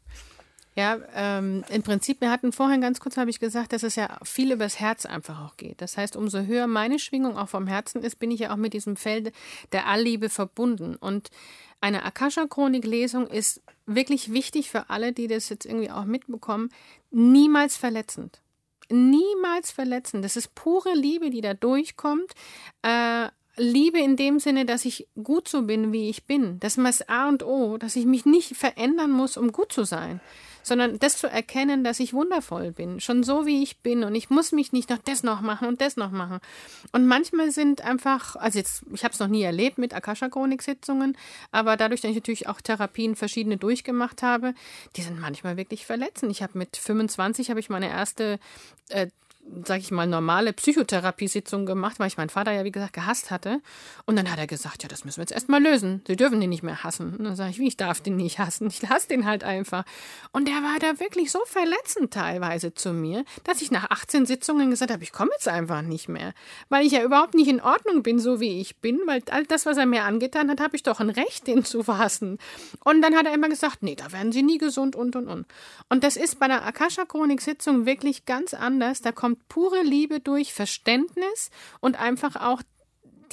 [0.74, 4.18] Ja, ähm, im Prinzip, wir hatten vorhin ganz kurz, habe ich gesagt, dass es ja
[4.22, 5.82] viel übers Herz einfach auch geht.
[5.82, 8.72] Das heißt, umso höher meine Schwingung auch vom Herzen ist, bin ich ja auch mit
[8.72, 9.34] diesem Feld
[9.72, 10.96] der Allliebe verbunden.
[10.96, 11.28] Und
[11.82, 16.70] eine Akasha-Chronik-Lesung ist wirklich wichtig für alle, die das jetzt irgendwie auch mitbekommen,
[17.10, 18.40] niemals verletzend.
[18.88, 20.24] Niemals verletzend.
[20.24, 22.32] Das ist pure Liebe, die da durchkommt.
[22.82, 26.58] Äh, Liebe in dem Sinne, dass ich gut so bin, wie ich bin.
[26.60, 29.84] Das ist das A und O, dass ich mich nicht verändern muss, um gut zu
[29.84, 30.20] sein
[30.62, 34.30] sondern das zu erkennen, dass ich wundervoll bin, schon so wie ich bin und ich
[34.30, 36.40] muss mich nicht noch das noch machen und das noch machen.
[36.92, 41.16] Und manchmal sind einfach, also jetzt, ich habe es noch nie erlebt mit Akasha-Chronik-Sitzungen,
[41.50, 44.54] aber dadurch, dass ich natürlich auch Therapien verschiedene durchgemacht habe,
[44.96, 46.32] die sind manchmal wirklich verletzend.
[46.32, 48.38] Ich habe mit 25 habe ich meine erste
[48.88, 49.08] äh,
[49.64, 53.60] sag ich mal, normale Psychotherapiesitzung gemacht, weil ich meinen Vater ja, wie gesagt, gehasst hatte.
[54.06, 56.02] Und dann hat er gesagt, ja, das müssen wir jetzt erstmal lösen.
[56.06, 57.16] Sie dürfen den nicht mehr hassen.
[57.16, 58.68] Und dann sage ich, wie, ich darf den nicht hassen.
[58.68, 59.84] Ich hasse den halt einfach.
[60.32, 64.70] Und der war da wirklich so verletzend teilweise zu mir, dass ich nach 18 Sitzungen
[64.70, 66.34] gesagt habe, ich komme jetzt einfach nicht mehr.
[66.68, 69.66] Weil ich ja überhaupt nicht in Ordnung bin, so wie ich bin, weil all das,
[69.66, 72.38] was er mir angetan hat, habe ich doch ein Recht, den zu hassen.
[72.84, 75.46] Und dann hat er immer gesagt, nee, da werden sie nie gesund und und und.
[75.88, 79.02] Und das ist bei der Akasha-Chronik-Sitzung wirklich ganz anders.
[79.02, 82.62] Da kommt kommt pure Liebe durch, Verständnis und einfach auch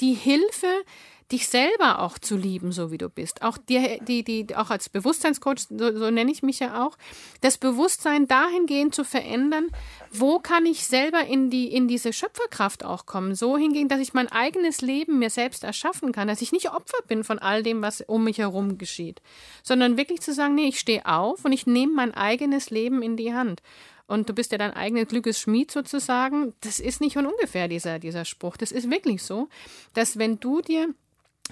[0.00, 0.84] die Hilfe,
[1.30, 3.42] dich selber auch zu lieben, so wie du bist.
[3.42, 6.96] Auch die, die, die, auch als Bewusstseinscoach, so, so nenne ich mich ja auch,
[7.40, 9.68] das Bewusstsein dahingehend zu verändern,
[10.10, 14.12] wo kann ich selber in die, in diese Schöpferkraft auch kommen, so hingehen, dass ich
[14.12, 17.80] mein eigenes Leben mir selbst erschaffen kann, dass ich nicht Opfer bin von all dem,
[17.80, 19.22] was um mich herum geschieht,
[19.62, 23.16] sondern wirklich zu sagen, nee, ich stehe auf und ich nehme mein eigenes Leben in
[23.16, 23.62] die Hand
[24.10, 26.52] und du bist ja dein eigenes Glückes Schmied sozusagen.
[26.62, 28.56] Das ist nicht von ungefähr dieser, dieser Spruch.
[28.56, 29.48] Das ist wirklich so,
[29.94, 30.92] dass wenn du dir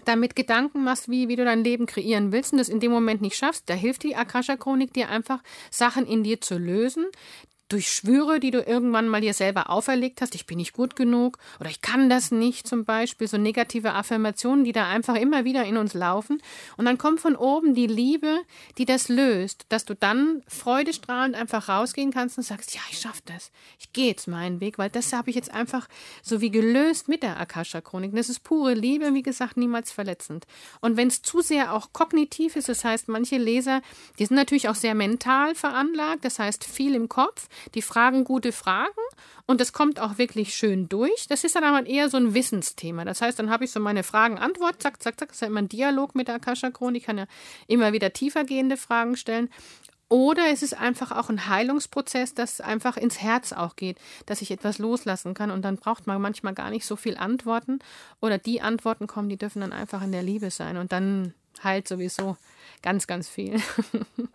[0.04, 3.22] damit Gedanken machst, wie, wie du dein Leben kreieren willst und das in dem Moment
[3.22, 5.40] nicht schaffst, da hilft die Akasha-Chronik dir einfach,
[5.70, 7.06] Sachen in dir zu lösen,
[7.69, 11.39] durch Schwüre, die du irgendwann mal dir selber auferlegt hast, ich bin nicht gut genug
[11.61, 15.64] oder ich kann das nicht zum Beispiel, so negative Affirmationen, die da einfach immer wieder
[15.64, 16.41] in uns laufen.
[16.77, 18.41] Und dann kommt von oben die Liebe,
[18.79, 23.23] die das löst, dass du dann freudestrahlend einfach rausgehen kannst und sagst, ja, ich schaffe
[23.27, 23.51] das.
[23.79, 25.89] Ich gehe jetzt meinen Weg, weil das habe ich jetzt einfach
[26.23, 28.14] so wie gelöst mit der Akasha-Chronik.
[28.14, 30.47] Das ist pure Liebe, wie gesagt, niemals verletzend.
[30.81, 33.83] Und wenn es zu sehr auch kognitiv ist, das heißt, manche Leser,
[34.19, 38.52] die sind natürlich auch sehr mental veranlagt, das heißt viel im Kopf, die fragen gute
[38.52, 38.88] Fragen
[39.46, 41.26] und das kommt auch wirklich schön durch.
[41.28, 43.04] Das ist dann aber eher so ein Wissensthema.
[43.04, 45.28] Das heißt, dann habe ich so meine Fragen-Antwort, zack, zack, zack.
[45.28, 47.02] Das ist ja immer ein Dialog mit der Akasha-Chronik.
[47.02, 47.26] Ich kann ja
[47.66, 49.48] immer wieder tiefergehende Fragen stellen.
[50.11, 54.50] Oder es ist einfach auch ein Heilungsprozess, das einfach ins Herz auch geht, dass ich
[54.50, 55.50] etwas loslassen kann.
[55.50, 57.78] Und dann braucht man manchmal gar nicht so viel Antworten.
[58.20, 60.78] Oder die Antworten kommen, die dürfen dann einfach in der Liebe sein.
[60.78, 62.36] Und dann heilt sowieso
[62.82, 63.61] ganz, ganz viel.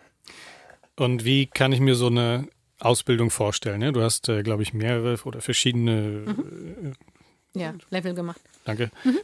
[0.96, 2.48] Und wie kann ich mir so eine
[2.80, 3.80] Ausbildung vorstellen?
[3.80, 3.94] Ne?
[3.94, 6.94] Du hast, äh, glaube ich, mehrere oder verschiedene mhm.
[7.54, 8.42] äh, ja, Level gemacht.
[8.66, 8.90] Danke.
[9.04, 9.18] Mhm.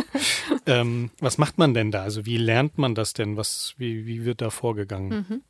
[0.66, 2.02] ähm, was macht man denn da?
[2.02, 3.36] Also wie lernt man das denn?
[3.36, 5.26] Was, wie, wie wird da vorgegangen?
[5.28, 5.42] Mhm.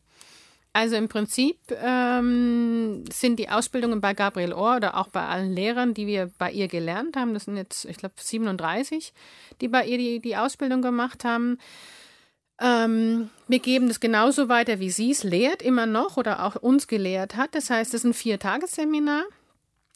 [0.72, 5.94] Also im Prinzip ähm, sind die Ausbildungen bei Gabriel Ohr oder auch bei allen Lehrern,
[5.94, 9.12] die wir bei ihr gelernt haben, das sind jetzt, ich glaube, 37,
[9.60, 11.58] die bei ihr die, die Ausbildung gemacht haben,
[12.60, 16.86] ähm, wir geben das genauso weiter, wie sie es lehrt, immer noch oder auch uns
[16.86, 17.54] gelehrt hat.
[17.54, 19.24] Das heißt, es ist ein Viertagesseminar.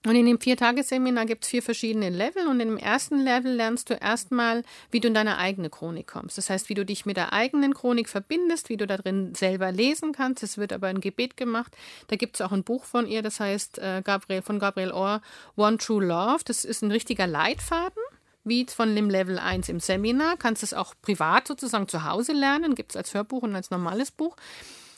[0.06, 2.46] Und in dem Viertagesseminar gibt es vier verschiedene Level.
[2.46, 6.36] Und im ersten Level lernst du erstmal, wie du in deine eigene Chronik kommst.
[6.36, 9.72] Das heißt, wie du dich mit der eigenen Chronik verbindest, wie du da drin selber
[9.72, 10.42] lesen kannst.
[10.42, 11.74] Es wird aber ein Gebet gemacht.
[12.08, 15.22] Da gibt es auch ein Buch von ihr, das heißt äh, Gabriel, von Gabriel Orr,
[15.56, 16.44] One True Love.
[16.44, 18.02] Das ist ein richtiger Leitfaden
[18.44, 20.36] wie von dem Level 1 im Seminar.
[20.36, 24.10] Kannst es auch privat sozusagen zu Hause lernen, gibt es als Hörbuch und als normales
[24.10, 24.36] Buch.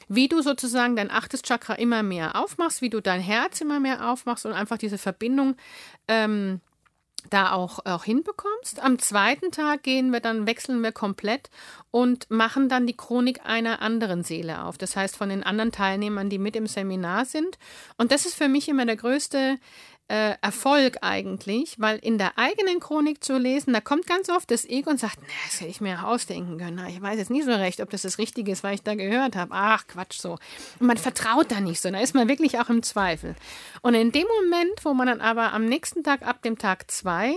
[0.08, 4.10] Wie du sozusagen dein achtes Chakra immer mehr aufmachst, wie du dein Herz immer mehr
[4.10, 5.56] aufmachst und einfach diese Verbindung
[6.06, 6.60] ähm,
[7.30, 8.80] da auch, auch hinbekommst.
[8.80, 11.50] Am zweiten Tag gehen wir dann, wechseln wir komplett
[11.90, 14.78] und machen dann die Chronik einer anderen Seele auf.
[14.78, 17.58] Das heißt von den anderen Teilnehmern, die mit im Seminar sind.
[17.96, 19.58] Und das ist für mich immer der größte
[20.08, 24.64] äh, Erfolg eigentlich, weil in der eigenen Chronik zu lesen, da kommt ganz oft das
[24.64, 26.86] Ego und sagt, na, das hätte ich mir ausdenken können.
[26.88, 29.34] Ich weiß jetzt nicht so recht, ob das das Richtige ist, was ich da gehört
[29.34, 29.50] habe.
[29.52, 30.38] Ach, Quatsch so.
[30.78, 33.34] Und man vertraut da nicht so, da ist man wirklich auch im Zweifel.
[33.82, 37.36] Und in dem Moment, wo man dann aber am nächsten Tag, ab dem Tag zwei,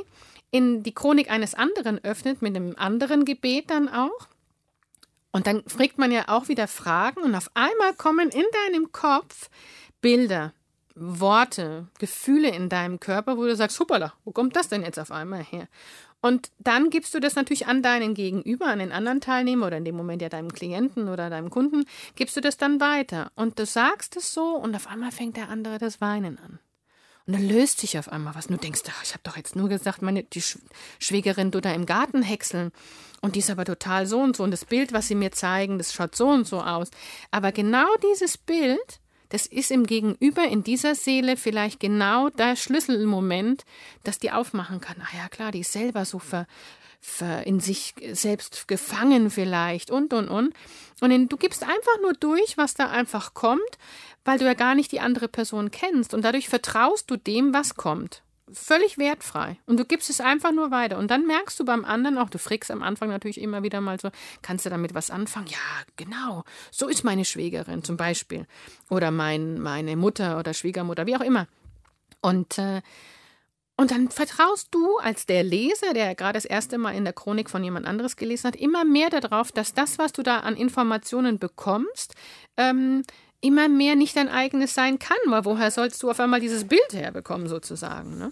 [0.52, 4.28] in die Chronik eines anderen öffnet, mit einem anderen Gebet dann auch,
[5.32, 9.50] und dann fragt man ja auch wieder Fragen und auf einmal kommen in deinem Kopf
[10.02, 10.54] Bilder,
[11.00, 15.12] Worte, Gefühle in deinem Körper, wo du sagst, hoppala, wo kommt das denn jetzt auf
[15.12, 15.68] einmal her?
[16.22, 19.86] Und dann gibst du das natürlich an deinen Gegenüber, an den anderen Teilnehmer oder in
[19.86, 21.86] dem Moment ja deinem Klienten oder deinem Kunden,
[22.16, 23.32] gibst du das dann weiter.
[23.36, 26.60] Und du sagst es so und auf einmal fängt der andere das Weinen an.
[27.26, 28.48] Und dann löst sich auf einmal was.
[28.48, 30.44] Und du denkst, ach, ich habe doch jetzt nur gesagt, meine die
[30.98, 32.72] Schwägerin du da im Garten häckseln.
[33.22, 34.44] Und die ist aber total so und so.
[34.44, 36.90] Und das Bild, was sie mir zeigen, das schaut so und so aus.
[37.30, 43.64] Aber genau dieses Bild das ist im Gegenüber in dieser Seele vielleicht genau der Schlüsselmoment,
[44.04, 44.98] dass die aufmachen kann.
[45.02, 46.48] Ah ja, klar, die ist selber so ver,
[47.00, 50.54] ver in sich selbst gefangen vielleicht und und und.
[51.00, 53.62] Und in, du gibst einfach nur durch, was da einfach kommt,
[54.26, 57.76] weil du ja gar nicht die andere Person kennst und dadurch vertraust du dem, was
[57.76, 58.24] kommt
[58.54, 59.58] völlig wertfrei.
[59.66, 60.98] Und du gibst es einfach nur weiter.
[60.98, 64.00] Und dann merkst du beim anderen auch, du fragst am Anfang natürlich immer wieder mal
[64.00, 64.10] so,
[64.42, 65.48] kannst du damit was anfangen?
[65.48, 65.58] Ja,
[65.96, 66.44] genau.
[66.72, 68.46] So ist meine Schwägerin zum Beispiel.
[68.90, 71.48] Oder mein, meine Mutter oder Schwiegermutter, wie auch immer.
[72.22, 72.82] Und, äh,
[73.78, 77.50] und dann vertraust du als der Leser, der gerade das erste Mal in der Chronik
[77.50, 81.40] von jemand anderes gelesen hat, immer mehr darauf, dass das, was du da an Informationen
[81.40, 82.14] bekommst,
[82.58, 83.04] ähm,
[83.42, 86.94] immer mehr nicht dein eigenes sein kann, weil woher sollst du auf einmal dieses Bild
[86.94, 88.32] herbekommen sozusagen, ne?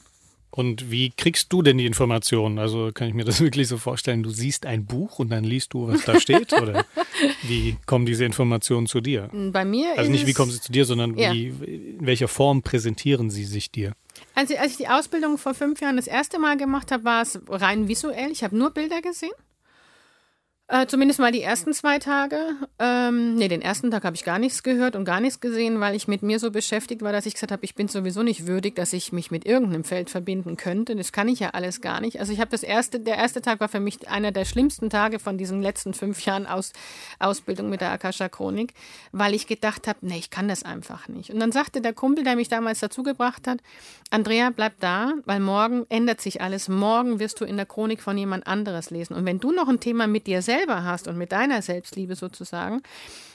[0.49, 2.57] Und wie kriegst du denn die Informationen?
[2.57, 5.73] Also kann ich mir das wirklich so vorstellen, du siehst ein Buch und dann liest
[5.73, 6.53] du, was da steht?
[6.53, 6.85] oder
[7.43, 9.29] wie kommen diese Informationen zu dir?
[9.51, 11.34] Bei mir Also nicht, wie kommen sie zu dir, sondern ja.
[11.34, 13.93] wie, in welcher Form präsentieren sie sich dir?
[14.34, 17.39] Also als ich die Ausbildung vor fünf Jahren das erste Mal gemacht habe, war es
[17.49, 18.31] rein visuell.
[18.31, 19.31] Ich habe nur Bilder gesehen.
[20.69, 22.39] Äh, zumindest mal die ersten zwei Tage.
[22.77, 25.95] Ähm, nee, den ersten Tag habe ich gar nichts gehört und gar nichts gesehen, weil
[25.95, 28.76] ich mit mir so beschäftigt war, dass ich gesagt habe, ich bin sowieso nicht würdig,
[28.76, 30.94] dass ich mich mit irgendeinem Feld verbinden könnte.
[30.98, 32.19] Das kann ich ja alles gar nicht.
[32.19, 35.19] Also ich habe das erste, der erste Tag war für mich einer der schlimmsten Tage
[35.19, 36.73] von diesen letzten fünf Jahren Aus,
[37.18, 38.73] Ausbildung mit der Akasha Chronik,
[39.14, 41.30] weil ich gedacht habe, nee, ich kann das einfach nicht.
[41.30, 43.60] Und dann sagte der Kumpel, der mich damals dazugebracht hat,
[44.10, 46.68] Andrea, bleib da, weil morgen ändert sich alles.
[46.68, 49.14] Morgen wirst du in der Chronik von jemand anderes lesen.
[49.14, 52.15] Und wenn du noch ein Thema mit dir selbst selber hast und mit deiner Selbstliebe
[52.15, 52.81] sozusagen,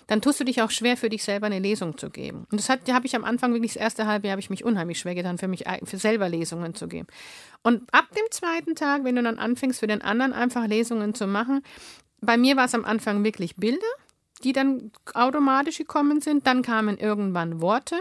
[0.07, 2.47] dann tust du dich auch schwer, für dich selber eine Lesung zu geben.
[2.51, 4.99] Und das habe ich am Anfang wirklich das erste halbe Jahr habe ich mich unheimlich
[4.99, 7.07] schwer getan, für mich für selber Lesungen zu geben.
[7.63, 11.27] Und ab dem zweiten Tag, wenn du dann anfängst, für den anderen einfach Lesungen zu
[11.27, 11.63] machen,
[12.21, 13.87] bei mir war es am Anfang wirklich Bilder
[14.45, 16.47] die dann automatisch gekommen sind.
[16.47, 17.97] Dann kamen irgendwann Worte.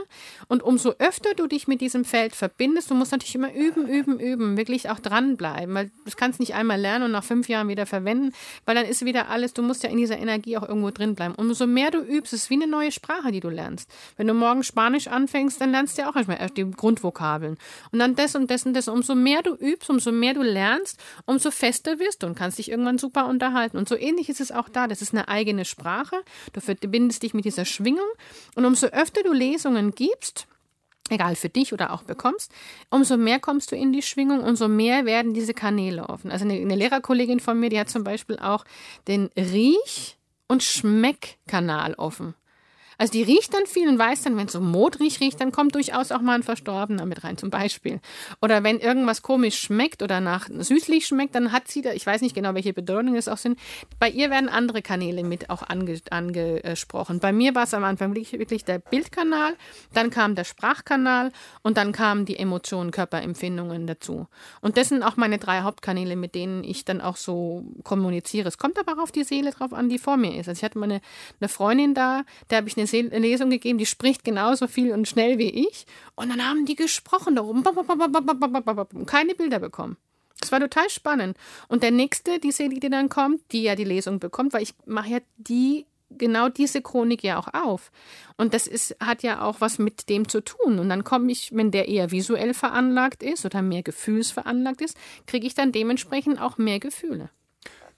[0.48, 4.20] Und umso öfter du dich mit diesem Feld verbindest, du musst natürlich immer üben, üben,
[4.20, 7.86] üben, wirklich auch dranbleiben, weil du kannst nicht einmal lernen und nach fünf Jahren wieder
[7.86, 8.34] verwenden,
[8.66, 11.36] weil dann ist wieder alles, du musst ja in dieser Energie auch irgendwo drin bleiben.
[11.36, 13.90] Umso mehr du übst, ist wie eine neue Sprache, die du lernst.
[14.18, 17.58] Wenn du morgen Spanisch anfängst, dann lernst du ja auch erstmal die Grundvokabeln.
[17.92, 18.88] Und dann das und das und das.
[18.88, 22.70] Umso mehr du übst, umso mehr du lernst, umso fester wirst du und kannst dich
[22.70, 23.78] irgendwann super unterhalten.
[23.78, 24.88] Und so ähnlich ist es auch da.
[24.88, 26.18] Das ist eine eigene Sprache.
[26.54, 28.08] Du verbindest dich mit dieser Schwingung
[28.56, 30.48] und umso öfter du Lesungen gibst,
[31.10, 32.52] egal für dich oder auch bekommst,
[32.90, 36.32] umso mehr kommst du in die Schwingung, umso mehr werden diese Kanäle offen.
[36.32, 38.66] Also eine, eine Lehrerkollegin von mir, die hat zum Beispiel auch
[39.08, 40.18] den Riech-
[40.48, 42.34] und Schmeckkanal offen.
[43.02, 45.74] Also die riecht dann viel und weiß dann, wenn es so modrig riecht, dann kommt
[45.74, 48.00] durchaus auch mal ein Verstorbener mit rein, zum Beispiel.
[48.44, 52.22] Oder wenn irgendwas komisch schmeckt oder nach süßlich schmeckt, dann hat sie da, ich weiß
[52.22, 53.58] nicht genau, welche Bedeutungen es auch sind,
[53.98, 57.20] bei ihr werden andere Kanäle mit auch ange, angesprochen.
[57.20, 59.56] Bei mir war es am Anfang wirklich, der Bildkanal,
[59.96, 61.32] dann kam der Sprachkanal
[61.64, 64.28] und dann kamen die Emotionen, Körperempfindungen dazu.
[64.62, 68.48] Und das sind auch meine drei Hauptkanäle, mit denen ich dann auch so kommuniziere.
[68.48, 70.48] Es kommt aber auch auf die Seele drauf an, die vor mir ist.
[70.48, 71.02] Also ich hatte mal
[71.40, 75.38] eine Freundin da, der habe ich eine Lesung gegeben, die spricht genauso viel und schnell
[75.38, 75.86] wie ich.
[76.16, 77.64] Und dann haben die gesprochen darum,
[79.06, 79.98] keine Bilder bekommen.
[80.40, 81.38] Das war total spannend.
[81.68, 84.74] Und der nächste, die Seele, die dann kommt, die ja die Lesung bekommt, weil ich
[84.86, 85.86] mache ja die
[86.18, 87.92] genau diese Chronik ja auch auf.
[88.38, 90.80] Und das ist, hat ja auch was mit dem zu tun.
[90.80, 95.48] Und dann komme ich, wenn der eher visuell veranlagt ist oder mehr gefühlsveranlagt ist, kriege
[95.48, 97.30] ich dann dementsprechend auch mehr Gefühle.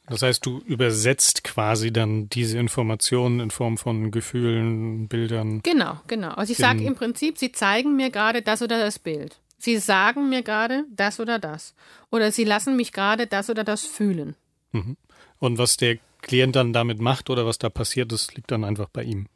[0.07, 5.61] Das heißt, du übersetzt quasi dann diese Informationen in Form von Gefühlen, Bildern.
[5.63, 6.31] Genau, genau.
[6.31, 9.39] Also ich sage im Prinzip, sie zeigen mir gerade das oder das Bild.
[9.57, 11.73] Sie sagen mir gerade das oder das.
[12.11, 14.35] Oder sie lassen mich gerade das oder das fühlen.
[14.73, 14.97] Mhm.
[15.39, 18.89] Und was der Klient dann damit macht oder was da passiert, das liegt dann einfach
[18.89, 19.27] bei ihm.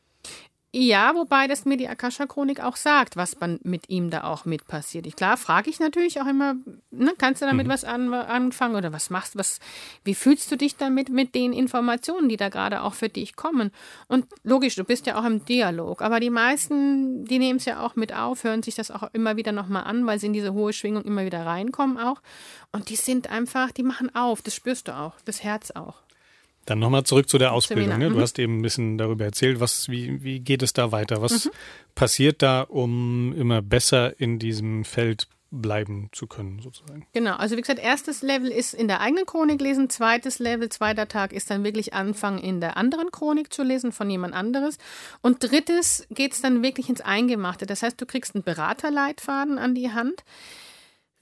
[0.80, 4.68] Ja, wobei das mir die Akasha-Chronik auch sagt, was man mit ihm da auch mit
[4.68, 5.08] passiert.
[5.08, 6.54] Ich, klar, frage ich natürlich auch immer,
[6.92, 7.72] ne, kannst du damit mhm.
[7.72, 9.60] was an, anfangen oder was machst was,
[10.04, 13.72] wie fühlst du dich damit mit den Informationen, die da gerade auch für dich kommen?
[14.08, 17.84] Und logisch, du bist ja auch im Dialog, aber die meisten, die nehmen es ja
[17.84, 20.54] auch mit auf, hören sich das auch immer wieder nochmal an, weil sie in diese
[20.54, 22.22] hohe Schwingung immer wieder reinkommen auch.
[22.72, 25.96] Und die sind einfach, die machen auf, das spürst du auch, das Herz auch.
[26.68, 27.98] Dann nochmal zurück zu der Ausbildung.
[27.98, 28.10] Ne?
[28.10, 28.22] Du mhm.
[28.22, 31.22] hast eben ein bisschen darüber erzählt, was, wie, wie geht es da weiter?
[31.22, 31.52] Was mhm.
[31.96, 37.08] passiert da, um immer besser in diesem Feld bleiben zu können, sozusagen.
[37.14, 41.08] Genau, also wie gesagt, erstes Level ist in der eigenen Chronik lesen, zweites Level, zweiter
[41.08, 44.78] Tag ist dann wirklich anfangen, in der anderen Chronik zu lesen von jemand anderes.
[45.22, 47.66] Und drittes geht es dann wirklich ins Eingemachte.
[47.66, 50.26] Das heißt, du kriegst einen Beraterleitfaden an die Hand,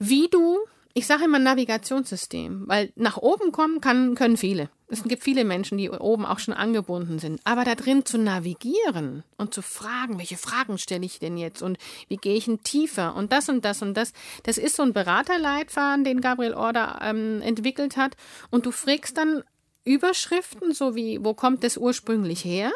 [0.00, 0.58] wie du
[0.96, 4.70] ich sage immer Navigationssystem, weil nach oben kommen kann, können viele.
[4.88, 7.38] Es gibt viele Menschen, die oben auch schon angebunden sind.
[7.44, 11.76] Aber da drin zu navigieren und zu fragen, welche Fragen stelle ich denn jetzt und
[12.08, 14.14] wie gehe ich denn tiefer und das und das und das,
[14.44, 18.16] das ist so ein Beraterleitfaden, den Gabriel Order ähm, entwickelt hat.
[18.50, 19.42] Und du fragst dann
[19.84, 22.72] Überschriften, so wie, wo kommt das ursprünglich her?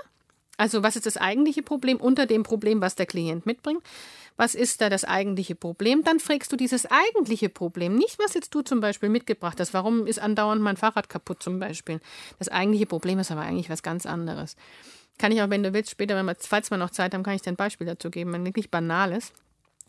[0.58, 3.82] Also was ist das eigentliche Problem unter dem Problem, was der Klient mitbringt?
[4.40, 6.02] Was ist da das eigentliche Problem?
[6.02, 9.74] Dann fragst du dieses eigentliche Problem, nicht was jetzt du zum Beispiel mitgebracht hast.
[9.74, 12.00] Warum ist andauernd mein Fahrrad kaputt zum Beispiel?
[12.38, 14.56] Das eigentliche Problem ist aber eigentlich was ganz anderes.
[15.18, 17.34] Kann ich auch, wenn du willst, später, wenn wir, falls wir noch Zeit haben, kann
[17.34, 19.34] ich dir ein Beispiel dazu geben, ein wirklich banales.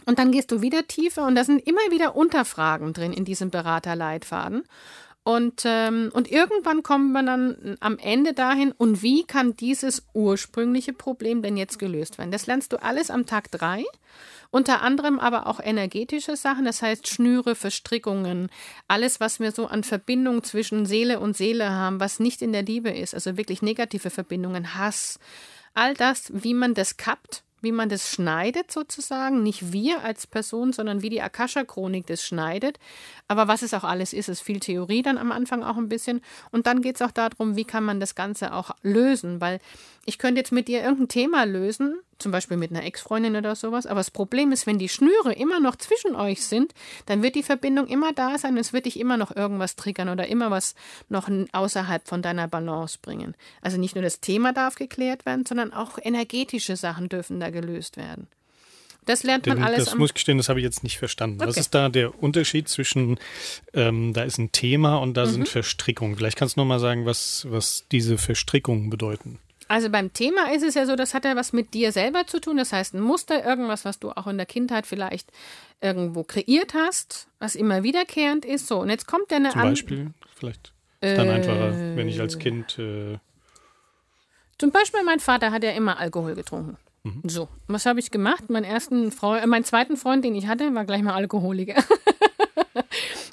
[0.06, 3.52] Und dann gehst du wieder tiefer und da sind immer wieder Unterfragen drin in diesem
[3.52, 4.64] Beraterleitfaden.
[5.23, 10.94] Und, ähm, und irgendwann kommen wir dann am Ende dahin, und wie kann dieses ursprüngliche
[10.94, 12.32] Problem denn jetzt gelöst werden?
[12.32, 13.86] Das lernst du alles am Tag drei.
[14.52, 18.49] Unter anderem aber auch energetische Sachen, das heißt Schnüre, Verstrickungen,
[18.88, 22.64] alles, was wir so an Verbindung zwischen Seele und Seele haben, was nicht in der
[22.64, 25.19] Liebe ist, also wirklich negative Verbindungen, Hass,
[25.73, 29.44] all das, wie man das kappt wie man das schneidet sozusagen.
[29.44, 32.80] Nicht wir als Person, sondern wie die Akasha-Chronik das schneidet.
[33.32, 36.20] Aber was es auch alles ist, ist viel Theorie dann am Anfang auch ein bisschen.
[36.52, 39.40] Und dann geht es auch darum, wie kann man das Ganze auch lösen.
[39.40, 39.62] Weil
[40.06, 43.86] ich könnte jetzt mit dir irgendein Thema lösen, zum Beispiel mit einer Ex-Freundin oder sowas.
[43.86, 46.74] Aber das Problem ist, wenn die Schnüre immer noch zwischen euch sind,
[47.06, 48.58] dann wird die Verbindung immer da sein.
[48.58, 50.76] Es wird dich immer noch irgendwas triggern oder immer was
[51.08, 53.34] noch außerhalb von deiner Balance bringen.
[53.62, 57.95] Also nicht nur das Thema darf geklärt werden, sondern auch energetische Sachen dürfen da gelöst
[57.95, 58.28] werden.
[59.06, 59.86] Das lernt man alles.
[59.86, 61.38] Das muss ich gestehen, das habe ich jetzt nicht verstanden.
[61.41, 61.49] Okay.
[61.49, 63.19] Was ist da der Unterschied zwischen,
[63.73, 65.32] ähm, da ist ein Thema und da mhm.
[65.32, 66.15] sind Verstrickungen?
[66.15, 69.40] Vielleicht kannst du noch mal sagen, was, was diese Verstrickungen bedeuten.
[69.68, 72.40] Also beim Thema ist es ja so, das hat ja was mit dir selber zu
[72.41, 72.57] tun.
[72.57, 75.32] Das heißt, ein Muster, irgendwas, was du auch in der Kindheit vielleicht
[75.80, 78.68] irgendwo kreiert hast, was immer wiederkehrend ist.
[78.68, 82.19] So, und jetzt kommt ja eine Zum Beispiel, vielleicht ist dann äh, einfacher, wenn ich
[82.19, 82.78] als Kind.
[82.78, 83.18] Äh
[84.57, 86.78] zum Beispiel, mein Vater hat ja immer Alkohol getrunken.
[87.03, 87.22] Mhm.
[87.28, 88.49] So, was habe ich gemacht?
[88.49, 91.84] Meinen ersten Freund, äh, meinen zweiten Freund, den ich hatte, war gleich mal Alkoholiker.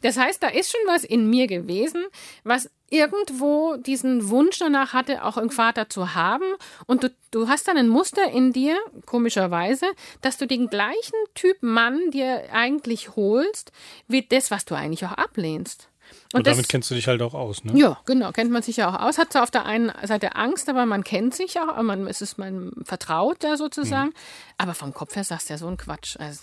[0.02, 2.04] Das heißt, da ist schon was in mir gewesen,
[2.44, 6.44] was irgendwo diesen Wunsch danach hatte, auch einen Vater zu haben.
[6.86, 9.86] Und du, du hast dann ein Muster in dir, komischerweise,
[10.20, 13.72] dass du den gleichen Typ Mann dir eigentlich holst,
[14.06, 15.88] wie das, was du eigentlich auch ablehnst.
[16.32, 17.72] Und, und damit das, kennst du dich halt auch aus, ne?
[17.74, 19.16] Ja, genau, kennt man sich ja auch aus.
[19.16, 22.36] Hat zwar auf der einen Seite Angst, aber man kennt sich auch, man, es ist
[22.36, 24.08] man vertraut da sozusagen.
[24.08, 24.14] Mhm.
[24.58, 26.16] Aber vom Kopf her sagst du ja so ein Quatsch.
[26.18, 26.40] Also,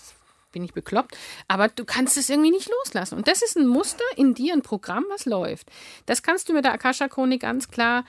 [0.56, 1.16] bin ich bekloppt.
[1.48, 3.18] Aber du kannst es irgendwie nicht loslassen.
[3.18, 5.68] Und das ist ein Muster in dir, ein Programm, was läuft.
[6.06, 8.06] Das kannst du mit der Akasha-Chronik ganz klar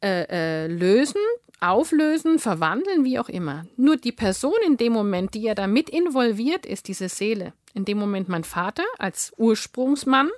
[0.00, 1.20] äh, äh, lösen,
[1.60, 3.66] auflösen, verwandeln, wie auch immer.
[3.76, 7.98] Nur die Person in dem Moment, die ja damit involviert ist, diese Seele, in dem
[7.98, 10.30] Moment mein Vater als Ursprungsmann,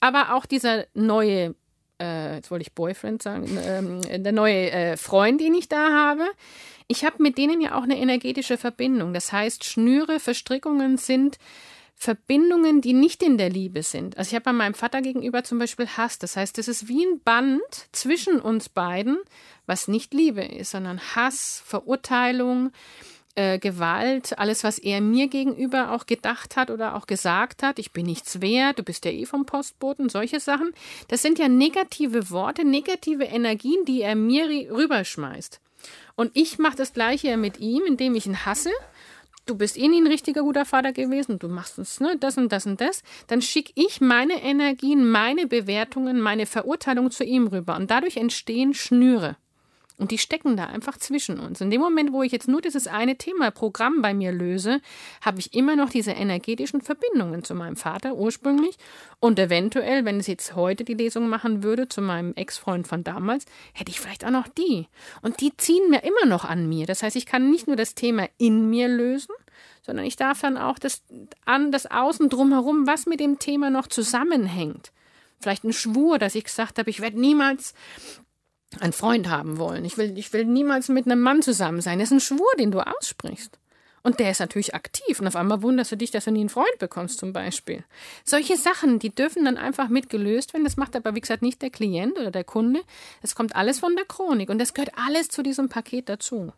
[0.00, 1.54] aber auch dieser neue,
[2.00, 6.24] äh, jetzt wollte ich Boyfriend sagen, ähm, der neue äh, Freund, den ich da habe,
[6.88, 9.14] ich habe mit denen ja auch eine energetische Verbindung.
[9.14, 11.38] Das heißt, Schnüre, Verstrickungen sind
[11.94, 14.16] Verbindungen, die nicht in der Liebe sind.
[14.16, 16.18] Also ich habe bei meinem Vater gegenüber zum Beispiel Hass.
[16.18, 17.60] Das heißt, es ist wie ein Band
[17.92, 19.18] zwischen uns beiden,
[19.66, 22.72] was nicht Liebe ist, sondern Hass, Verurteilung,
[23.34, 27.78] äh, Gewalt, alles, was er mir gegenüber auch gedacht hat oder auch gesagt hat.
[27.78, 30.72] Ich bin nichts wert, du bist ja eh vom Postboten, solche Sachen.
[31.08, 35.60] Das sind ja negative Worte, negative Energien, die er mir rüberschmeißt.
[36.16, 38.70] Und ich mache das Gleiche mit ihm, indem ich ihn hasse.
[39.46, 42.52] Du bist eh nie ein richtiger guter Vater gewesen, du machst es, ne, das und
[42.52, 43.02] das und das.
[43.26, 47.76] Dann schicke ich meine Energien, meine Bewertungen, meine Verurteilung zu ihm rüber.
[47.76, 49.36] Und dadurch entstehen Schnüre.
[50.00, 51.60] Und die stecken da einfach zwischen uns.
[51.60, 54.80] In dem Moment, wo ich jetzt nur dieses eine Thema Programm bei mir löse,
[55.20, 58.76] habe ich immer noch diese energetischen Verbindungen zu meinem Vater ursprünglich
[59.20, 63.44] und eventuell, wenn es jetzt heute die Lesung machen würde, zu meinem Ex-Freund von damals,
[63.74, 64.88] hätte ich vielleicht auch noch die.
[65.20, 66.86] Und die ziehen mir immer noch an mir.
[66.86, 69.34] Das heißt, ich kann nicht nur das Thema in mir lösen,
[69.82, 71.02] sondern ich darf dann auch das
[71.44, 74.92] an das Außen drumherum, was mit dem Thema noch zusammenhängt.
[75.40, 77.74] Vielleicht ein Schwur, dass ich gesagt habe, ich werde niemals
[78.78, 79.84] einen Freund haben wollen.
[79.84, 81.98] Ich will, ich will niemals mit einem Mann zusammen sein.
[81.98, 83.58] Das ist ein Schwur, den du aussprichst.
[84.02, 85.20] Und der ist natürlich aktiv.
[85.20, 87.84] Und auf einmal wunderst du dich, dass du nie einen Freund bekommst, zum Beispiel.
[88.24, 90.64] Solche Sachen, die dürfen dann einfach mitgelöst werden.
[90.64, 92.82] Das macht aber, wie gesagt, nicht der Klient oder der Kunde.
[93.20, 94.48] Das kommt alles von der Chronik.
[94.48, 96.52] Und das gehört alles zu diesem Paket dazu.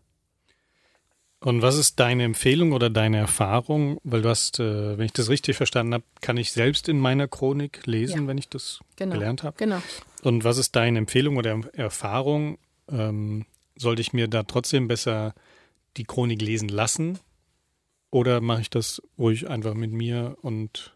[1.44, 3.98] Und was ist deine Empfehlung oder deine Erfahrung?
[4.05, 7.27] Weil du hast, äh, wenn ich das richtig verstanden habe, kann ich selbst in meiner
[7.27, 8.28] Chronik lesen, ja.
[8.28, 9.14] wenn ich das genau.
[9.14, 9.56] gelernt habe.
[9.59, 9.82] Genau.
[10.23, 12.59] Und was ist deine Empfehlung oder Erfahrung?
[12.89, 13.47] Ähm,
[13.77, 15.35] sollte ich mir da trotzdem besser
[15.97, 17.19] die Chronik lesen lassen?
[18.10, 20.94] Oder mache ich das ruhig einfach mit mir und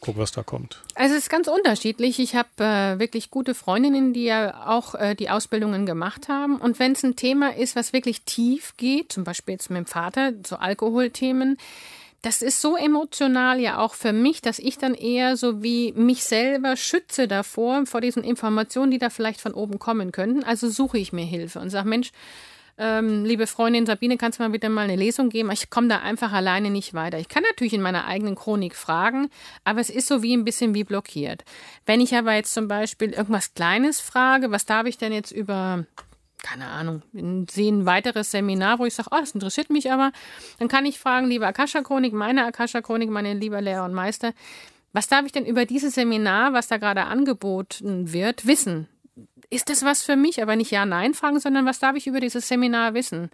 [0.00, 0.82] guck, was da kommt.
[0.94, 2.18] Also es ist ganz unterschiedlich.
[2.18, 6.56] Ich habe äh, wirklich gute Freundinnen, die ja auch äh, die Ausbildungen gemacht haben.
[6.56, 9.86] Und wenn es ein Thema ist, was wirklich tief geht, zum Beispiel jetzt mit dem
[9.86, 11.58] Vater, so Alkoholthemen,
[12.22, 16.24] das ist so emotional ja auch für mich, dass ich dann eher so wie mich
[16.24, 20.42] selber schütze davor, vor diesen Informationen, die da vielleicht von oben kommen könnten.
[20.42, 22.10] Also suche ich mir Hilfe und sage, Mensch,
[22.78, 25.50] ähm, liebe Freundin Sabine, kannst du mal bitte mal eine Lesung geben?
[25.50, 27.18] Ich komme da einfach alleine nicht weiter.
[27.18, 29.28] Ich kann natürlich in meiner eigenen Chronik fragen,
[29.64, 31.44] aber es ist so wie ein bisschen wie blockiert.
[31.86, 35.84] Wenn ich aber jetzt zum Beispiel irgendwas Kleines frage, was darf ich denn jetzt über
[36.42, 37.02] keine Ahnung,
[37.50, 40.12] sehe ein weiteres Seminar, wo ich sage, oh, das interessiert mich aber,
[40.60, 44.32] dann kann ich fragen, liebe Akasha-Chronik, meine Akasha-Chronik, meine lieber Lehrer und Meister,
[44.92, 48.88] was darf ich denn über dieses Seminar, was da gerade angeboten wird, wissen?
[49.50, 50.42] Ist das was für mich?
[50.42, 53.30] Aber nicht Ja-Nein fragen, sondern was darf ich über dieses Seminar wissen?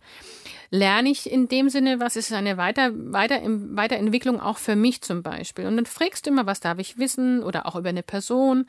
[0.73, 5.23] Lerne ich in dem Sinne, was ist eine Weiter, Weiter, Weiterentwicklung auch für mich zum
[5.23, 5.67] Beispiel.
[5.67, 8.65] Und dann fragst du immer, was darf ich wissen oder auch über eine Person.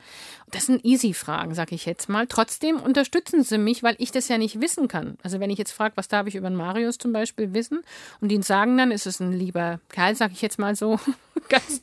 [0.50, 2.26] Das sind Easy-Fragen, sag ich jetzt mal.
[2.26, 5.16] Trotzdem unterstützen sie mich, weil ich das ja nicht wissen kann.
[5.22, 7.80] Also wenn ich jetzt frage, was darf ich über den Marius zum Beispiel wissen
[8.20, 11.00] und die sagen dann, ist es ein lieber Kerl, sag ich jetzt mal so,
[11.48, 11.82] ganz,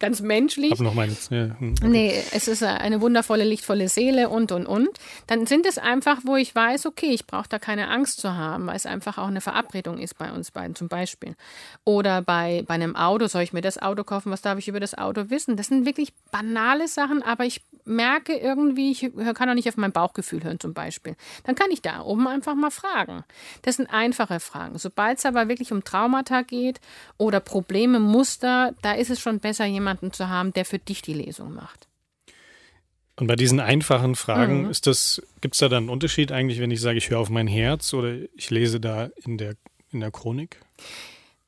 [0.00, 0.72] ganz menschlich.
[0.72, 1.56] Hab noch meine, ja.
[1.60, 1.88] Hm, okay.
[1.88, 4.88] Nee, es ist eine wundervolle, lichtvolle Seele und, und, und.
[5.28, 8.66] Dann sind es einfach, wo ich weiß, okay, ich brauche da keine Angst zu haben,
[8.66, 11.36] weil es einfach auch eine Verarbeitung Verabredung ist bei uns beiden zum Beispiel.
[11.84, 14.80] Oder bei, bei einem Auto, soll ich mir das Auto kaufen, was darf ich über
[14.80, 15.56] das Auto wissen?
[15.56, 19.92] Das sind wirklich banale Sachen, aber ich merke irgendwie, ich kann auch nicht auf mein
[19.92, 21.16] Bauchgefühl hören zum Beispiel.
[21.44, 23.24] Dann kann ich da oben einfach mal fragen.
[23.62, 24.78] Das sind einfache Fragen.
[24.78, 26.80] Sobald es aber wirklich um Traumata geht
[27.18, 31.14] oder Probleme, Muster, da ist es schon besser, jemanden zu haben, der für dich die
[31.14, 31.89] Lesung macht.
[33.20, 34.70] Und bei diesen einfachen Fragen mhm.
[34.70, 37.28] ist das, gibt es da dann einen Unterschied eigentlich, wenn ich sage, ich höre auf
[37.28, 39.56] mein Herz oder ich lese da in der,
[39.92, 40.58] in der Chronik?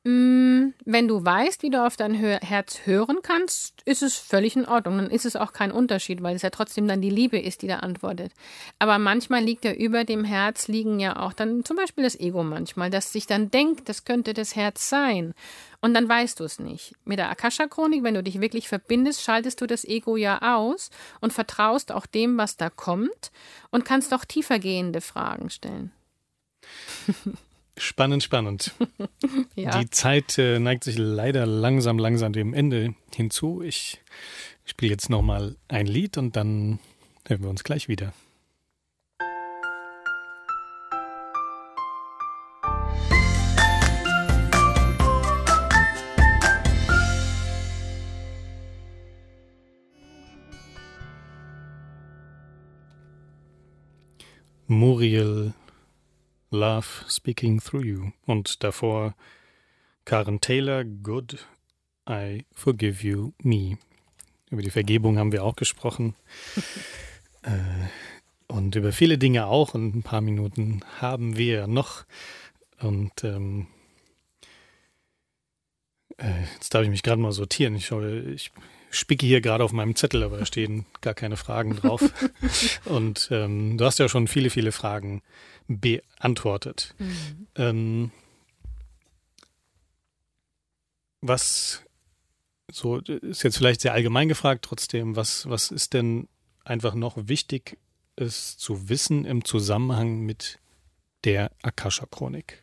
[0.04, 4.66] Mm, wenn du weißt, wie du auf dein Herz hören kannst, ist es völlig in
[4.66, 4.98] Ordnung.
[4.98, 7.68] Dann ist es auch kein Unterschied, weil es ja trotzdem dann die Liebe ist, die
[7.68, 8.32] da antwortet.
[8.80, 12.42] Aber manchmal liegt ja über dem Herz liegen ja auch dann zum Beispiel das Ego
[12.42, 15.34] manchmal, das sich dann denkt, das könnte das Herz sein.
[15.80, 16.94] Und dann weißt du es nicht.
[17.04, 21.32] Mit der Akasha-Chronik, wenn du dich wirklich verbindest, schaltest du das Ego ja aus und
[21.32, 23.30] vertraust auch dem, was da kommt
[23.70, 25.92] und kannst auch tiefergehende Fragen stellen.
[27.78, 28.74] Spannend, spannend.
[29.54, 29.78] ja.
[29.78, 33.62] Die Zeit äh, neigt sich leider langsam, langsam dem Ende hinzu.
[33.62, 34.00] Ich
[34.64, 36.78] spiele jetzt nochmal ein Lied und dann
[37.26, 38.12] hören wir uns gleich wieder.
[54.66, 55.52] Muriel
[56.52, 59.14] Love Speaking Through You und davor
[60.04, 61.46] Karen Taylor, Good,
[62.06, 63.78] I Forgive You, Me.
[64.50, 66.14] Über die Vergebung haben wir auch gesprochen.
[67.42, 67.52] äh,
[68.48, 69.72] und über viele Dinge auch.
[69.72, 72.04] Und ein paar Minuten haben wir noch.
[72.80, 73.66] Und ähm,
[76.18, 77.74] äh, jetzt darf ich mich gerade mal sortieren.
[77.76, 78.52] Ich, ich
[78.92, 82.02] spicke hier gerade auf meinem Zettel, aber da stehen gar keine Fragen drauf.
[82.84, 85.22] Und ähm, du hast ja schon viele, viele Fragen
[85.66, 86.94] beantwortet.
[86.98, 87.46] Mhm.
[87.56, 88.10] Ähm,
[91.20, 91.82] was
[92.70, 96.28] so ist jetzt vielleicht sehr allgemein gefragt, trotzdem, was, was ist denn
[96.64, 97.78] einfach noch wichtig,
[98.16, 100.58] es zu wissen im Zusammenhang mit
[101.24, 102.62] der Akasha-Chronik?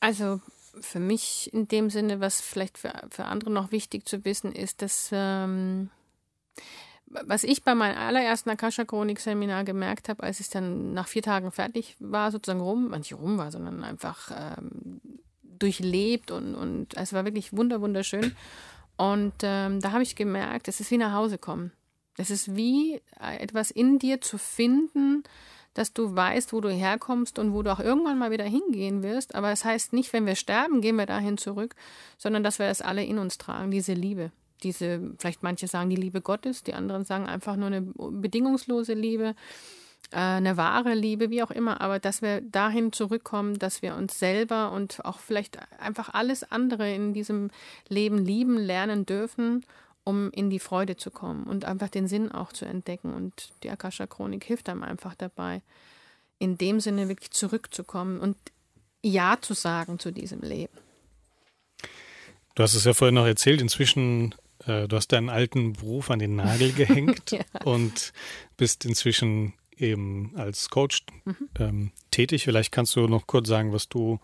[0.00, 0.40] Also
[0.80, 4.82] für mich in dem Sinne, was vielleicht für, für andere noch wichtig zu wissen ist,
[4.82, 5.90] dass ähm,
[7.06, 11.96] was ich bei meinem allerersten Akasha-Chronik-Seminar gemerkt habe, als ich dann nach vier Tagen fertig
[12.00, 15.00] war, sozusagen rum, nicht rum war, sondern einfach ähm,
[15.42, 18.34] durchlebt und, und es war wirklich wunder, wunderschön.
[18.96, 21.72] Und ähm, da habe ich gemerkt, es ist wie nach Hause kommen.
[22.16, 25.24] Es ist wie äh, etwas in dir zu finden,
[25.74, 29.34] dass du weißt, wo du herkommst und wo du auch irgendwann mal wieder hingehen wirst.
[29.34, 31.74] Aber es das heißt nicht, wenn wir sterben, gehen wir dahin zurück,
[32.16, 34.30] sondern dass wir das alle in uns tragen, diese Liebe.
[34.62, 39.34] Diese, vielleicht manche sagen die Liebe Gottes, die anderen sagen einfach nur eine bedingungslose Liebe,
[40.10, 44.18] äh, eine wahre Liebe, wie auch immer, aber dass wir dahin zurückkommen, dass wir uns
[44.18, 47.50] selber und auch vielleicht einfach alles andere in diesem
[47.88, 49.64] Leben lieben lernen dürfen
[50.04, 53.14] um in die Freude zu kommen und einfach den Sinn auch zu entdecken.
[53.14, 55.62] Und die Akasha-Chronik hilft einem einfach dabei,
[56.38, 58.36] in dem Sinne wirklich zurückzukommen und
[59.02, 60.76] Ja zu sagen zu diesem Leben.
[62.54, 64.34] Du hast es ja vorhin noch erzählt, inzwischen,
[64.66, 67.40] äh, du hast deinen alten Beruf an den Nagel gehängt ja.
[67.64, 68.12] und
[68.56, 71.36] bist inzwischen eben als Coach mhm.
[71.58, 72.44] ähm, tätig.
[72.44, 74.20] Vielleicht kannst du noch kurz sagen, was du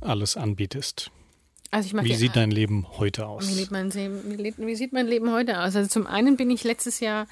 [0.00, 1.10] alles anbietest.
[1.70, 3.46] Also wie sieht dein Leben heute aus?
[3.46, 5.76] Wie, mein wie, sieht mein Leben heute aus?
[5.76, 7.26] Also zum einen bin ich letztes Jahr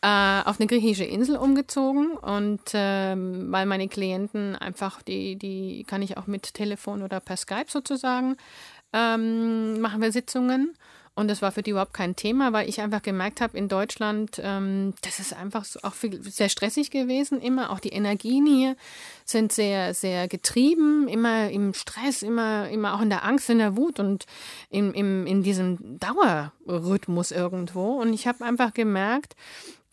[0.00, 6.00] äh, auf eine griechische Insel umgezogen und ähm, weil meine Klienten einfach, die, die kann
[6.00, 8.36] ich auch mit Telefon oder per Skype sozusagen,
[8.94, 10.74] ähm, machen wir Sitzungen.
[11.16, 14.40] Und das war für die überhaupt kein Thema, weil ich einfach gemerkt habe, in Deutschland,
[14.42, 17.70] ähm, das ist einfach so auch viel, sehr stressig gewesen, immer.
[17.70, 18.74] Auch die Energien hier
[19.24, 23.76] sind sehr, sehr getrieben, immer im Stress, immer, immer auch in der Angst, in der
[23.76, 24.26] Wut und
[24.70, 27.92] in, in, in diesem Dauerrhythmus irgendwo.
[28.00, 29.36] Und ich habe einfach gemerkt,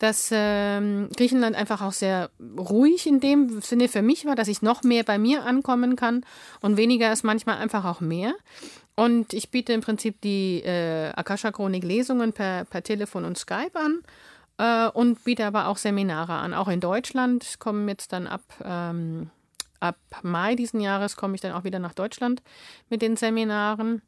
[0.02, 4.60] dass ähm, Griechenland einfach auch sehr ruhig in dem Sinne für mich war, dass ich
[4.60, 6.26] noch mehr bei mir ankommen kann
[6.60, 8.34] und weniger ist manchmal einfach auch mehr.
[9.02, 14.02] Und ich biete im Prinzip die äh, Akasha-Chronik-Lesungen per, per Telefon und Skype an
[14.58, 16.54] äh, und biete aber auch Seminare an.
[16.54, 19.30] Auch in Deutschland kommen jetzt dann ab, ähm,
[19.80, 22.42] ab Mai diesen Jahres komme ich dann auch wieder nach Deutschland
[22.90, 24.02] mit den Seminaren.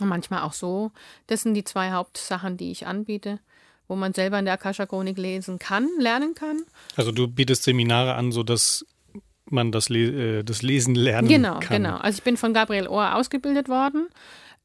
[0.00, 0.90] Und manchmal auch so.
[1.28, 3.38] Das sind die zwei Hauptsachen, die ich anbiete
[3.88, 6.62] wo man selber in der Akasha-Chronik lesen kann, lernen kann.
[6.96, 8.86] Also du bietest Seminare an, sodass
[9.52, 11.76] man das, Le äh, das Lesen lernen genau, kann.
[11.76, 12.00] Genau, genau.
[12.00, 14.08] Also ich bin von Gabriel Ohr ausgebildet worden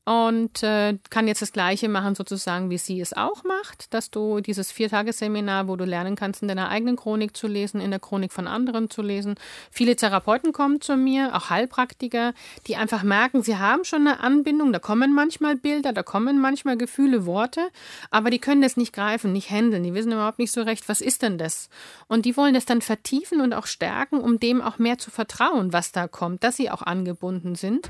[0.07, 4.39] und äh, kann jetzt das Gleiche machen, sozusagen, wie sie es auch macht, dass du
[4.39, 8.31] dieses Viertagesseminar, wo du lernen kannst, in deiner eigenen Chronik zu lesen, in der Chronik
[8.31, 9.35] von anderen zu lesen.
[9.69, 12.33] Viele Therapeuten kommen zu mir, auch Heilpraktiker,
[12.67, 16.77] die einfach merken, sie haben schon eine Anbindung, da kommen manchmal Bilder, da kommen manchmal
[16.77, 17.67] Gefühle, Worte,
[18.09, 21.01] aber die können das nicht greifen, nicht handeln, die wissen überhaupt nicht so recht, was
[21.01, 21.67] ist denn das?
[22.07, 25.73] Und die wollen das dann vertiefen und auch stärken, um dem auch mehr zu vertrauen,
[25.73, 27.89] was da kommt, dass sie auch angebunden sind.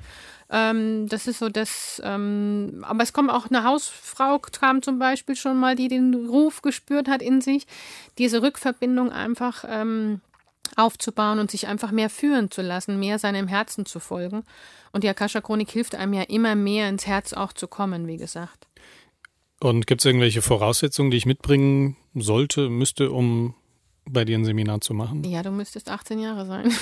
[0.49, 5.35] Ähm, das ist so das, ähm, aber es kommt auch eine Hausfrau, kam zum Beispiel
[5.35, 7.67] schon mal, die den Ruf gespürt hat in sich,
[8.17, 10.21] diese Rückverbindung einfach ähm,
[10.75, 14.43] aufzubauen und sich einfach mehr führen zu lassen, mehr seinem Herzen zu folgen.
[14.91, 18.67] Und die Akasha-Chronik hilft einem ja immer mehr ins Herz auch zu kommen, wie gesagt.
[19.59, 23.55] Und gibt es irgendwelche Voraussetzungen, die ich mitbringen sollte, müsste, um
[24.09, 25.23] bei dir ein Seminar zu machen?
[25.23, 26.73] Ja, du müsstest 18 Jahre sein.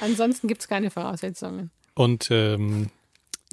[0.00, 1.70] Ansonsten gibt es keine Voraussetzungen.
[1.94, 2.90] Und ähm,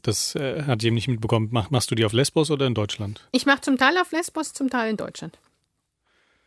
[0.03, 1.49] das äh, hat jemand nicht mitbekommen.
[1.51, 3.27] Mach, machst du die auf Lesbos oder in Deutschland?
[3.31, 5.37] Ich mache zum Teil auf Lesbos, zum Teil in Deutschland.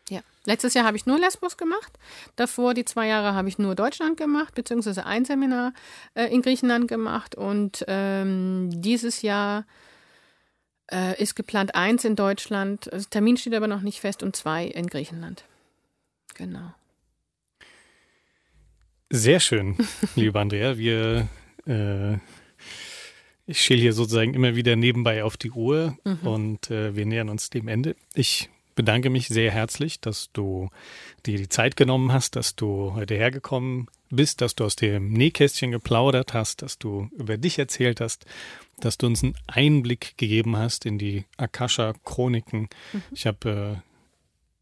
[0.09, 0.21] Ja.
[0.45, 1.99] Letztes Jahr habe ich nur Lesbos gemacht.
[2.37, 5.73] Davor, die zwei Jahre, habe ich nur Deutschland gemacht, beziehungsweise ein Seminar
[6.15, 7.35] äh, in Griechenland gemacht.
[7.35, 9.65] Und ähm, dieses Jahr
[10.93, 12.93] äh, ist geplant eins in Deutschland.
[12.93, 15.45] Also Termin steht aber noch nicht fest und zwei in Griechenland.
[16.35, 16.75] Genau.
[19.11, 19.77] Sehr schön,
[20.17, 20.79] liebe Andrea.
[20.79, 21.29] Wir,
[21.67, 22.15] äh,
[23.47, 26.27] ich schäle hier sozusagen immer wieder nebenbei auf die Uhr mhm.
[26.27, 27.97] und äh, wir nähern uns dem Ende.
[28.15, 30.71] Ich bedanke mich sehr herzlich, dass du
[31.27, 35.71] dir die Zeit genommen hast, dass du heute hergekommen bist, dass du aus dem Nähkästchen
[35.71, 38.27] geplaudert hast, dass du über dich erzählt hast,
[38.81, 42.69] dass du uns einen Einblick gegeben hast in die Akasha-Chroniken.
[42.93, 43.03] Mhm.
[43.13, 43.89] Ich habe äh,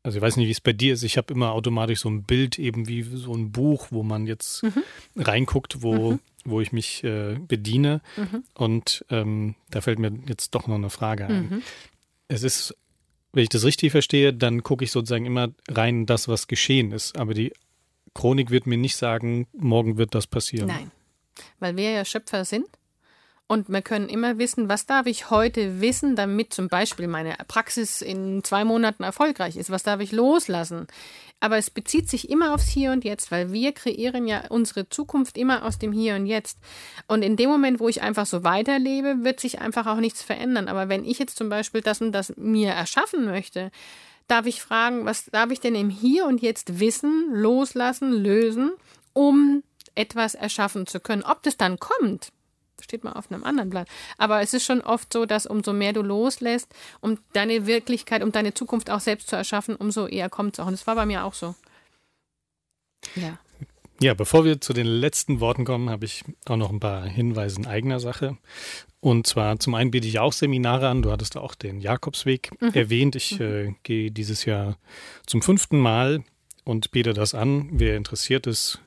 [0.03, 1.03] also ich weiß nicht, wie es bei dir ist.
[1.03, 4.63] Ich habe immer automatisch so ein Bild, eben wie so ein Buch, wo man jetzt
[4.63, 4.83] mhm.
[5.17, 6.21] reinguckt, wo, mhm.
[6.45, 8.01] wo ich mich äh, bediene.
[8.17, 8.45] Mhm.
[8.55, 11.49] Und ähm, da fällt mir jetzt doch noch eine Frage ein.
[11.51, 11.63] Mhm.
[12.29, 12.75] Es ist,
[13.33, 17.19] wenn ich das richtig verstehe, dann gucke ich sozusagen immer rein das, was geschehen ist.
[17.19, 17.53] Aber die
[18.15, 20.69] Chronik wird mir nicht sagen, morgen wird das passieren.
[20.69, 20.91] Nein,
[21.59, 22.67] weil wir ja Schöpfer sind
[23.51, 28.01] Und wir können immer wissen, was darf ich heute wissen, damit zum Beispiel meine Praxis
[28.01, 29.71] in zwei Monaten erfolgreich ist.
[29.71, 30.87] Was darf ich loslassen?
[31.41, 35.37] Aber es bezieht sich immer aufs Hier und Jetzt, weil wir kreieren ja unsere Zukunft
[35.37, 36.59] immer aus dem Hier und Jetzt.
[37.09, 40.69] Und in dem Moment, wo ich einfach so weiterlebe, wird sich einfach auch nichts verändern.
[40.69, 43.73] Aber wenn ich jetzt zum Beispiel das und das mir erschaffen möchte,
[44.31, 48.73] darf ich fragen, was darf ich denn im Hier und Jetzt wissen, loslassen, lösen,
[49.13, 49.63] um
[49.95, 51.23] etwas erschaffen zu können.
[51.23, 52.33] Ob das dann kommt,
[52.81, 53.89] steht mal auf einem anderen Blatt.
[54.19, 56.69] Aber es ist schon oft so, dass umso mehr du loslässt,
[57.01, 60.67] um deine Wirklichkeit, um deine Zukunft auch selbst zu erschaffen, umso eher kommt es auch.
[60.67, 61.55] Und das war bei mir auch so.
[63.17, 63.39] Ja.
[64.03, 67.59] Ja, bevor wir zu den letzten Worten kommen, habe ich auch noch ein paar Hinweise
[67.59, 68.39] in eigener Sache.
[69.01, 71.03] Und zwar zum einen biete ich auch Seminare an.
[71.03, 72.71] Du hattest auch den Jakobsweg mhm.
[72.73, 73.17] erwähnt.
[73.17, 73.45] Ich mhm.
[73.45, 74.79] äh, gehe dieses Jahr
[75.27, 76.23] zum fünften Mal
[76.65, 77.69] und biete das an.
[77.73, 78.81] Wer interessiert ist,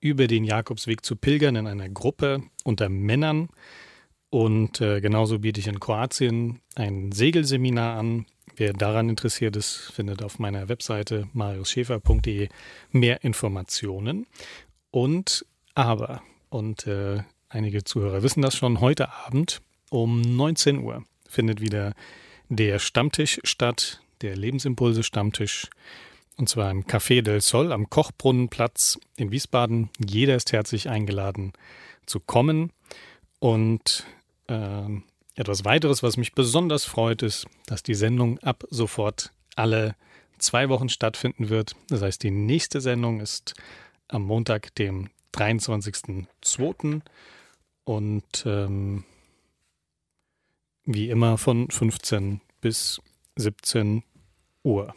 [0.00, 3.48] über den Jakobsweg zu pilgern in einer Gruppe unter Männern.
[4.30, 8.26] Und äh, genauso biete ich in Kroatien ein Segelseminar an.
[8.56, 12.48] Wer daran interessiert ist, findet auf meiner Webseite mariusschäfer.de
[12.90, 14.26] mehr Informationen.
[14.90, 21.60] Und aber, und äh, einige Zuhörer wissen das schon, heute Abend um 19 Uhr findet
[21.60, 21.94] wieder
[22.48, 25.68] der Stammtisch statt, der Lebensimpulse Stammtisch
[26.40, 29.90] und zwar im Café del Sol am Kochbrunnenplatz in Wiesbaden.
[30.02, 31.52] Jeder ist herzlich eingeladen
[32.06, 32.72] zu kommen.
[33.40, 34.06] Und
[34.46, 34.84] äh,
[35.40, 39.96] etwas weiteres, was mich besonders freut, ist, dass die Sendung ab sofort alle
[40.38, 41.74] zwei Wochen stattfinden wird.
[41.88, 43.54] Das heißt, die nächste Sendung ist
[44.08, 47.00] am Montag, dem 23.02.
[47.84, 49.04] Und ähm,
[50.84, 53.00] wie immer von 15 bis
[53.36, 54.02] 17
[54.62, 54.94] Uhr.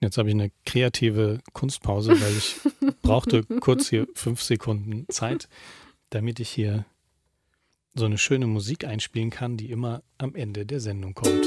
[0.00, 2.56] Jetzt habe ich eine kreative Kunstpause, weil ich
[3.02, 5.48] brauchte kurz hier fünf Sekunden Zeit,
[6.10, 6.84] damit ich hier
[7.94, 11.44] so eine schöne Musik einspielen kann, die immer am Ende der Sendung kommt.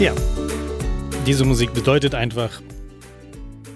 [0.00, 0.14] Ja,
[1.26, 2.62] diese Musik bedeutet einfach,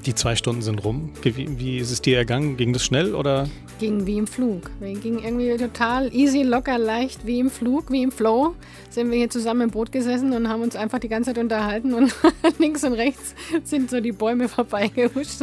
[0.07, 1.11] die zwei Stunden sind rum.
[1.23, 2.57] Wie, wie ist es dir ergangen?
[2.57, 3.49] Ging das schnell oder?
[3.81, 4.71] Ging wie im Flug.
[4.81, 8.55] Wir ging irgendwie total easy, locker, leicht, wie im Flug, wie im Flow.
[8.91, 11.95] Sind wir hier zusammen im Boot gesessen und haben uns einfach die ganze Zeit unterhalten
[11.95, 12.15] und
[12.59, 15.43] links und rechts sind so die Bäume vorbeigehuscht.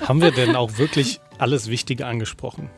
[0.00, 2.70] Haben wir denn auch wirklich alles Wichtige angesprochen?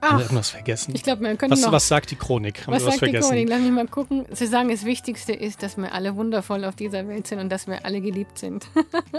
[0.00, 0.94] Ach, haben wir irgendwas vergessen?
[0.94, 2.66] Ich glaube, wir können was, noch, was sagt die Chronik?
[2.66, 3.30] Haben was wir was sagt vergessen?
[3.30, 3.48] die Chronik?
[3.48, 4.26] Lass mich mal gucken.
[4.32, 7.66] Sie sagen, das Wichtigste ist, dass wir alle wundervoll auf dieser Welt sind und dass
[7.66, 8.68] wir alle geliebt sind.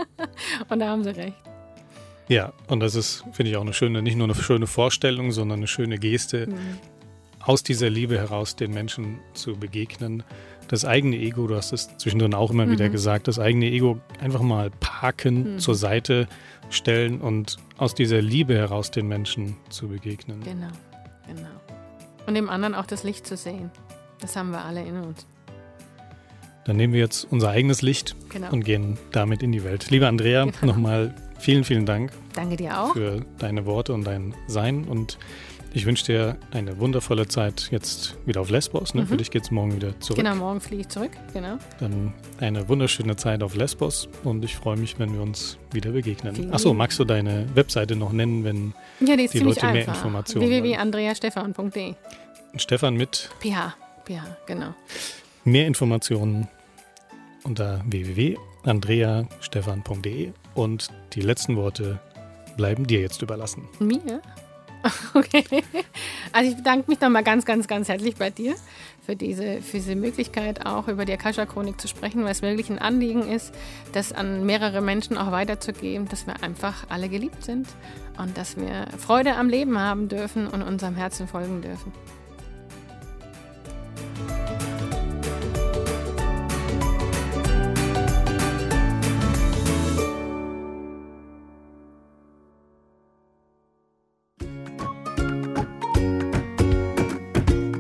[0.70, 1.38] und da haben sie recht.
[2.28, 5.60] Ja, und das ist, finde ich, auch eine schöne, nicht nur eine schöne Vorstellung, sondern
[5.60, 6.78] eine schöne Geste, mhm.
[7.42, 10.24] aus dieser Liebe heraus den Menschen zu begegnen.
[10.68, 12.72] Das eigene Ego, du hast es zwischendrin auch immer mhm.
[12.72, 15.60] wieder gesagt, das eigene Ego einfach mal parken, mhm.
[15.60, 16.28] zur Seite
[16.70, 20.42] stellen und aus dieser Liebe heraus den Menschen zu begegnen.
[20.44, 20.68] Genau,
[21.26, 21.50] genau.
[22.26, 23.72] Und dem anderen auch das Licht zu sehen.
[24.20, 25.26] Das haben wir alle in uns.
[26.66, 28.52] Dann nehmen wir jetzt unser eigenes Licht genau.
[28.52, 29.90] und gehen damit in die Welt.
[29.90, 30.74] Liebe Andrea, genau.
[30.74, 32.12] nochmal Vielen, vielen Dank.
[32.34, 32.94] Danke dir auch.
[32.94, 34.86] Für deine Worte und dein Sein.
[34.86, 35.18] Und
[35.74, 38.94] ich wünsche dir eine wundervolle Zeit jetzt wieder auf Lesbos.
[38.94, 39.02] Ne?
[39.02, 39.08] Mhm.
[39.08, 40.18] Für dich geht es morgen wieder zurück.
[40.18, 41.12] Genau, morgen fliege ich zurück.
[41.34, 41.58] Genau.
[41.80, 46.52] Dann eine wunderschöne Zeit auf Lesbos und ich freue mich, wenn wir uns wieder begegnen.
[46.54, 49.74] Achso, magst du deine Webseite noch nennen, wenn ja, die, die Leute einfach.
[49.74, 51.96] mehr Informationen www.andreastefan.de
[52.56, 53.76] Stefan mit PH.
[54.06, 54.74] PH, genau.
[55.44, 56.48] Mehr Informationen
[57.44, 62.00] unter www.andreastefan.de und die letzten Worte
[62.58, 63.70] bleiben dir jetzt überlassen.
[63.80, 64.22] Mir?
[65.14, 65.44] Okay.
[66.32, 68.56] Also ich bedanke mich nochmal ganz, ganz, ganz herzlich bei dir
[69.06, 72.80] für diese, für diese Möglichkeit, auch über die Akasha-Chronik zu sprechen, weil es wirklich ein
[72.80, 73.54] Anliegen ist,
[73.94, 77.68] das an mehrere Menschen auch weiterzugeben, dass wir einfach alle geliebt sind
[78.18, 81.94] und dass wir Freude am Leben haben dürfen und unserem Herzen folgen dürfen.